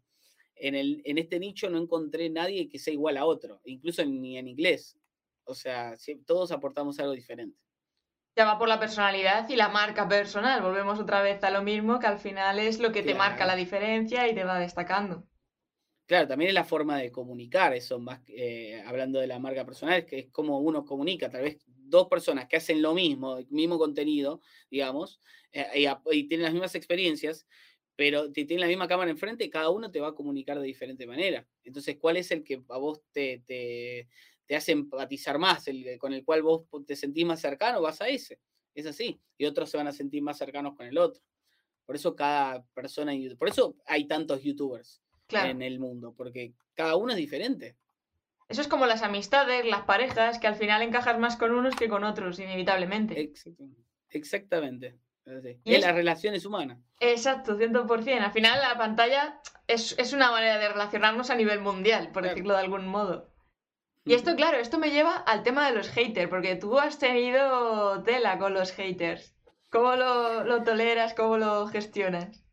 [0.56, 4.48] el, en, este nicho no encontré nadie que sea igual a otro, incluso ni en
[4.48, 4.98] inglés.
[5.46, 5.96] O sea,
[6.26, 7.58] todos aportamos algo diferente.
[8.36, 10.62] Ya va por la personalidad y la marca personal.
[10.62, 13.56] Volvemos otra vez a lo mismo, que al final es lo que te marca la
[13.56, 15.28] diferencia y te va destacando.
[16.12, 20.06] Claro, también es la forma de comunicar, eso más eh, hablando de la marca personal,
[20.06, 23.80] que es como uno comunica, tal vez dos personas que hacen lo mismo, el mismo
[23.80, 25.22] contenido, digamos,
[25.54, 27.48] eh, y, tienen las mismas experiencias,
[27.96, 31.48] pero tienen la misma cámara enfrente, cada uno te va a comunicar de diferente manera.
[31.64, 34.10] Entonces, ¿cuál es el que a vos te, te,
[34.52, 37.82] te hace empatizar más, el con el cual vos te sentís más cercano?
[37.82, 38.42] Vas a ese.
[38.76, 39.18] Es así.
[39.38, 41.24] Y otros se van a sentir más cercanos con el otro.
[41.86, 47.14] Por eso cada persona, por eso hay tantos youtubers en el mundo, porque cada uno
[47.14, 47.78] es diferente.
[48.50, 51.88] Eso es como las amistades, las parejas, que al final encajas más con unos que
[51.88, 53.32] con otros, inevitablemente.
[54.10, 55.00] Exactamente.
[55.64, 56.78] Y, en las relaciones humanas.
[57.00, 58.20] Exacto, 100%.
[58.20, 62.60] Al final la pantalla es, una manera de relacionarnos a nivel mundial, por decirlo de
[62.60, 63.31] algún modo.
[64.06, 68.02] Y esto, claro, esto me lleva al tema de los haters, porque tú has tenido
[68.04, 69.36] tela con los haters.
[69.70, 71.14] ¿Cómo lo, lo toleras?
[71.14, 72.44] ¿Cómo lo gestionas?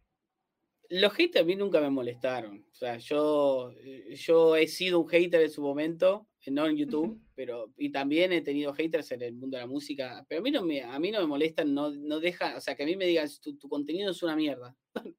[0.91, 2.67] Los haters a mí nunca me molestaron.
[2.71, 3.73] O sea, yo,
[4.11, 8.41] yo he sido un hater en su momento, no en YouTube, pero y también he
[8.41, 10.25] tenido haters en el mundo de la música.
[10.29, 12.75] Pero a mí no me, a mí no me molestan, no, no deja, o sea,
[12.75, 14.77] que a mí me digan tu, contenido es una mierda.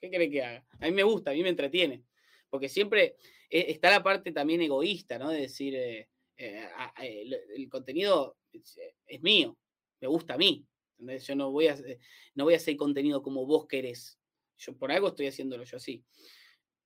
[0.00, 0.66] ¿Qué crees que haga?
[0.80, 2.04] A mí me gusta, a mí me entretiene.
[2.50, 3.16] Porque siempre
[3.52, 5.30] está la parte también egoísta, ¿no?
[5.30, 9.58] De decir, eh, el, contenido es, mío,
[10.00, 10.66] me gusta a mí.
[10.98, 11.76] Yo no voy, a,
[12.34, 14.18] no voy a hacer contenido como vos querés.
[14.56, 16.04] Yo por algo estoy haciéndolo yo así.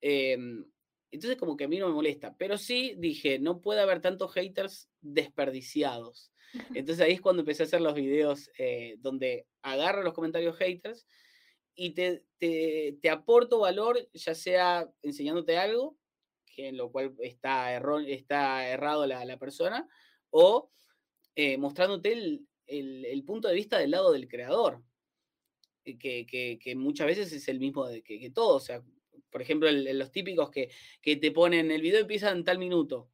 [0.00, 0.64] Em,
[1.10, 4.32] entonces como que a mí no me molesta, pero sí dije, no puede haber tantos
[4.32, 6.32] haters desperdiciados.
[6.74, 11.06] Entonces ahí es cuando empecé a hacer los videos eh, donde agarro los comentarios haters
[11.74, 15.98] y te, te, aporto valor, ya sea enseñándote algo,
[16.57, 17.74] en lo cual está,
[18.09, 19.88] está errado la, la persona,
[20.30, 20.70] o
[21.34, 24.82] eh, mostrándote el, el, el, punto de vista del lado del creador.
[25.86, 28.57] Eh, que, que, muchas veces es el mismo de que, que todo.
[28.57, 28.82] O sea,
[29.30, 33.11] por ejemplo, los típicos que, que, te ponen el video empieza en tal minuto.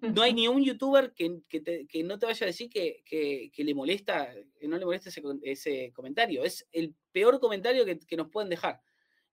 [0.00, 3.74] no hay ni un youtuber que, que, no te vaya a decir que, que, le
[3.74, 6.44] molesta, que no le molesta ese, ese comentario.
[6.44, 8.80] Es el peor comentario que, nos pueden dejar.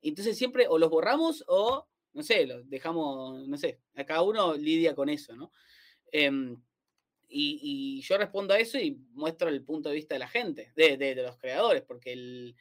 [0.01, 4.55] Entonces siempre o los borramos o, no sé, los dejamos, no sé, a cada uno
[4.55, 5.51] lidia con eso, ¿no?
[6.11, 6.57] Em,
[7.28, 10.95] y, yo respondo a eso y muestro el punto de vista de la gente, de,
[10.95, 12.55] de, los creadores, porque el,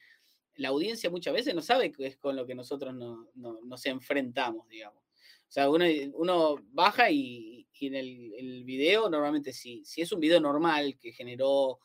[0.57, 3.87] la audiencia muchas veces no sabe qué es con lo que nosotros no, no, nos
[3.87, 5.05] enfrentamos, digamos.
[5.49, 5.85] O sea, uno,
[6.15, 10.99] uno baja y, y en el, el, video, normalmente si, si es un video normal
[10.99, 11.79] que generó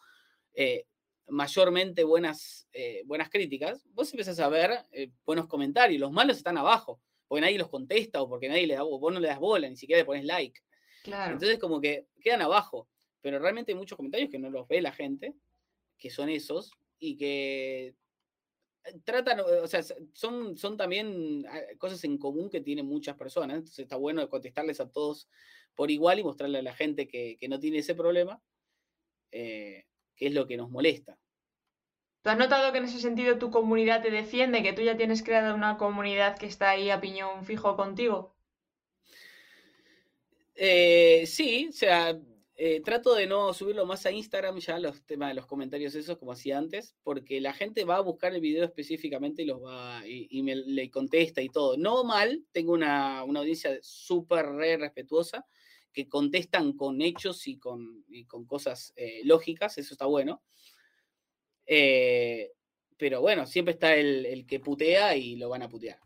[0.53, 0.85] eh,
[1.27, 5.99] mayormente buenas, eh, buenas críticas, vos empezás a ver eh, buenos comentarios.
[5.99, 6.99] Los malos están abajo,
[7.29, 9.77] porque nadie los contesta o porque nadie le da, vos no le das bola, ni
[9.77, 10.59] siquiera le pones like.
[11.03, 11.33] Claro.
[11.33, 12.89] Entonces, como que quedan abajo.
[13.21, 15.35] Pero realmente hay muchos comentarios que no los ve la gente,
[15.97, 17.93] que son esos, y que
[19.03, 23.57] tratan, o sea, son, son también ah, cosas en común que tienen muchas personas.
[23.57, 25.29] Entonces está bueno contestarles a todos
[25.75, 28.41] por igual y mostrarle a la gente que, no tiene ese problema,
[29.31, 31.18] eh, qué es lo que nos molesta.
[32.21, 35.23] ¿Tú has notado que en ese sentido tu comunidad te defiende, que tú ya tienes
[35.23, 38.35] creada una comunidad que está ahí a piñón fijo contigo?
[40.55, 42.19] Eh, sí, o sea,
[42.61, 46.33] eh, trato de no subirlo más a Instagram ya los temas los comentarios esos como
[46.33, 50.43] hacía antes, porque la gente va a buscar el video específicamente y los va y,
[50.43, 51.77] me le contesta y todo.
[51.77, 55.45] No mal, tengo una, audiencia súper re respetuosa
[55.93, 60.41] que contestan con hechos y con, con cosas eh, lógicas, eso está bueno.
[61.71, 62.51] Eh,
[62.97, 65.99] pero bueno, siempre está el, el que putea y lo van a putear.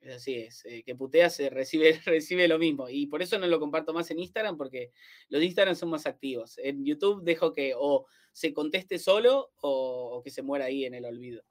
[0.00, 2.88] Es así es, eh, que putea se recibe, recibe lo mismo.
[2.88, 4.90] Y por eso no lo comparto más en Instagram, porque
[5.28, 6.58] los de Instagram son más activos.
[6.58, 11.04] En YouTube dejo que o se conteste solo o, que se muera ahí en el
[11.04, 11.44] olvido.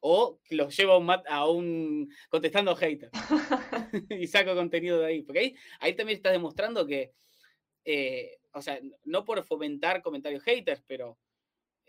[0.00, 0.94] O que los llevo
[1.28, 3.10] a un, contestando hater
[4.08, 5.22] y saco contenido de ahí.
[5.22, 7.12] Porque ahí, ahí también estás demostrando que,
[7.84, 11.18] eh, o sea, no por fomentar comentarios haters, pero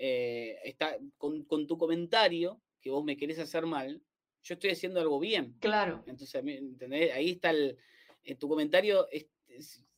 [0.04, 4.02] eh, está, con, con tu comentario que vos me querés hacer mal,
[4.41, 5.56] yo estoy haciendo algo bien.
[5.60, 6.04] Claro.
[6.08, 7.14] Entonces, ¿entendés?
[7.14, 7.78] Ahí está el,
[8.24, 9.08] eh, tu comentario,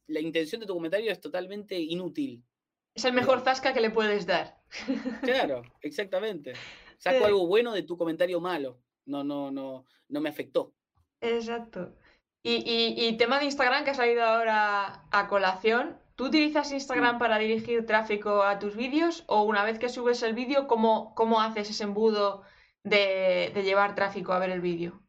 [0.07, 2.43] la intención de tu comentario es totalmente inútil.
[2.93, 4.61] Es el mejor zasca que le puedes dar.
[5.21, 6.51] Claro, exactamente.
[6.97, 8.81] Saco algo bueno de tu comentario malo.
[9.05, 10.73] No, no, no, no me afectó.
[11.21, 11.95] Exacto.
[12.45, 17.85] Y, tema de Instagram que ha salido ahora a colación, ¿tú utilizas Instagram para dirigir
[17.85, 21.83] tráfico a tus vídeos o una vez que subes el vídeo, ¿cómo, cómo haces ese
[21.83, 22.43] embudo
[22.83, 25.01] de, llevar tráfico a ver el vídeo?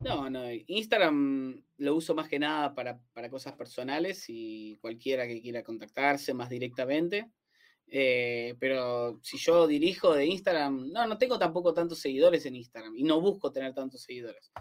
[0.00, 3.00] No, no, Instagram lo uso más que nada para,
[3.30, 7.30] cosas personales y cualquiera que quiera contactarse más directamente.
[7.86, 12.96] Eh, pero si yo dirijo de Instagram, no, no tengo tampoco tantos seguidores en Instagram
[12.96, 14.52] y no busco tener tantos seguidores.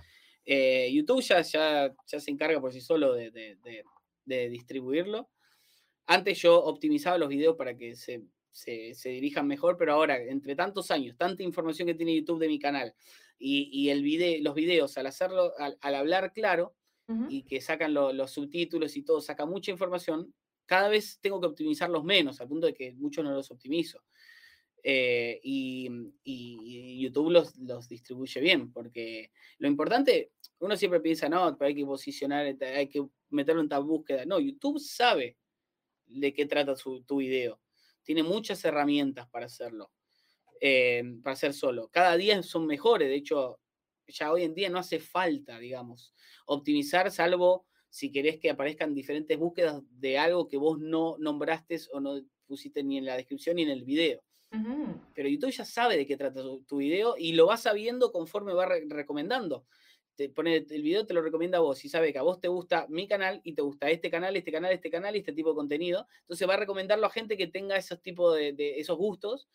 [0.45, 5.30] Eh, YouTube ya, ya, se encarga por sí solo de, de, distribuirlo.
[6.06, 8.24] Antes yo optimizaba los videos para que se
[8.54, 12.60] se, dirijan mejor, pero ahora, entre tantos años, tanta información que tiene YouTube de mi
[12.60, 12.93] canal
[13.38, 16.76] y, el video, los videos, al hacerlo, al, hablar claro
[17.30, 20.34] y que sacan los subtítulos y todo, saca mucha información,
[20.66, 24.01] cada vez tengo que optimizarlos menos, al punto de que muchos no los optimizo.
[24.86, 25.89] Eh, y,
[27.01, 32.56] YouTube los, los, distribuye bien, porque lo importante, uno siempre piensa, no, hay que posicionar,
[32.62, 34.26] hay que meterlo en tal búsqueda.
[34.26, 35.38] No, YouTube sabe
[36.14, 37.59] de qué trata tu video
[38.03, 39.91] tiene muchas herramientas para hacerlo,
[40.61, 41.89] eh, para hacer solo.
[41.89, 43.59] Cada día son mejores, de hecho,
[44.07, 46.14] ya hoy en día no hace falta, digamos,
[46.45, 51.99] optimizar, salvo si querés que aparezcan diferentes búsquedas de algo que vos no nombraste o
[51.99, 54.22] no pusiste ni en la descripción ni en el video.
[55.16, 58.68] Pero YouTube ya sabe de qué trata tu, video y lo va sabiendo conforme va
[58.88, 59.66] recomendando
[60.36, 62.86] pone el video, te lo recomienda a vos y sabe que a vos te gusta
[62.89, 65.55] mi canal y te gusta este canal, este canal, este canal y este tipo de
[65.55, 66.07] contenido.
[66.22, 69.47] Entonces va a recomendarlo a gente que tenga esos tipos de, esos gustos.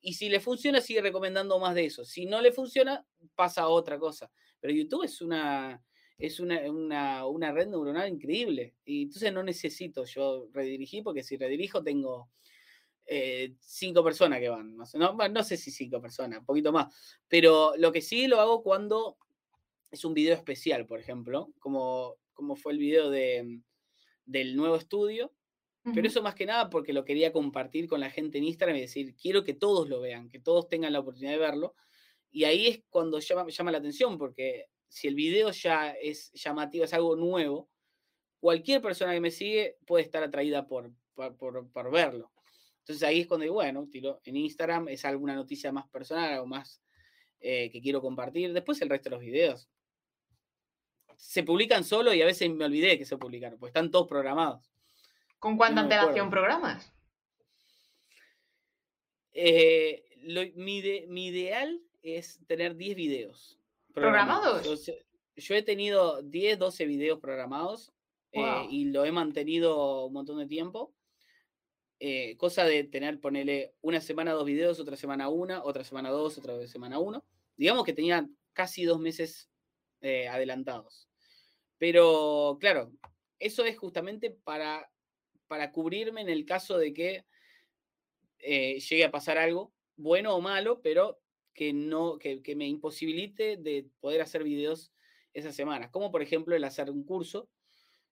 [0.00, 2.04] Y si le funciona, sigue recomendando más de eso.
[2.04, 4.30] Si no le funciona, pasa a otra cosa.
[4.60, 5.82] Pero YouTube es una,
[6.18, 8.74] es una, una, red neuronal increíble.
[8.84, 12.28] Y entonces no necesito yo redirigir, porque si redirijo tengo
[13.06, 14.76] eh, cinco personas que van.
[14.76, 16.92] No, no sé si cinco personas, un poquito más.
[17.28, 19.16] Pero lo que sí lo hago cuando
[19.92, 23.60] es un video especial, por ejemplo, como, como fue el video de,
[24.24, 25.32] del nuevo estudio.
[25.94, 28.82] Pero eso más que nada porque lo quería compartir con la gente en Instagram y
[28.82, 31.74] decir, quiero que todos lo vean, que todos tengan la oportunidad de verlo.
[32.30, 36.84] Y ahí es cuando llama, llama la atención, porque si el video ya es llamativo,
[36.84, 37.68] es algo nuevo,
[38.38, 42.30] cualquier persona que me sigue puede estar atraída por, por, verlo.
[42.78, 46.46] Entonces ahí es cuando digo, bueno, tiro en Instagram, es alguna noticia más personal, algo
[46.46, 46.80] más
[47.40, 48.52] eh, que quiero compartir.
[48.52, 49.68] Después el resto de los videos
[51.16, 54.72] se publican solo y a veces me olvidé que se publicaron, pues están todos programados.
[55.38, 56.92] ¿Con cuánta antelación programas?
[59.32, 60.04] Eh,
[60.54, 60.78] mi,
[61.26, 63.58] ideal es tener 10 videos.
[63.92, 64.86] ¿Programados?
[65.36, 67.92] Yo, he tenido 10, 12 videos programados
[68.32, 70.94] eh, y lo he mantenido un montón de tiempo.
[71.98, 76.38] Eh, cosa de tener, ponerle una semana dos videos, otra semana una, otra semana dos,
[76.38, 77.24] otra semana uno.
[77.56, 79.48] Digamos que tenía casi dos meses
[80.02, 81.08] adelantados.
[81.78, 82.92] Pero claro,
[83.38, 84.92] eso es justamente para
[85.52, 87.26] para cubrirme en el caso de que
[88.38, 91.20] eh, llegue a pasar algo, bueno o malo, pero
[91.52, 94.94] que, no, que, me imposibilite de poder hacer videos
[95.34, 95.90] esas semanas.
[95.90, 97.50] Como por ejemplo el hacer un curso.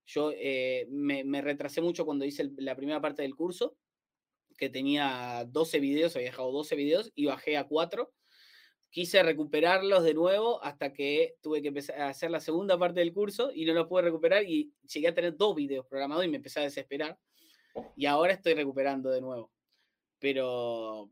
[0.05, 3.75] Yo eh, me, retrasé mucho cuando hice la primera parte del curso,
[4.59, 8.13] que tenía 12 videos, había dejado 12 videos y bajé a 4.
[8.91, 13.13] Quise recuperarlos de nuevo hasta que tuve que empezar a hacer la segunda parte del
[13.13, 16.39] curso y no lo pude recuperar y llegué a tener dos videos programados y me
[16.39, 17.17] empecé a desesperar.
[17.97, 19.53] Y ahora estoy recuperando de nuevo.
[20.19, 21.09] Pero,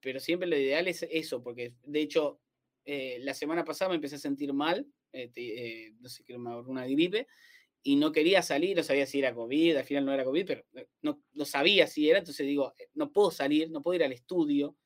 [0.00, 2.40] pero siempre lo ideal es eso, porque de hecho,
[2.84, 6.86] eh, la semana pasada me empecé a sentir mal, eh, eh, no sé qué, una
[6.86, 7.26] gripe,
[7.82, 10.64] y no quería salir, no sabía si era COVID, al final no era COVID, pero
[11.02, 14.76] no, no sabía si era, entonces digo, no puedo salir, no puedo ir al estudio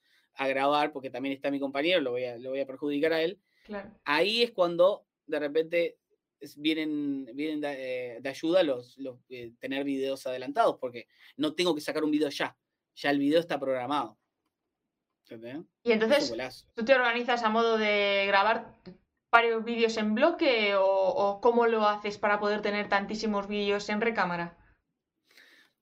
[0.40, 3.20] a grabar, porque también está mi compañero, lo voy a, lo voy a perjudicar a
[3.20, 3.38] él.
[4.04, 5.98] Ahí es cuando de repente
[6.56, 11.82] vienen, vienen de, eh, ayuda los, los eh, tener videos adelantados, porque no tengo que
[11.82, 12.56] sacar un video ya,
[12.94, 14.18] ya el video está programado.
[15.82, 16.34] Y entonces,
[16.74, 18.74] ¿tú te organizas a modo de grabar
[19.30, 24.56] varios vídeos en bloque o, cómo lo haces para poder tener tantísimos vídeos en recámara?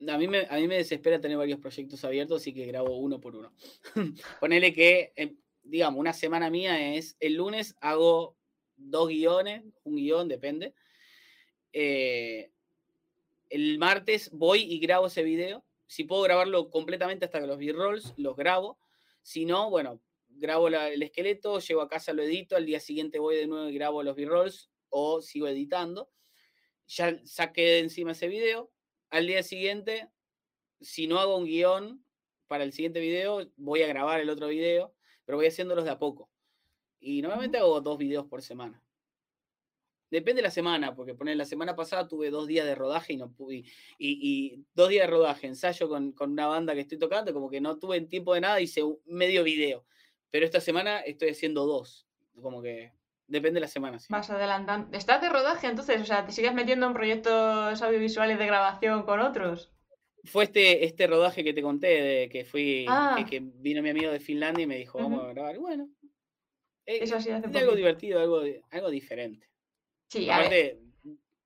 [0.06, 3.20] A mí, me, a mí me desespera tener varios proyectos abiertos, así que grabo uno
[3.20, 3.52] por uno.
[4.40, 8.36] Ponele que, eh, digamos, una semana mía es, el lunes hago
[8.76, 10.74] dos guiones, un guion, depende.
[11.72, 12.50] Eh,
[13.50, 15.64] el martes voy y grabo ese video.
[15.86, 18.78] Si puedo grabarlo completamente hasta que los b-rolls, los grabo.
[19.22, 23.36] Si no, bueno, grabo el esqueleto, llego a casa, lo edito, al día siguiente voy
[23.36, 26.10] de nuevo y grabo los b-rolls o sigo editando.
[26.86, 28.70] Ya saqué de encima ese video.
[29.10, 30.10] Al día siguiente,
[30.80, 32.04] si no hago un guion
[32.46, 34.94] para el siguiente video, voy a grabar el otro video,
[35.24, 36.30] pero voy haciéndolos de a poco.
[37.00, 38.82] Y normalmente hago dos videos por semana.
[40.10, 43.16] Depende de la semana, porque poner la semana pasada tuve dos días de rodaje y
[43.18, 43.64] no pude.
[43.98, 47.78] Y, dos días de rodaje, ensayo con, una banda que estoy tocando, como que no
[47.78, 49.84] tuve tiempo de nada, hice medio video.
[50.30, 52.06] Pero esta semana estoy haciendo dos.
[52.40, 52.92] Como que
[53.28, 53.98] depende de la semana.
[53.98, 54.06] Sí.
[54.10, 54.96] Vas adelantando.
[54.96, 56.00] ¿Estás de rodaje entonces?
[56.00, 59.70] O sea, ¿te sigues metiendo en proyectos audiovisuales de grabación con otros?
[60.24, 63.16] Fue este, este rodaje que te conté, de que fui, que, ah.
[63.54, 65.58] vino mi amigo de Finlandia y me dijo, vamos a grabar.
[65.58, 65.88] Bueno,
[66.84, 69.48] eh, Eso sí hace algo divertido, algo, algo diferente.
[70.08, 70.80] Sí, Aparte,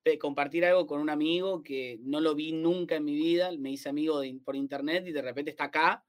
[0.04, 3.70] de compartir algo con un amigo que no lo vi nunca en mi vida, me
[3.70, 6.04] hice amigo por internet y de repente está acá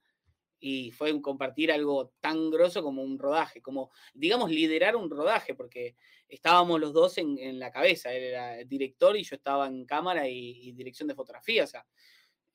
[0.65, 5.97] y fue compartir algo tan grosso como un rodaje, como, digamos, liderar un rodaje, porque
[6.29, 10.29] estábamos los dos en, la cabeza, él era el director y yo estaba en cámara
[10.29, 11.85] y, dirección de fotografía, o sea,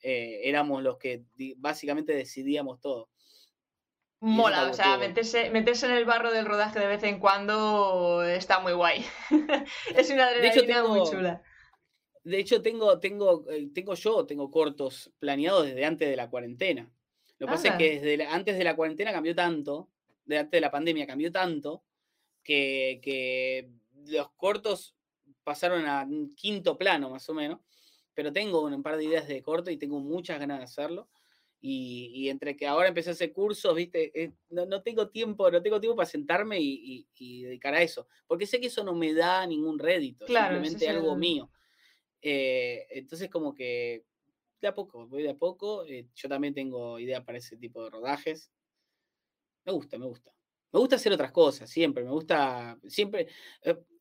[0.00, 1.24] eh, éramos los que
[1.58, 3.10] básicamente decidíamos todo.
[4.20, 8.72] Mola, o sea, meterse, en el barro del rodaje de vez en cuando está muy
[8.72, 9.04] guay.
[9.94, 11.42] es una adrenalina muy chula.
[12.24, 16.90] De hecho, tengo, tengo, eh, tengo yo, tengo cortos planeados desde antes de la cuarentena.
[17.38, 19.88] Lo que pasa es que desde antes de la cuarentena cambió tanto,
[20.24, 21.84] de antes de la pandemia cambió tanto,
[22.42, 23.70] que, que
[24.06, 24.94] los cortos
[25.44, 27.60] pasaron a un quinto plano más o menos.
[28.12, 31.08] Pero tengo un par de ideas de corto y tengo muchas ganas de hacerlo.
[31.60, 35.80] Y, entre que ahora empecé a hacer cursos, viste, eh, no, tengo tiempo, no tengo
[35.80, 39.76] tiempo para sentarme y, dedicar a eso, porque sé que eso no me da ningún
[39.78, 41.50] rédito, simplemente algo mío.
[42.22, 44.04] Eh, entonces como que
[44.60, 47.84] de a poco, voy de a poco, eh, yo también tengo idea para ese tipo
[47.84, 48.50] de rodajes.
[49.64, 50.32] Me gusta, me gusta.
[50.72, 53.28] Me gusta hacer otras cosas, siempre, me gusta, siempre,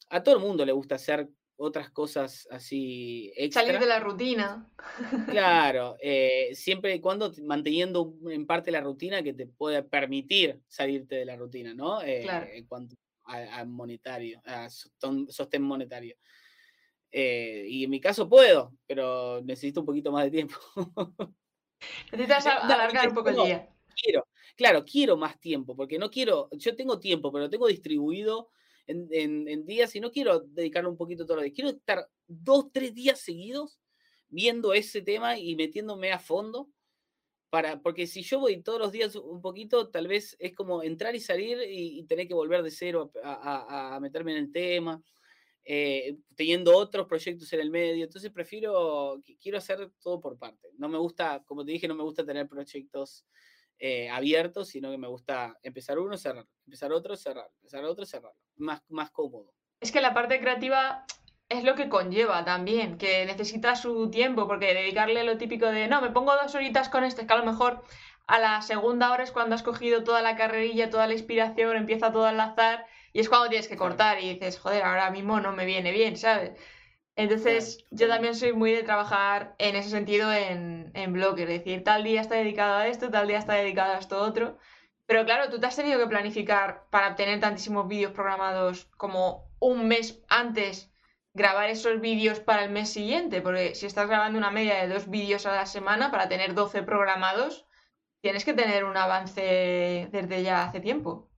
[0.09, 4.69] a todo el mundo le gusta hacer otras cosas así Salir de la rutina.
[5.27, 11.15] Claro, eh, siempre y cuando manteniendo en parte la rutina que te puede permitir salirte
[11.15, 12.01] de la rutina, ¿no?
[12.01, 16.15] Eh, en cuanto a, monetario, a sostén monetario.
[17.11, 20.55] Eh, y en mi caso puedo, pero necesito un poquito más de tiempo.
[22.11, 23.69] Necesitas alargar un poco el día.
[23.95, 28.49] Quiero, claro, quiero más tiempo, porque no quiero, yo tengo tiempo, pero lo tengo distribuido
[28.87, 31.55] en, días y no quiero dedicarle un poquito todos los días.
[31.55, 33.79] Quiero estar dos, tres días seguidos
[34.29, 36.69] viendo ese tema y metiéndome a fondo.
[37.49, 41.15] Para, porque si yo voy todos los días un poquito, tal vez es como entrar
[41.15, 45.01] y salir y, tener que volver de cero a, meterme en el tema.
[45.69, 48.05] Eh, teniendo otros proyectos en el medio.
[48.05, 50.69] Entonces prefiero, quiero hacer todo por parte.
[50.77, 53.25] No me gusta, como te dije, no me gusta tener proyectos
[53.77, 58.31] eh, abiertos, sino que me gusta empezar uno, cerrar, empezar otro, cerrar, empezar otro, cerrar.
[58.55, 59.53] Más, más cómodo.
[59.81, 61.05] Es que la parte creativa
[61.49, 66.01] es lo que conlleva también, que necesita su tiempo, porque dedicarle lo típico de, no,
[66.01, 67.83] me pongo dos horitas con este, es que a lo mejor
[68.25, 72.13] a la segunda hora es cuando has cogido toda la carrerilla, toda la inspiración, empieza
[72.13, 75.51] todo a enlazar y es cuando tienes que cortar y dices, joder, ahora mismo no
[75.53, 76.51] me viene bien, ¿sabes?
[77.15, 81.83] Entonces, yo también soy muy de trabajar en ese sentido en, en blog, es decir,
[81.83, 84.57] tal día está dedicado a esto, tal día está dedicado a esto otro.
[85.07, 89.87] Pero claro, tú te has tenido que planificar para obtener tantísimos vídeos programados como un
[89.87, 90.91] mes antes
[91.33, 95.09] grabar esos vídeos para el mes siguiente, porque si estás grabando una media de dos
[95.09, 97.65] vídeos a la semana para tener 12 programados,
[98.21, 101.29] tienes que tener un avance desde ya hace tiempo.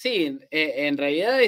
[0.00, 1.40] Sí, eh, en realidad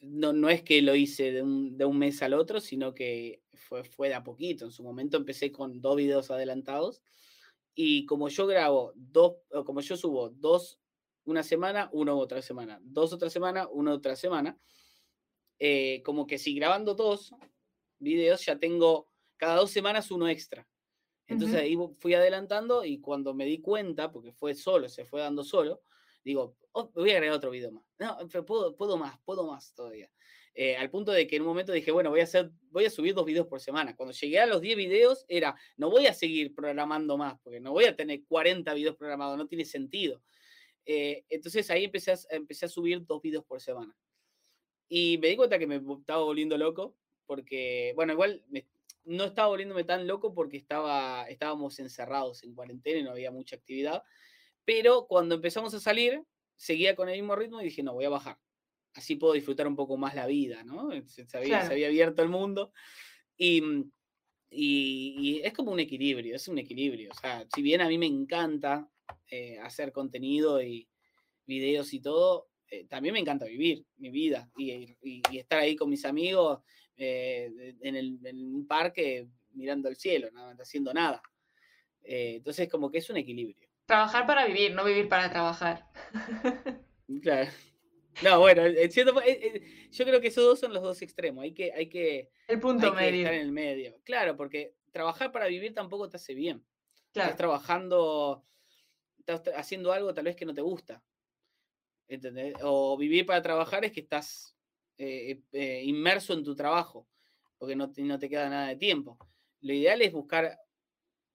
[0.00, 4.14] no, es que lo hice de un, mes al otro, sino que fue, fue de
[4.14, 4.64] a poquito.
[4.64, 7.02] En su momento empecé con dos videos adelantados
[7.74, 10.78] y como yo grabo dos, como yo subo dos
[11.24, 14.56] una semana, uno otra semana, dos otra semana, uno otra semana,
[15.58, 17.34] eh, como que si grabando dos
[17.98, 20.64] videos ya tengo cada dos semanas uno extra.
[21.26, 25.42] Entonces ahí fui adelantando y cuando me di cuenta, porque fue solo, se fue dando
[25.42, 25.82] solo,
[26.24, 27.84] digo, oh, voy a agregar otro video más.
[27.98, 30.10] No, puedo, puedo más, puedo más todavía.
[30.54, 32.90] Eh, al punto de que en un momento dije, bueno, voy a, hacer, voy a
[32.90, 33.94] subir dos videos por semana.
[33.94, 37.72] Cuando llegué a los 10 videos era, no voy a seguir programando más, porque no
[37.72, 40.22] voy a tener 40 videos programados, no tiene sentido.
[40.84, 43.96] Eh, entonces ahí empecé a, empecé a subir dos videos por semana.
[44.88, 48.44] Y me di cuenta que me estaba volviendo loco, porque, bueno, igual
[49.04, 53.54] no estaba volviéndome tan loco porque estaba, estábamos encerrados en cuarentena y no había mucha
[53.54, 54.02] actividad.
[54.70, 56.22] Pero cuando empezamos a salir,
[56.54, 58.38] seguía con el mismo ritmo y dije, no, voy a bajar.
[58.94, 60.90] Así puedo disfrutar un poco más la vida, ¿no?
[61.08, 62.72] Se, había, se había abierto el mundo.
[63.36, 63.64] Y,
[64.48, 67.10] y, es como un equilibrio, es un equilibrio.
[67.10, 68.88] O sea, si bien a mí me encanta
[69.28, 70.88] eh, hacer contenido y
[71.46, 74.94] videos y todo, eh, también me encanta vivir mi vida y,
[75.36, 76.60] estar ahí con mis amigos
[76.96, 81.20] eh, en, el, un parque mirando el cielo, no haciendo nada.
[82.02, 83.69] Eh, entonces, como que es un equilibrio.
[83.90, 85.84] Trabajar para vivir, no vivir para trabajar.
[87.22, 87.50] claro.
[88.22, 91.42] No, bueno, yo creo que esos dos son los dos extremos.
[91.42, 93.22] Hay que, hay que, el punto medio.
[93.22, 94.00] estar en el medio.
[94.04, 96.64] Claro, porque trabajar para vivir tampoco te hace bien.
[97.08, 98.44] Estás trabajando,
[99.18, 101.02] estás haciendo algo tal vez que no te gusta.
[102.62, 104.56] O vivir para trabajar es que estás
[104.98, 107.08] eh, eh, inmerso en tu trabajo,
[107.58, 109.18] porque no te, no te queda nada de tiempo.
[109.62, 110.56] Lo ideal es buscar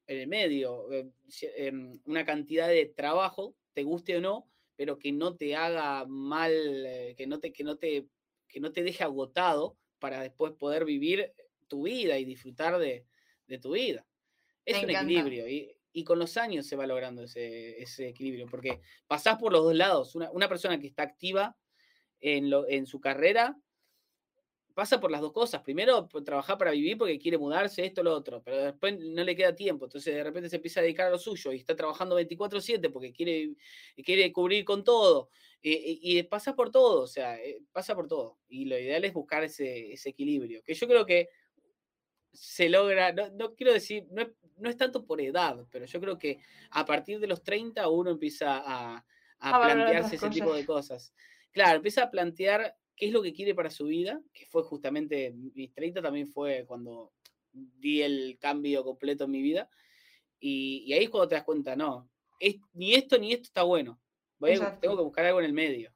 [0.08, 1.10] en el medio eh,
[1.58, 6.52] em, una cantidad de trabajo, te guste o no, pero que no te haga mal,
[7.18, 8.08] que, no te, que, no te,
[8.48, 11.34] que no te deje agotado para después poder vivir
[11.68, 13.06] tu vida y disfrutar de,
[13.62, 14.06] tu vida.
[14.66, 15.48] Es un equilibrio.
[15.48, 19.76] Y, y con los años se va logrando ese, equilibrio, porque pasás por los dos
[19.76, 20.14] lados.
[20.14, 21.58] Una, persona que está activa
[22.20, 23.58] en, lo, en, su carrera
[24.76, 25.62] pasa por las dos cosas.
[25.62, 29.56] Primero, trabajar para vivir porque quiere mudarse, esto, lo otro, pero después no le queda
[29.56, 29.86] tiempo.
[29.86, 33.14] Entonces, de repente se empieza a dedicar a lo suyo y está trabajando 24/7 porque
[33.14, 33.56] quiere,
[34.04, 35.30] quiere cubrir con todo.
[35.62, 38.38] Y, pasa por todo, o sea, eh, pasa por todo.
[38.48, 41.30] Y lo ideal es buscar ese, ese equilibrio, que yo creo que
[42.34, 44.28] se logra, no, no quiero decir, no es,
[44.58, 46.40] no es, tanto por edad, pero yo creo que
[46.70, 49.06] a partir de los 30 uno empieza a,
[49.40, 51.14] a, plantearse ese tipo de cosas.
[51.52, 55.34] Claro, empieza a plantear qué es lo que quiere para su vida, que fue justamente,
[55.34, 57.12] mis 30 también fue cuando
[57.52, 59.70] di el cambio completo en mi vida,
[60.40, 62.10] y, y ahí es cuando te das cuenta, no,
[62.40, 64.00] es, ni esto ni esto está bueno,
[64.40, 65.92] tengo que buscar algo en el medio.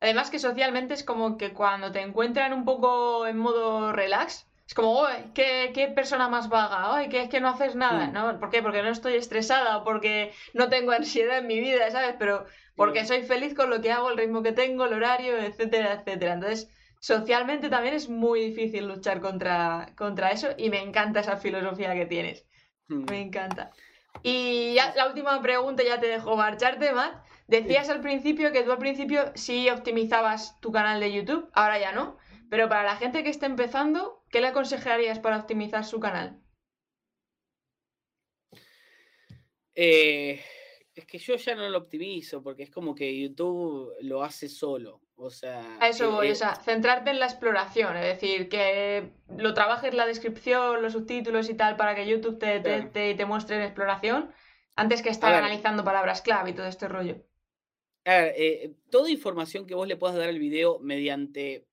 [0.00, 4.72] Además que socialmente es como que cuando te encuentran un poco en modo relax, es
[4.72, 8.38] como, uy, ¿qué, persona más vaga, uy, que es que no haces nada, ¿no?
[8.40, 8.62] ¿Por qué?
[8.62, 12.16] Porque no estoy estresada o porque no tengo ansiedad en mi vida, ¿sabes?
[12.18, 15.92] Pero porque soy feliz con lo que hago, el ritmo que tengo, el horario, etcétera,
[15.92, 16.34] etcétera.
[16.34, 21.94] Entonces, socialmente también es muy difícil luchar contra, contra eso y me encanta esa filosofía
[21.94, 22.46] que tienes.
[22.88, 23.04] Hmm.
[23.10, 23.70] Me encanta.
[24.22, 27.22] Y ya, la última pregunta, ya te dejo marcharte, Matt.
[27.46, 31.92] Decías al principio que tú al principio sí optimizabas tu canal de YouTube, ahora ya
[31.92, 32.16] no.
[32.48, 36.40] Pero para la gente que está empezando, ¿qué le aconsejarías para optimizar su canal?
[39.76, 40.40] Eh,
[40.92, 45.02] es que yo ya no lo optimizo porque es como que YouTube lo hace solo.
[45.14, 45.78] O sea.
[45.80, 50.04] A eso voy, o sea, centrarte en la exploración, es decir, que lo trabajes la
[50.04, 54.32] descripción, los subtítulos y tal para que YouTube te, te, muestre en exploración
[54.74, 57.24] antes que estar analizando palabras clave y todo este rollo.
[58.04, 61.68] A ver, eh, toda información que vos le puedas dar al video mediante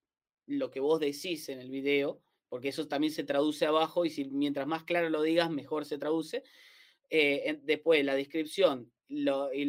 [0.45, 2.21] lo que vos decís en el video,
[2.52, 5.98] porque eso también se traduce abajo y si mientras más claro lo digas, mejor se
[5.98, 6.44] traduce.
[7.10, 9.65] Eh, después la descripción mm, y,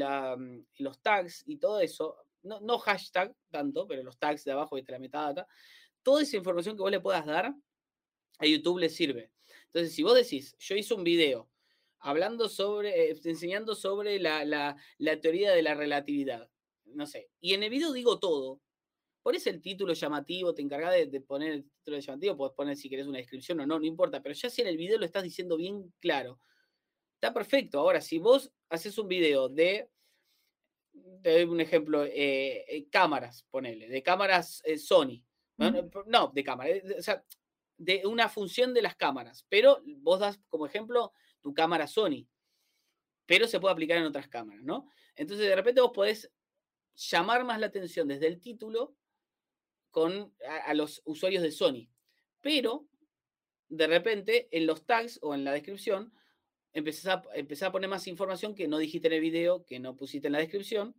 [0.83, 4.83] los tags y todo eso, no, no, hashtag tanto, pero los tags de abajo y
[4.83, 5.47] la metadata,
[6.03, 7.55] toda esa información que vos le puedas dar
[8.39, 9.31] a YouTube le sirve.
[9.67, 11.49] Entonces, si vos decís, yo hice un video
[12.01, 16.51] hablando sobre, eh, enseñando sobre la, la, la, teoría de la relatividad,
[16.87, 18.61] no sé, y en el video digo todo,
[19.23, 23.07] pones el título llamativo, te encargas de, poner el título llamativo, puedes poner si querés
[23.07, 25.57] una descripción o no, no importa, pero ya si en el video lo estás diciendo
[25.57, 26.40] bien claro,
[27.15, 27.78] está perfecto.
[27.78, 29.89] Ahora, si vos haces un video de,
[31.23, 35.23] te doy un ejemplo, eh, eh, cámaras, ponele, de cámaras Sony,
[36.07, 37.24] no, de cámara, o sea,
[37.77, 42.27] de una función de las cámaras, pero vos das como ejemplo tu cámara Sony,
[43.27, 44.89] pero se puede aplicar en otras cámaras, ¿no?
[45.15, 46.31] Entonces de repente vos podés
[46.94, 48.97] llamar más la atención desde el título
[49.93, 50.35] con,
[50.66, 51.89] a, los usuarios de Sony,
[52.40, 52.89] pero
[53.69, 56.12] de repente en los tags o en la descripción
[56.73, 60.27] empezás a, a poner más información que no dijiste en el video, que no pusiste
[60.27, 60.97] en la descripción,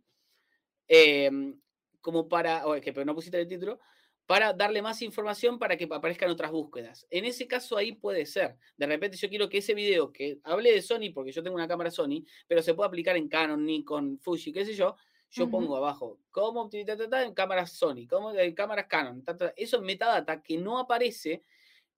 [0.88, 1.60] em,
[2.00, 3.80] como para, que pero no pusiste el título,
[4.26, 7.06] para darle más información para que aparezcan otras búsquedas.
[7.10, 8.56] En ese caso ahí puede ser.
[8.76, 11.68] De repente yo quiero que ese video que hable de Sony, porque yo tengo una
[11.68, 14.96] cámara Sony, pero se puede aplicar en Canon, Nikon, Fuji, qué sé yo,
[15.34, 19.22] yo pongo abajo, cómo optimizar en cámaras Sony, cómo en cámaras Canon.
[19.56, 21.42] eso es metadata que no aparece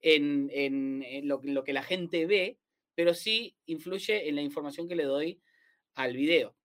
[0.00, 0.48] en,
[1.28, 2.58] lo, lo que la gente ve,
[2.94, 5.40] pero sí influye en la información que le doy
[5.94, 6.56] al video.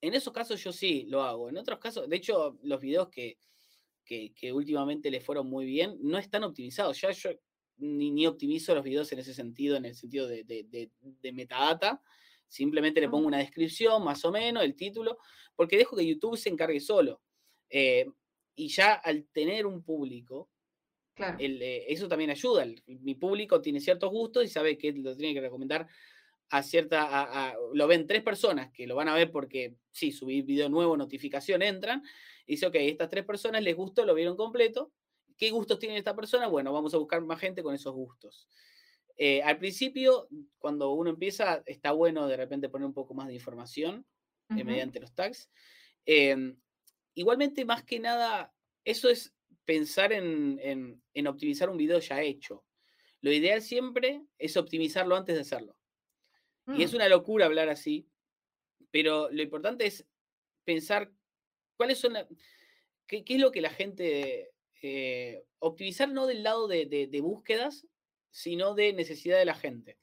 [0.00, 1.48] En esos casos yo sí lo hago.
[1.48, 3.38] En otros casos, de hecho, los videos que,
[4.04, 7.00] que, últimamente le fueron muy bien, no están optimizados.
[7.00, 7.30] Ya yo
[7.76, 10.90] ni, optimizo los videos en ese sentido, en el sentido de,
[11.32, 12.02] metadata.
[12.54, 15.18] Simplemente le pongo una descripción, más o menos, el título,
[15.56, 17.20] porque dejo que YouTube se encargue solo.
[17.68, 18.06] Eh,
[18.54, 20.48] y ya al tener un público,
[21.16, 22.64] eh, eso también ayuda.
[22.86, 25.88] mi público tiene ciertos gustos y sabe que lo tiene que recomendar
[26.50, 27.56] a cierta.
[27.72, 31.60] lo ven tres personas que lo van a ver porque, sí, subí video nuevo, notificación,
[31.60, 32.04] entran
[32.46, 34.92] dice, ok, estas tres personas les gustó, lo vieron completo.
[35.36, 36.46] ¿Qué gustos tiene esta persona?
[36.46, 38.46] Bueno, vamos a buscar más gente con esos gustos.
[39.16, 40.28] Eh, al principio,
[40.58, 44.04] cuando uno empieza, está bueno de repente poner un poco más de información
[44.56, 45.48] eh, mediante los tags.
[46.04, 46.56] Em,
[47.14, 48.52] igualmente, más que nada,
[48.84, 49.32] eso es
[49.64, 52.64] pensar en, optimizar un video ya hecho.
[53.20, 55.76] Lo ideal siempre es optimizarlo antes de hacerlo.
[56.66, 56.96] Y es mm.
[56.96, 58.08] una locura hablar así,
[58.90, 60.06] pero lo importante es
[60.64, 61.10] pensar
[61.76, 62.14] ¿Cuáles son
[63.06, 64.50] qué, es lo que la gente...
[64.86, 67.86] Eh, optimizar no del lado de, búsquedas,
[68.34, 69.96] sino de necesidad de la gente.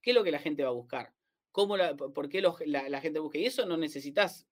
[0.00, 1.12] ¿Qué es lo que la gente va a buscar?
[1.52, 1.76] ¿Cómo
[2.14, 3.36] ¿Por qué la, gente busca?
[3.36, 4.48] Y eso no necesitas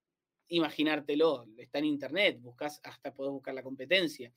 [0.48, 4.30] imaginártelo, está en internet, buscas, hasta podés buscar la competencia.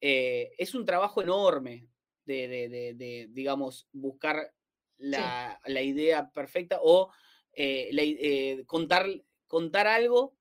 [0.00, 1.88] Eh, es un trabajo enorme
[2.24, 4.54] de, digamos, buscar
[4.96, 7.10] la, idea perfecta o
[7.52, 9.08] eh, contar,
[9.48, 10.36] contar algo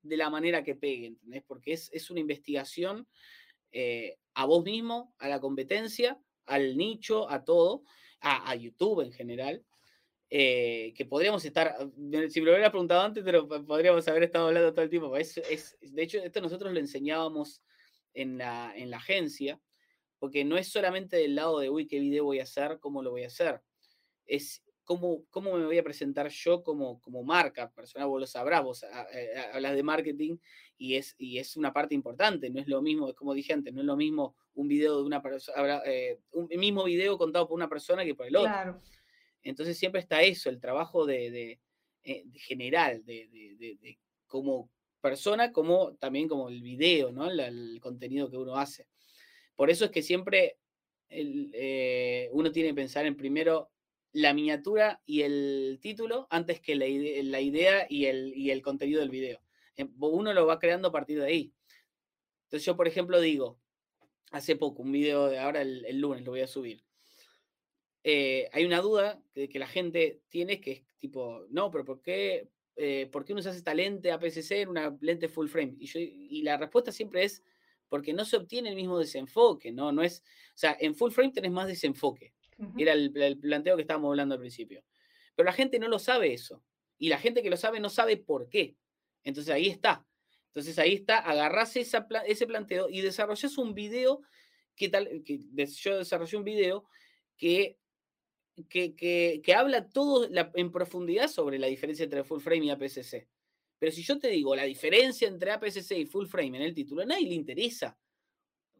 [0.00, 1.42] de la manera que pegue, ¿entendés?
[1.46, 3.06] Porque es, una investigación
[3.70, 7.84] eh, a vos mismo, a la competencia, al nicho, a todo,
[8.20, 9.64] a, YouTube en general,
[10.30, 11.76] eh, que podríamos estar,
[12.30, 15.16] si me lo hubiera preguntado antes, pero podríamos haber estado hablando todo el tiempo.
[15.16, 15.34] Es,
[15.80, 17.62] de hecho, esto nosotros lo enseñábamos
[18.14, 19.60] en la, en la agencia,
[20.18, 23.10] porque no es solamente del lado de, uy, qué video voy a hacer, cómo lo
[23.10, 23.60] voy a hacer.
[24.26, 28.62] Es cómo, cómo me voy a presentar yo como, como marca personal, vos lo sabrás,
[28.62, 30.36] vos ah, eh, hablas de marketing
[30.76, 33.80] y es, y es una parte importante, no es lo mismo, como dije antes, no
[33.80, 37.68] es lo mismo un video de una persona, eh, un mismo video contado por una
[37.68, 38.80] persona que por el otro.
[39.42, 41.60] Entonces siempre está eso, el trabajo de, de,
[42.04, 44.70] eh, general, de, de, como
[45.00, 47.30] persona, como también como el video, ¿no?
[47.30, 48.86] el contenido que uno hace.
[49.54, 50.56] Por eso es que siempre
[52.32, 53.70] uno tiene que pensar en primero
[54.14, 59.40] la miniatura y el título antes que la, idea y el, el, contenido del video.
[59.76, 61.52] Em, uno lo va creando a partir de ahí.
[62.44, 63.58] Entonces yo, por ejemplo, digo,
[64.30, 66.84] hace poco, un video de ahora el, lunes lo voy a subir.
[68.04, 72.00] Eh, hay una duda que, que, la gente tiene que es tipo, no, pero ¿por
[72.00, 75.74] qué, eh, ¿por qué uno hace esta lente APS-C en una lente full frame?
[75.80, 77.42] Y, yo, y la respuesta siempre es
[77.88, 79.90] porque no se obtiene el mismo desenfoque, ¿no?
[79.90, 82.32] no es, o sea, en full frame tenés más desenfoque.
[82.76, 84.82] Era el, planteo que estábamos hablando al principio.
[85.34, 86.62] Pero la gente no lo sabe eso.
[86.98, 88.76] Y la gente que lo sabe no sabe por qué.
[89.24, 90.06] Entonces ahí está.
[90.48, 94.22] Entonces ahí está, agarrás ese planteo y desarrollas un video
[94.76, 96.84] que tal, que yo desarrollé un video
[97.36, 97.76] que,
[98.68, 103.28] que, que, habla todo en profundidad sobre la diferencia entre full frame y APS-C.
[103.80, 107.02] Pero si yo te digo la diferencia entre APS-C y full frame en el título,
[107.02, 107.98] a nadie le interesa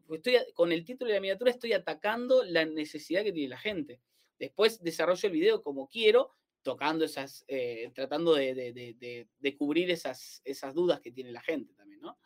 [0.09, 4.01] estoy, con el título de la miniatura estoy atacando la necesidad que tiene la gente.
[4.37, 10.99] Después desarrollo el video como quiero, tocando esas, eh, tratando de, cubrir esas, esas dudas
[10.99, 12.17] que tiene la gente también, ¿no?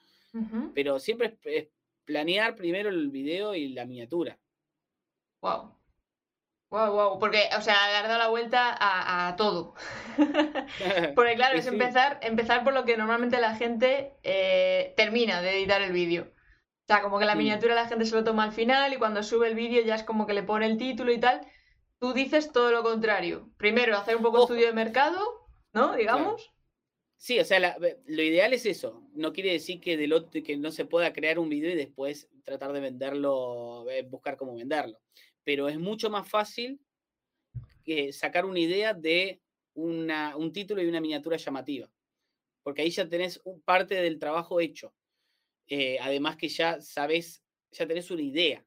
[0.74, 1.68] Pero siempre es,
[2.06, 4.40] planear primero el video y la miniatura.
[5.42, 5.76] Wow.
[6.72, 9.74] Wow, wow, porque, o sea, has dado la vuelta a, todo.
[11.16, 15.82] porque claro, es empezar, empezar por lo que normalmente la gente eh, termina de editar
[15.82, 16.32] el vídeo.
[16.90, 19.22] O sea, como que la miniatura la gente se lo toma al final y cuando
[19.22, 21.42] sube el vídeo ya es como que le pone el título y tal.
[22.00, 23.48] Tú dices todo lo contrario.
[23.58, 25.20] Primero, hacer un poco de estudio de mercado,
[25.72, 25.96] ¿no?
[25.96, 26.52] Digamos.
[27.16, 29.04] Sí, o sea, lo ideal es eso.
[29.14, 32.74] No quiere decir que, del que no se pueda crear un video y después tratar
[32.74, 35.00] de venderlo, eh, buscar cómo venderlo.
[35.44, 36.82] Pero es mucho más fácil
[37.86, 39.44] que sacar una idea de
[39.76, 41.88] una, un título y una miniatura llamativa.
[42.64, 44.92] Porque ahí ya tenés parte del trabajo hecho.
[45.70, 48.66] Eh, además que ya sabes, ya tenés una idea.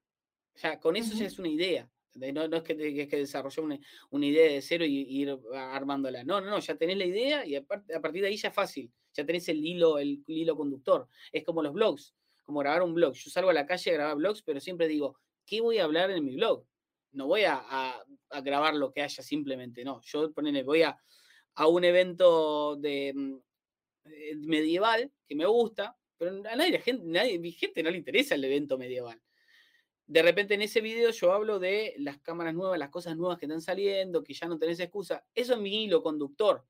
[0.55, 1.91] Ya, con eso ya es una idea.
[2.15, 3.79] No, es que tenés que desarrollar
[4.11, 6.25] una, idea de cero y, ir armándola.
[6.25, 8.93] No, no, no, ya tenés la idea y a, partir de ahí ya es fácil.
[9.15, 11.09] Ya tenés el hilo, el hilo conductor.
[11.33, 12.15] Es como los blogs,
[12.45, 13.15] como grabar un blog.
[13.15, 16.11] Yo salgo a la calle a grabar blogs, pero siempre digo, ¿qué voy a hablar
[16.11, 16.65] en mi blog?
[17.13, 18.03] No voy a,
[18.43, 20.01] grabar lo que haya simplemente, no.
[20.03, 20.97] Yo ponele, voy a,
[21.55, 23.37] a un evento de mm,
[24.05, 28.79] eh, medieval que me gusta, pero a nadie, gente, gente no le interesa el evento
[28.79, 29.21] medieval
[30.07, 33.47] de repente en ese video yo hablo de las cámaras nuevas, las cosas nuevas que
[33.47, 35.25] están saliendo, que ya no tenés excusa.
[35.35, 36.67] Eso es mi hilo conductor.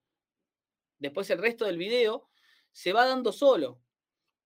[0.99, 2.29] Después el resto del video
[2.70, 3.81] se va dando solo,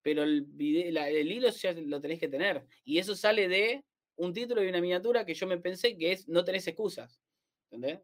[0.01, 2.65] pero el, el hilo ya lo tenés que tener.
[2.85, 3.85] Y eso sale de
[4.17, 7.21] un título y una miniatura que yo me pensé que es no tenés excusas.
[7.71, 8.01] ¿Entendés?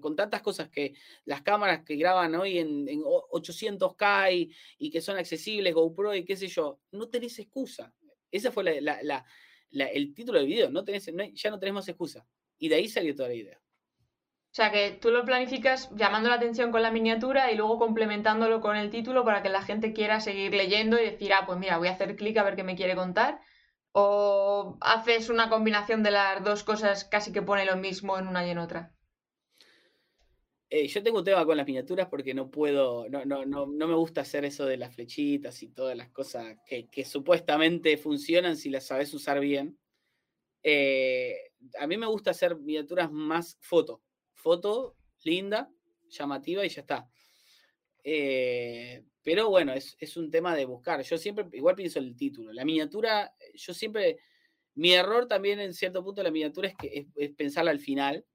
[0.00, 0.94] Con tantas cosas que
[1.24, 6.48] las cámaras que graban hoy en, 800K y, que son accesibles, GoPro y qué sé
[6.48, 7.92] yo, no tenés excusa.
[8.32, 12.26] Esa fue el título del video, no tenés, ya no tenemos excusa.
[12.58, 13.58] Y de ahí salió toda la idea.
[13.58, 18.60] O sea que tú lo planificas llamando la atención con la miniatura y luego complementándolo
[18.60, 21.78] con el título para que la gente quiera seguir leyendo y decir, ah, pues mira,
[21.78, 23.40] voy a hacer clic a ver qué me quiere contar.
[23.92, 28.46] O haces una combinación de las dos cosas casi que pone lo mismo en una
[28.46, 28.93] y en otra.
[30.76, 33.86] Eh, yo tengo un tema con las miniaturas porque no puedo, no, no, no, no,
[33.86, 38.56] me gusta hacer eso de las flechitas y todas las cosas que, que supuestamente funcionan
[38.56, 39.78] si las sabes usar bien.
[40.64, 44.02] Eh, a mí me gusta hacer miniaturas más foto.
[44.32, 45.70] Foto linda,
[46.08, 47.08] llamativa y ya está.
[48.02, 51.00] Eh, pero bueno, es, es, un tema de buscar.
[51.02, 52.52] Yo siempre, igual pienso el título.
[52.52, 54.18] La miniatura, yo siempre,
[54.74, 58.26] mi error también en cierto punto de la miniatura es, que, es, pensarla al final.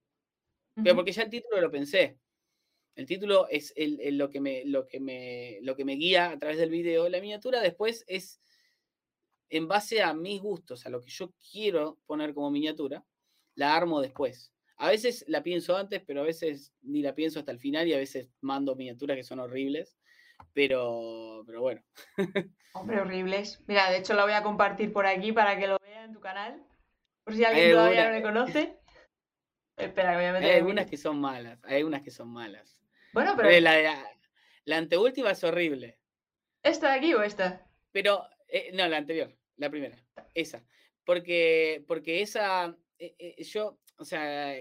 [0.81, 2.17] Pero porque ya el título lo pensé.
[2.99, 3.73] El título es
[4.11, 7.07] lo, que me, lo, que me, lo que me guía a través del video.
[7.07, 8.41] La miniatura después es
[9.49, 13.05] en base a mis gustos, a lo que yo quiero poner como miniatura,
[13.55, 14.53] la armo después.
[14.75, 17.93] A veces la pienso antes, pero a veces ni la pienso hasta el final y
[17.93, 19.95] a veces mando miniaturas que son horribles.
[20.51, 21.81] Pero, pero bueno.
[22.73, 23.63] Hombre, horribles.
[23.65, 26.19] Mira, de hecho la voy a compartir por aquí para que lo vea en tu
[26.19, 26.61] canal.
[27.23, 28.77] Por si alguien todavía no me conoce.
[29.77, 30.51] Espera, voy a meter.
[30.51, 31.63] Hay algunas que son malas.
[31.63, 32.78] Hay algunas que son malas.
[33.13, 33.49] Bueno, pero.
[33.59, 34.03] La,
[34.65, 35.97] la, anteúltima es horrible.
[36.63, 37.67] ¿Esta de aquí o esta?
[37.91, 39.97] Pero, eh, no, la anterior, la primera,
[40.33, 40.65] esa.
[41.03, 44.55] Porque, porque esa, eh, eh, yo, o sea,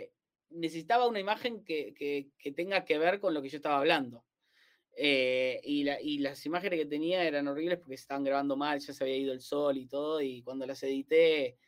[0.51, 4.25] necesitaba una imagen que, que, tenga que ver con lo que yo estaba hablando.
[4.97, 8.93] y, la, y, las imágenes que tenía eran horribles porque se estaban grabando mal, ya
[8.93, 11.59] se había ido el sol y todo, y cuando las edité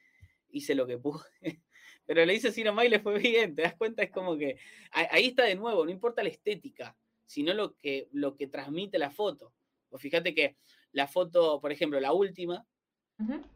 [0.48, 1.62] hice lo que pude
[2.10, 4.58] pero le así nomás y le fue bien, te das cuenta, es como que
[4.90, 9.12] ahí está de nuevo, no importa la estética, sino lo que, lo que transmite la
[9.12, 9.54] foto.
[9.90, 10.56] O fíjate que
[10.90, 12.66] la foto, por ejemplo, la última,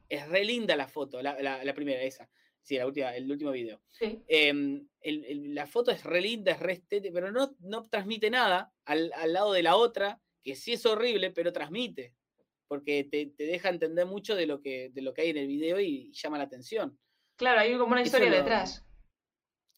[0.09, 2.31] es re linda la foto, la, primera, esa.
[2.62, 3.82] Sí, la última, el último video.
[4.28, 9.10] Em, la foto es re linda, es re estética, pero no, no transmite nada al,
[9.32, 12.14] lado de la otra, que sí es horrible, pero transmite.
[12.68, 15.81] Porque te, deja entender mucho de lo, que, de lo que hay en el video
[15.81, 16.97] y llama la atención.
[17.36, 18.85] Claro, hay como una historia detrás.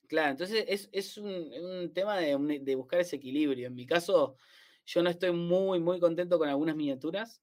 [0.07, 3.67] Claro, entonces es, es un, tema de, buscar ese equilibrio.
[3.67, 4.37] En mi caso,
[4.85, 7.43] yo no estoy muy, muy contento con algunas miniaturas,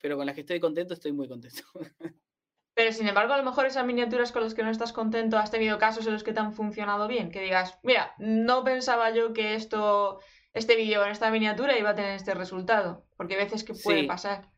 [0.00, 1.62] pero con las que estoy contento estoy muy contento.
[2.76, 5.52] Pero sin embargo, a lo mejor esas miniaturas con las que no estás contento, has
[5.52, 7.30] tenido casos en los que te han funcionado bien.
[7.30, 10.18] Que digas, mira, no pensaba yo que esto,
[10.52, 13.06] este vídeo en esta miniatura iba a tener este resultado.
[13.16, 14.50] Porque hay veces que puede pasar.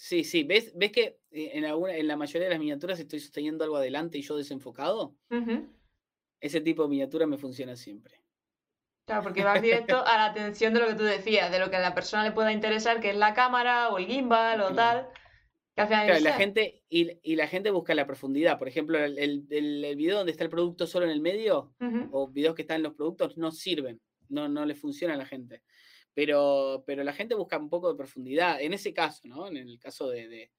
[0.00, 3.20] Sí, sí, ¿ves, ves que eh, en, alguna, en la mayoría de las miniaturas estoy
[3.20, 5.14] sosteniendo algo adelante y yo desenfocado?
[6.40, 8.14] Ese tipo de miniatura me funciona siempre.
[9.06, 11.76] Claro, porque vas directo a la atención de lo que tú decías, de lo que
[11.76, 15.06] a la persona le pueda interesar, que es la cámara o el gimbal o tal.
[15.76, 18.58] la gente, y, la gente busca la profundidad.
[18.58, 19.18] Por ejemplo, el,
[19.50, 21.74] el, video donde está el producto solo en el medio,
[22.10, 24.00] o videos que están en los productos, no sirven,
[24.30, 25.62] no, no le funciona a la gente.
[26.14, 29.46] Pero, pero la gente busca un poco de profundidad, en ese caso, ¿no?
[29.46, 30.50] En el caso de,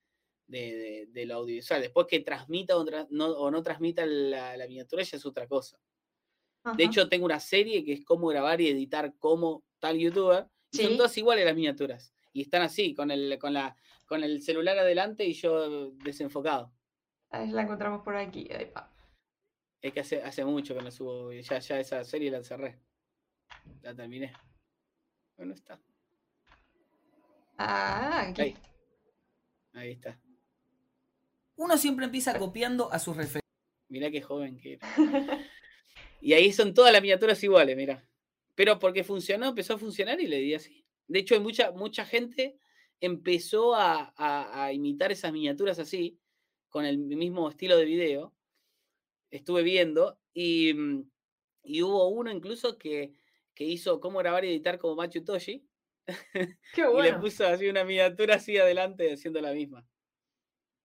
[0.52, 1.82] de, lo audiovisual.
[1.82, 5.80] Después que transmita o, no, transmita la, miniatura ya es otra cosa.
[6.78, 10.48] De hecho, tengo una serie que es cómo grabar y editar como tal youtuber.
[10.72, 12.14] Y Son todas iguales las miniaturas.
[12.34, 13.76] Y están así, con el, con la,
[14.06, 16.72] con el celular adelante y yo desenfocado.
[17.32, 18.48] La encontramos por aquí.
[19.82, 21.32] Es que hace, hace mucho que no subo.
[21.34, 22.80] Ya, ya esa serie la cerré.
[23.82, 24.34] La terminé.
[25.42, 25.82] Bueno, está.
[27.58, 28.54] Ah, aquí.
[29.74, 30.22] Ahí está.
[31.56, 33.50] Uno siempre empieza copiando a sus referentes.
[33.88, 34.88] Mirá qué joven que era.
[36.22, 38.08] y ahí son todas las miniaturas iguales, mira.
[38.54, 40.86] Pero porque funcionó, empezó a funcionar y le di así.
[41.08, 42.60] De hecho, hay mucha, mucha gente
[43.00, 46.20] empezó a, imitar esas miniaturas así,
[46.70, 48.36] con el mismo estilo de video.
[49.32, 51.10] Estuve viendo y, mm,
[51.82, 53.16] hubo uno incluso que,
[53.64, 55.68] hizo cómo grabar y editar como Machu Toshi.
[56.74, 57.08] Qué bueno.
[57.08, 59.86] y le puso así una miniatura así adelante haciendo la misma.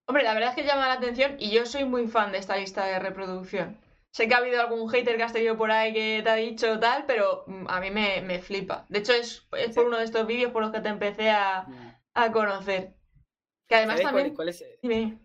[0.09, 2.57] Hombre, la verdad es que llama la atención y yo soy muy fan de esta
[2.57, 3.77] lista de reproducción.
[4.12, 6.78] Sé que ha habido algún hater que has tenido por ahí que te ha dicho
[6.78, 8.86] tal, pero mm, a mí me, flipa.
[8.89, 11.66] De hecho, es, por uno de estos vídeos por los que te empecé a,
[12.15, 12.32] mm.
[12.32, 12.94] conocer.
[13.69, 14.35] Que además también...
[14.35, 14.65] Cuál, es?
[14.81, 15.19] Dime.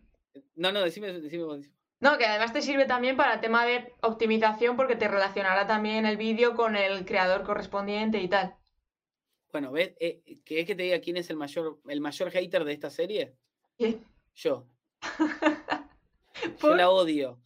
[0.56, 1.46] No, no, decime, decime,
[2.02, 6.08] No, que además te sirve también para el tema de optimización porque te relacionará también
[6.08, 8.56] el vídeo con el creador correspondiente y tal.
[9.52, 9.94] Bueno, ¿ves?
[10.00, 13.36] Eh, ¿Querés que te diga quién es el mayor, el mayor hater de esta serie?
[13.78, 14.04] ¿Quién?
[14.34, 14.66] Yo.
[16.62, 17.40] Yo la odio.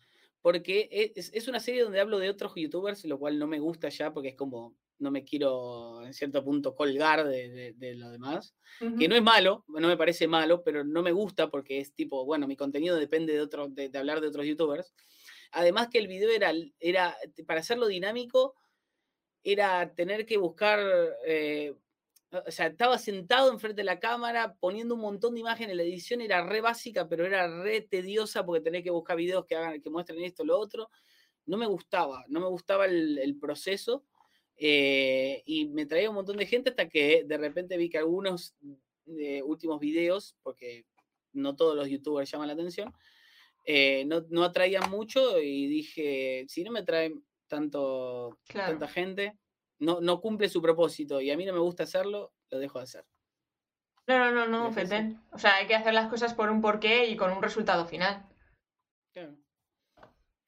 [0.46, 3.90] Porque e, es, una serie donde hablo de otros youtubers, lo cual no me gusta
[3.90, 8.56] ya porque es como, no me quiero en cierto punto colgar de, de, lo demás.
[9.00, 12.26] Que no es malo, no me parece malo, pero no me gusta porque es tipo,
[12.26, 14.94] bueno, mi contenido depende de, otro, de, hablar de otros youtubers.
[15.52, 17.18] Además que el video era, era
[17.48, 18.54] para hacerlo dinámico,
[19.42, 20.80] era tener que buscar
[21.26, 21.74] eh,
[22.45, 25.76] o sea, estaba sentado enfrente de la cámara poniendo un montón de imágenes.
[25.76, 29.56] La edición era re básica, pero era re tediosa porque tenés que buscar videos que,
[29.56, 30.90] hagan, que muestren esto, lo otro.
[31.45, 34.03] No me gustaba, no me gustaba el, proceso.
[34.57, 38.56] Eh, y me traía un montón de gente hasta que de repente vi que algunos
[39.07, 40.86] eh, últimos videos, porque
[41.34, 42.94] no todos los youtubers llaman la atención,
[43.66, 49.38] eh, no, no, atraían mucho y dije, si no me traen tanto, tanta gente,
[49.80, 52.84] no, no cumple su propósito y a mí no me gusta hacerlo, lo dejo de
[52.84, 53.06] hacer.
[54.07, 55.19] No, no, no, no, Feten.
[55.31, 58.27] O sea, hay que hacer las cosas por un porqué y con un resultado final.
[59.11, 59.35] Claro.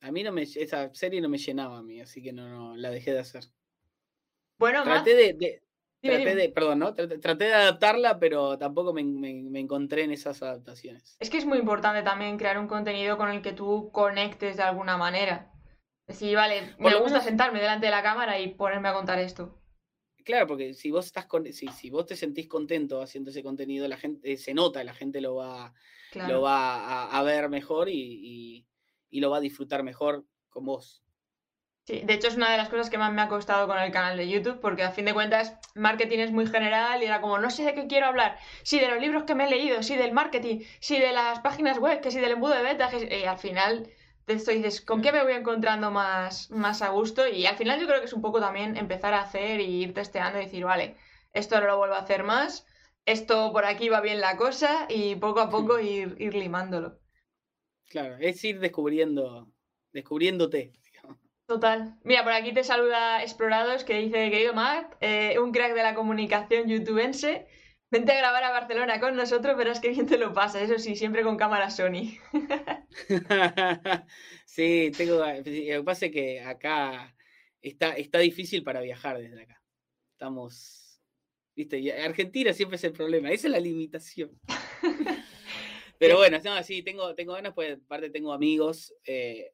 [0.01, 2.75] A mí no me, esa serie no me llenaba a mí, así que no, no
[2.75, 3.45] la dejé de hacer.
[4.59, 5.63] Bueno, traté de,
[6.01, 6.93] traté de, perdón, ¿no?
[6.93, 11.17] Traté, de adaptarla, pero tampoco me, me, encontré en esas adaptaciones.
[11.19, 14.63] Es que es muy importante también crear un contenido con el que tú conectes de
[14.63, 15.51] alguna manera.
[16.09, 19.57] Sí, vale, me gusta sentarme delante de la cámara y ponerme a contar esto.
[20.23, 23.87] Claro, porque si vos estás con, si, si vos te sentís contento haciendo ese contenido,
[23.87, 25.73] la gente se nota, la gente lo va,
[26.27, 28.65] lo va a, ver mejor y,
[29.09, 31.01] lo va a disfrutar mejor con vos.
[31.85, 33.91] Sí, de hecho es una de las cosas que más me ha costado con el
[33.91, 37.39] canal de YouTube, porque a fin de cuentas marketing es muy general y era como,
[37.39, 39.95] no sé de qué quiero hablar, sí de los libros que me he leído, sí
[39.95, 43.37] del marketing, sí de las páginas web, que sí del embudo de ventas, y al
[43.37, 43.89] final
[44.27, 47.27] esto dices, ¿con qué me voy encontrando más, más a gusto?
[47.27, 49.93] Y al final yo creo que es un poco también empezar a hacer y ir
[49.93, 50.97] testeando y decir, vale,
[51.33, 52.65] esto no lo vuelvo a hacer más,
[53.05, 56.99] esto por aquí va bien la cosa y poco a poco ir, ir limándolo.
[57.89, 59.47] Claro, es ir descubriendo,
[59.93, 60.73] descubriéndote.
[61.47, 61.97] Total.
[62.03, 65.95] Mira, por aquí te saluda Explorados que dice, querido Matt, eh, un crack de la
[65.95, 67.46] comunicación youtubense,
[67.89, 70.61] Vente a grabar a Barcelona con nosotros, verás que bien te lo pasa.
[70.61, 72.17] Eso sí, siempre con cámara Sony.
[74.45, 75.25] sí, tengo.
[75.25, 77.15] Lo que pasa es que acá
[77.61, 79.61] está, está difícil para viajar desde acá.
[80.11, 81.01] Estamos.
[81.55, 81.93] ¿Viste?
[82.01, 83.31] Argentina siempre es el problema.
[83.31, 84.37] Esa es la limitación.
[85.99, 89.53] Pero bueno, no, sí, tengo, tengo ganas, pues aparte tengo amigos, eh,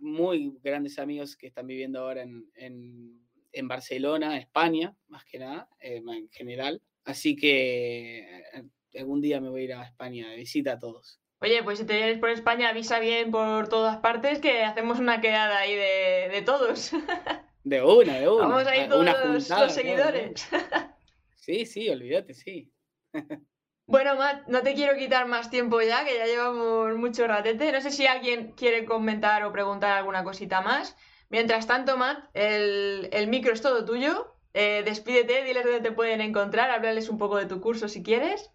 [0.00, 6.02] muy grandes amigos que están viviendo ahora en, en, Barcelona, España, más que nada, eh,
[6.06, 6.82] en general.
[7.08, 8.18] Así que
[8.52, 8.64] eh,
[8.98, 11.18] algún día me voy a ir a España de visita a todos.
[11.40, 15.22] Oye, pues si te vienes por España, avisa bien por todas partes que hacemos una
[15.22, 16.92] quedada ahí de, todos.
[17.64, 18.46] De una, de una.
[18.46, 20.48] Vamos a ir todos los seguidores.
[21.34, 22.70] Sí, sí, olvídate, sí.
[23.86, 27.72] Bueno, Matt, no te quiero quitar más tiempo ya, que ya llevamos mucho ratete.
[27.72, 30.94] No sé si alguien quiere comentar o preguntar alguna cosita más.
[31.30, 34.37] Mientras tanto, Matt, el, el micro es todo tuyo.
[34.54, 38.50] Eh, despídete, diles dónde te pueden encontrar, háblales un poco de tu curso si quieres.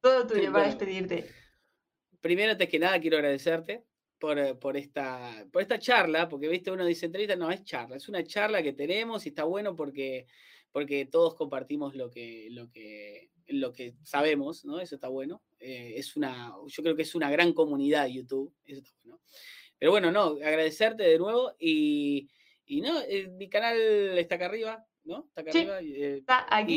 [0.00, 1.26] Todo tuyo para despedirte.
[2.20, 3.84] primero, antes que nada, quiero agradecerte
[4.18, 7.96] por, eh, por, esta, por esta charla, porque viste, uno dice entrevista, no, es charla,
[7.96, 10.26] es una charla que tenemos y está bueno porque,
[10.72, 14.80] porque todos compartimos lo que, lo que, lo que sabemos, ¿no?
[14.80, 15.42] Eso está bueno.
[15.58, 19.20] Eh, es una, yo creo que es una gran comunidad YouTube, eso está bueno.
[19.78, 22.30] Pero bueno, no, agradecerte de nuevo y,
[22.66, 23.78] y no, eh, mi canal
[24.18, 25.26] está acá arriba, ¿no?
[25.28, 25.80] Está acá Sí, arriba.
[25.80, 26.74] eh, Está aquí.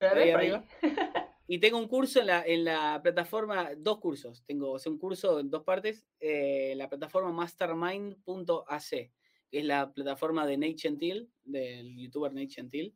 [0.00, 0.64] y, ahí arriba.
[1.46, 4.42] y tengo un curso en la, en la plataforma, dos cursos.
[4.46, 9.92] Tengo o sea, un curso en dos partes, eh, la plataforma mastermind.ac, que es la
[9.92, 12.94] plataforma de Nate Gentil, del youtuber Nate Gentil.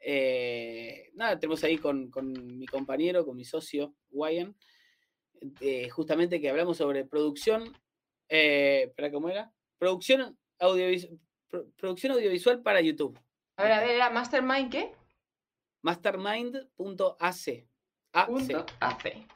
[0.00, 4.56] Eh, nada, tenemos ahí con, con mi compañero, con mi socio, Wyan,
[5.90, 7.76] justamente que hablamos sobre producción,
[8.28, 9.52] ¿espera cómo era?
[9.78, 11.10] Producción, audiovis-
[11.50, 13.18] pro- producción audiovisual para YouTube.
[13.56, 14.94] A ver, a ver, ¿era Mastermind qué?
[15.82, 17.66] Mastermind.ac.
[18.12, 19.26] AC.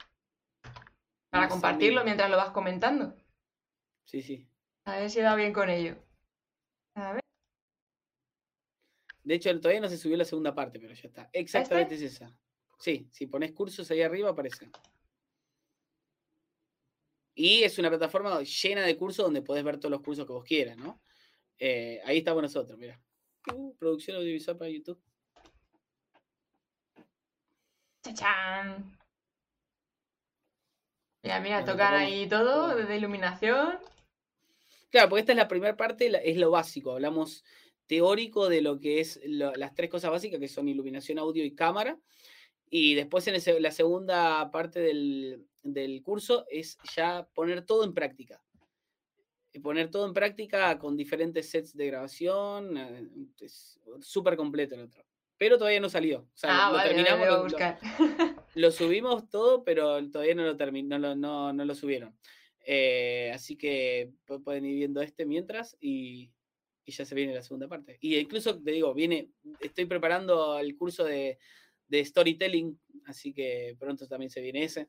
[1.31, 3.15] Para compartirlo mientras lo vas comentando.
[4.05, 4.49] Sí, sí.
[4.87, 5.97] A ver si va bien con ello.
[6.95, 7.21] A ver.
[9.23, 11.31] De hecho, todavía no se subió la segunda parte, pero ya está.
[11.33, 12.37] Exactamente es esa.
[12.79, 14.71] Sí, si pones cursos ahí arriba aparece.
[17.35, 20.45] Y es una plataforma llena de cursos donde podés ver todos los cursos que vos
[20.45, 21.01] quieras, ¿no?
[21.59, 23.01] Eh, ahí estamos nosotros, mira.
[23.53, 25.01] Uh, producción audiovisual para YouTube.
[28.03, 28.97] ¡Chachán!
[31.23, 33.79] Mira, mira, Bueno, tocan ahí todo, desde iluminación.
[34.91, 36.93] Claro, porque esta es la primera parte, es lo básico.
[36.93, 37.45] Hablamos
[37.87, 41.55] teórico de lo que es lo- las tres cosas básicas, que son iluminación, audio y
[41.55, 41.99] cámara.
[42.69, 47.95] Y después en ese- la segunda parte del, del curso es ya poner todo en
[47.95, 48.44] práctica.
[49.63, 52.77] Poner todo en práctica con diferentes sets de grabación.
[52.77, 53.09] eh,
[53.41, 55.05] Es súper completo el otro.
[55.39, 56.21] Pero todavía no salió.
[56.21, 57.53] O sea, ah, lo, vale, terminamos,
[58.55, 62.17] lo subimos todo, pero todavía no lo, termi- no no, no lo subieron.
[62.67, 66.31] Eh, así que pu- pueden ir viendo este mientras y,
[66.85, 67.99] y ya se viene la segunda parte.
[68.01, 71.39] Y incluso, te digo, viene, estoy preparando el curso de,
[71.89, 74.89] de storytelling, así que pronto también se viene ese.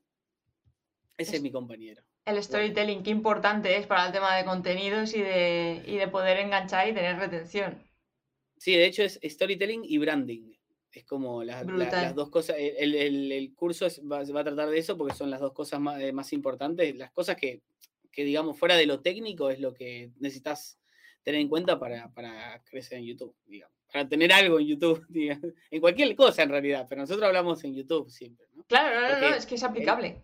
[1.18, 2.04] Ese es Es- mi compañero.
[2.26, 6.38] El storytelling, qué importante es para el tema de contenidos y de, y de poder
[6.40, 7.84] enganchar y tener retención.
[8.58, 10.54] Sí, de hecho es storytelling y branding.
[10.92, 11.64] Es como la-
[12.04, 12.56] las dos cosas.
[12.58, 15.54] El, el- el curso es- va, va a tratar de eso porque son las dos
[15.54, 16.96] cosas más, eh, más importantes.
[16.96, 17.62] Las cosas que,
[18.12, 20.80] que, digamos, fuera de lo técnico es lo que necesitas
[21.22, 23.76] tener en cuenta para, para crecer en YouTube, digamos.
[23.92, 25.54] Para tener algo en YouTube, digamos.
[25.70, 28.64] En cualquier cosa en realidad, pero nosotros hablamos en YouTube siempre, ¿no?
[28.64, 30.22] Claro, no, no, no, Porque es que es aplicable.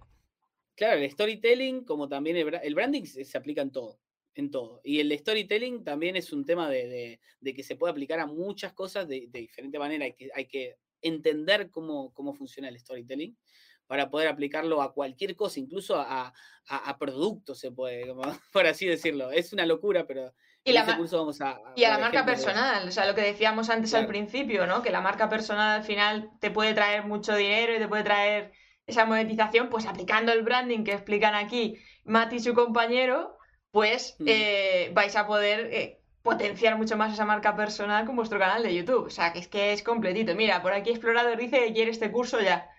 [0.82, 4.00] Claro, el storytelling, como también el, el branding, se, se aplica en todo,
[4.34, 4.82] en todo.
[4.84, 8.26] Y el storytelling también es un tema de, de- de que se puede aplicar a
[8.26, 10.06] muchas cosas de, de diferente manera.
[10.06, 13.38] Hay que, hay que entender cómo, cómo funciona el storytelling
[13.86, 16.34] para poder aplicarlo a cualquier cosa, incluso a,
[16.68, 19.30] a- a productos se puede, como, por así decirlo.
[19.32, 20.34] Es una locura, pero
[20.64, 21.62] Y, en la este curso vamos a...
[21.76, 24.82] y a la marca de personal, o sea, lo que decíamos antes al principio, ¿no?
[24.82, 28.52] Que la marca personal al final te puede traer mucho dinero y te puede traer
[28.92, 33.38] esa monetización, pues aplicando el branding que explican aquí Mati y su compañero,
[33.72, 34.26] pues Mm.
[34.28, 38.76] eh, vais a poder eh, potenciar mucho más esa marca personal con vuestro canal de
[38.76, 39.06] YouTube.
[39.06, 40.36] O sea, que es que es completito.
[40.36, 42.70] Mira, por aquí Explorador dice que quiere este curso ya.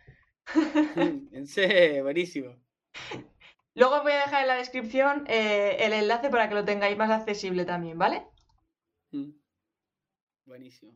[0.97, 2.56] Mm, serio, buenísimo.
[3.74, 6.97] Luego os voy a dejar en la descripción eh, el enlace para que lo tengáis
[6.97, 8.26] más accesible también, ¿vale?
[9.12, 9.30] Mm.
[10.44, 10.93] Buenísimo.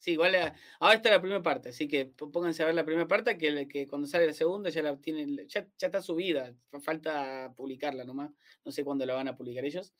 [0.00, 3.06] Sí, igual eh, ahora está la primera parte, así que pónganse a ver la primera
[3.06, 6.80] parte, que, que cuando sale la segunda ya la tienen, ya, ya está subida, fa-
[6.80, 8.30] falta publicarla nomás,
[8.64, 9.92] no sé cuándo la van a publicar ellos.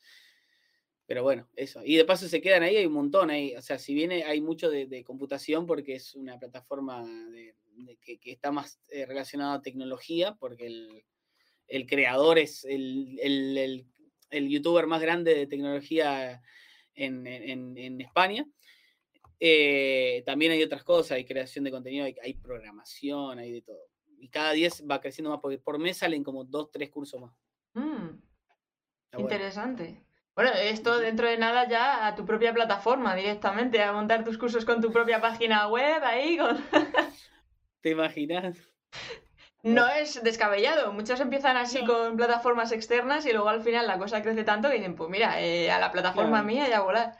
[1.07, 1.83] Pero bueno, eso.
[1.85, 3.55] Y de paso se quedan ahí, hay un montón ahí.
[3.57, 7.55] O sea, si viene, hay mucho de, de computación porque es una plataforma de-
[8.01, 11.05] que, que está más eh, relacionada a tecnología, porque el,
[11.67, 13.87] el creador es el, el- el-
[14.31, 16.41] el youtuber más grande de tecnología
[16.95, 18.47] en, en- en España.
[19.43, 23.89] Eh, también hay otras cosas, hay creación de contenido, hay, hay programación, hay de todo.
[24.19, 27.33] Y cada día va creciendo más, porque por mes salen como dos, tres cursos más.
[27.73, 28.21] Mm,
[29.19, 30.05] interesante.
[30.35, 34.65] Bueno, esto dentro de nada ya a tu propia plataforma directamente, a montar tus cursos
[34.65, 36.63] con tu propia página web ahí, con...
[37.81, 38.59] ¿Te imaginas?
[39.63, 40.93] No es descabellado.
[40.93, 44.77] Muchos empiezan así con plataformas externas y luego al final la cosa crece tanto que
[44.77, 46.47] dicen, pues mira, eh, a la plataforma Claro.
[46.47, 47.19] mía y a volar.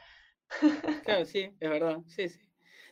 [1.03, 1.99] Claro, sí, es verdad.
[2.07, 2.39] Sí, sí.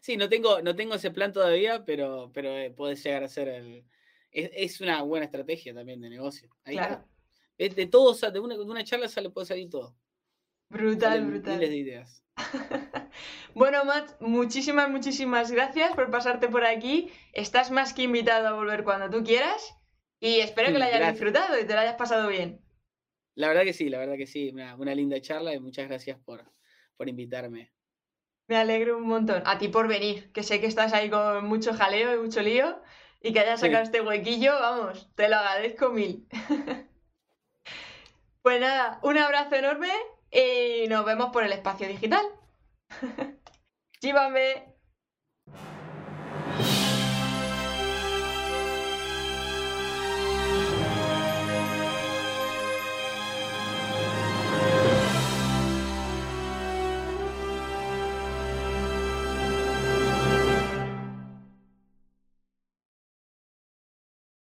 [0.02, 3.50] Sí, no tengo, no tengo ese plan todavía, pero, pero eh, puede llegar a ser
[3.50, 3.86] el.
[4.32, 6.50] Es, es una buena estrategia también de negocio.
[6.64, 6.76] Ahí.
[6.76, 7.04] Claro.
[7.58, 9.98] Es de todo, de una, de una charla sale, puede salir todo.
[10.70, 11.56] Brutal, Salen brutal.
[11.56, 12.24] Miles de ideas.
[13.56, 17.12] Bueno, Matt, muchísimas, muchísimas gracias por pasarte por aquí.
[17.34, 19.76] Estás más que invitado a volver cuando tú quieras.
[20.20, 21.14] Y espero que lo hayas Gracias.
[21.20, 22.62] disfrutado y te lo hayas pasado bien.
[23.36, 26.20] La verdad que sí, la verdad que sí, una, una linda charla y muchas gracias
[26.20, 26.46] por,
[27.00, 27.72] por invitarme.
[28.50, 29.42] Me alegro un montón.
[29.46, 32.82] A ti por venir, que sé que estás ahí con mucho jaleo y mucho lío
[33.22, 33.68] y que hayas Sí.
[33.68, 36.28] sacado este huequillo, vamos, te lo agradezco mil.
[38.42, 39.92] Pues nada, un abrazo enorme
[40.32, 42.26] y nos vemos por el espacio digital.
[44.02, 44.74] Llévame.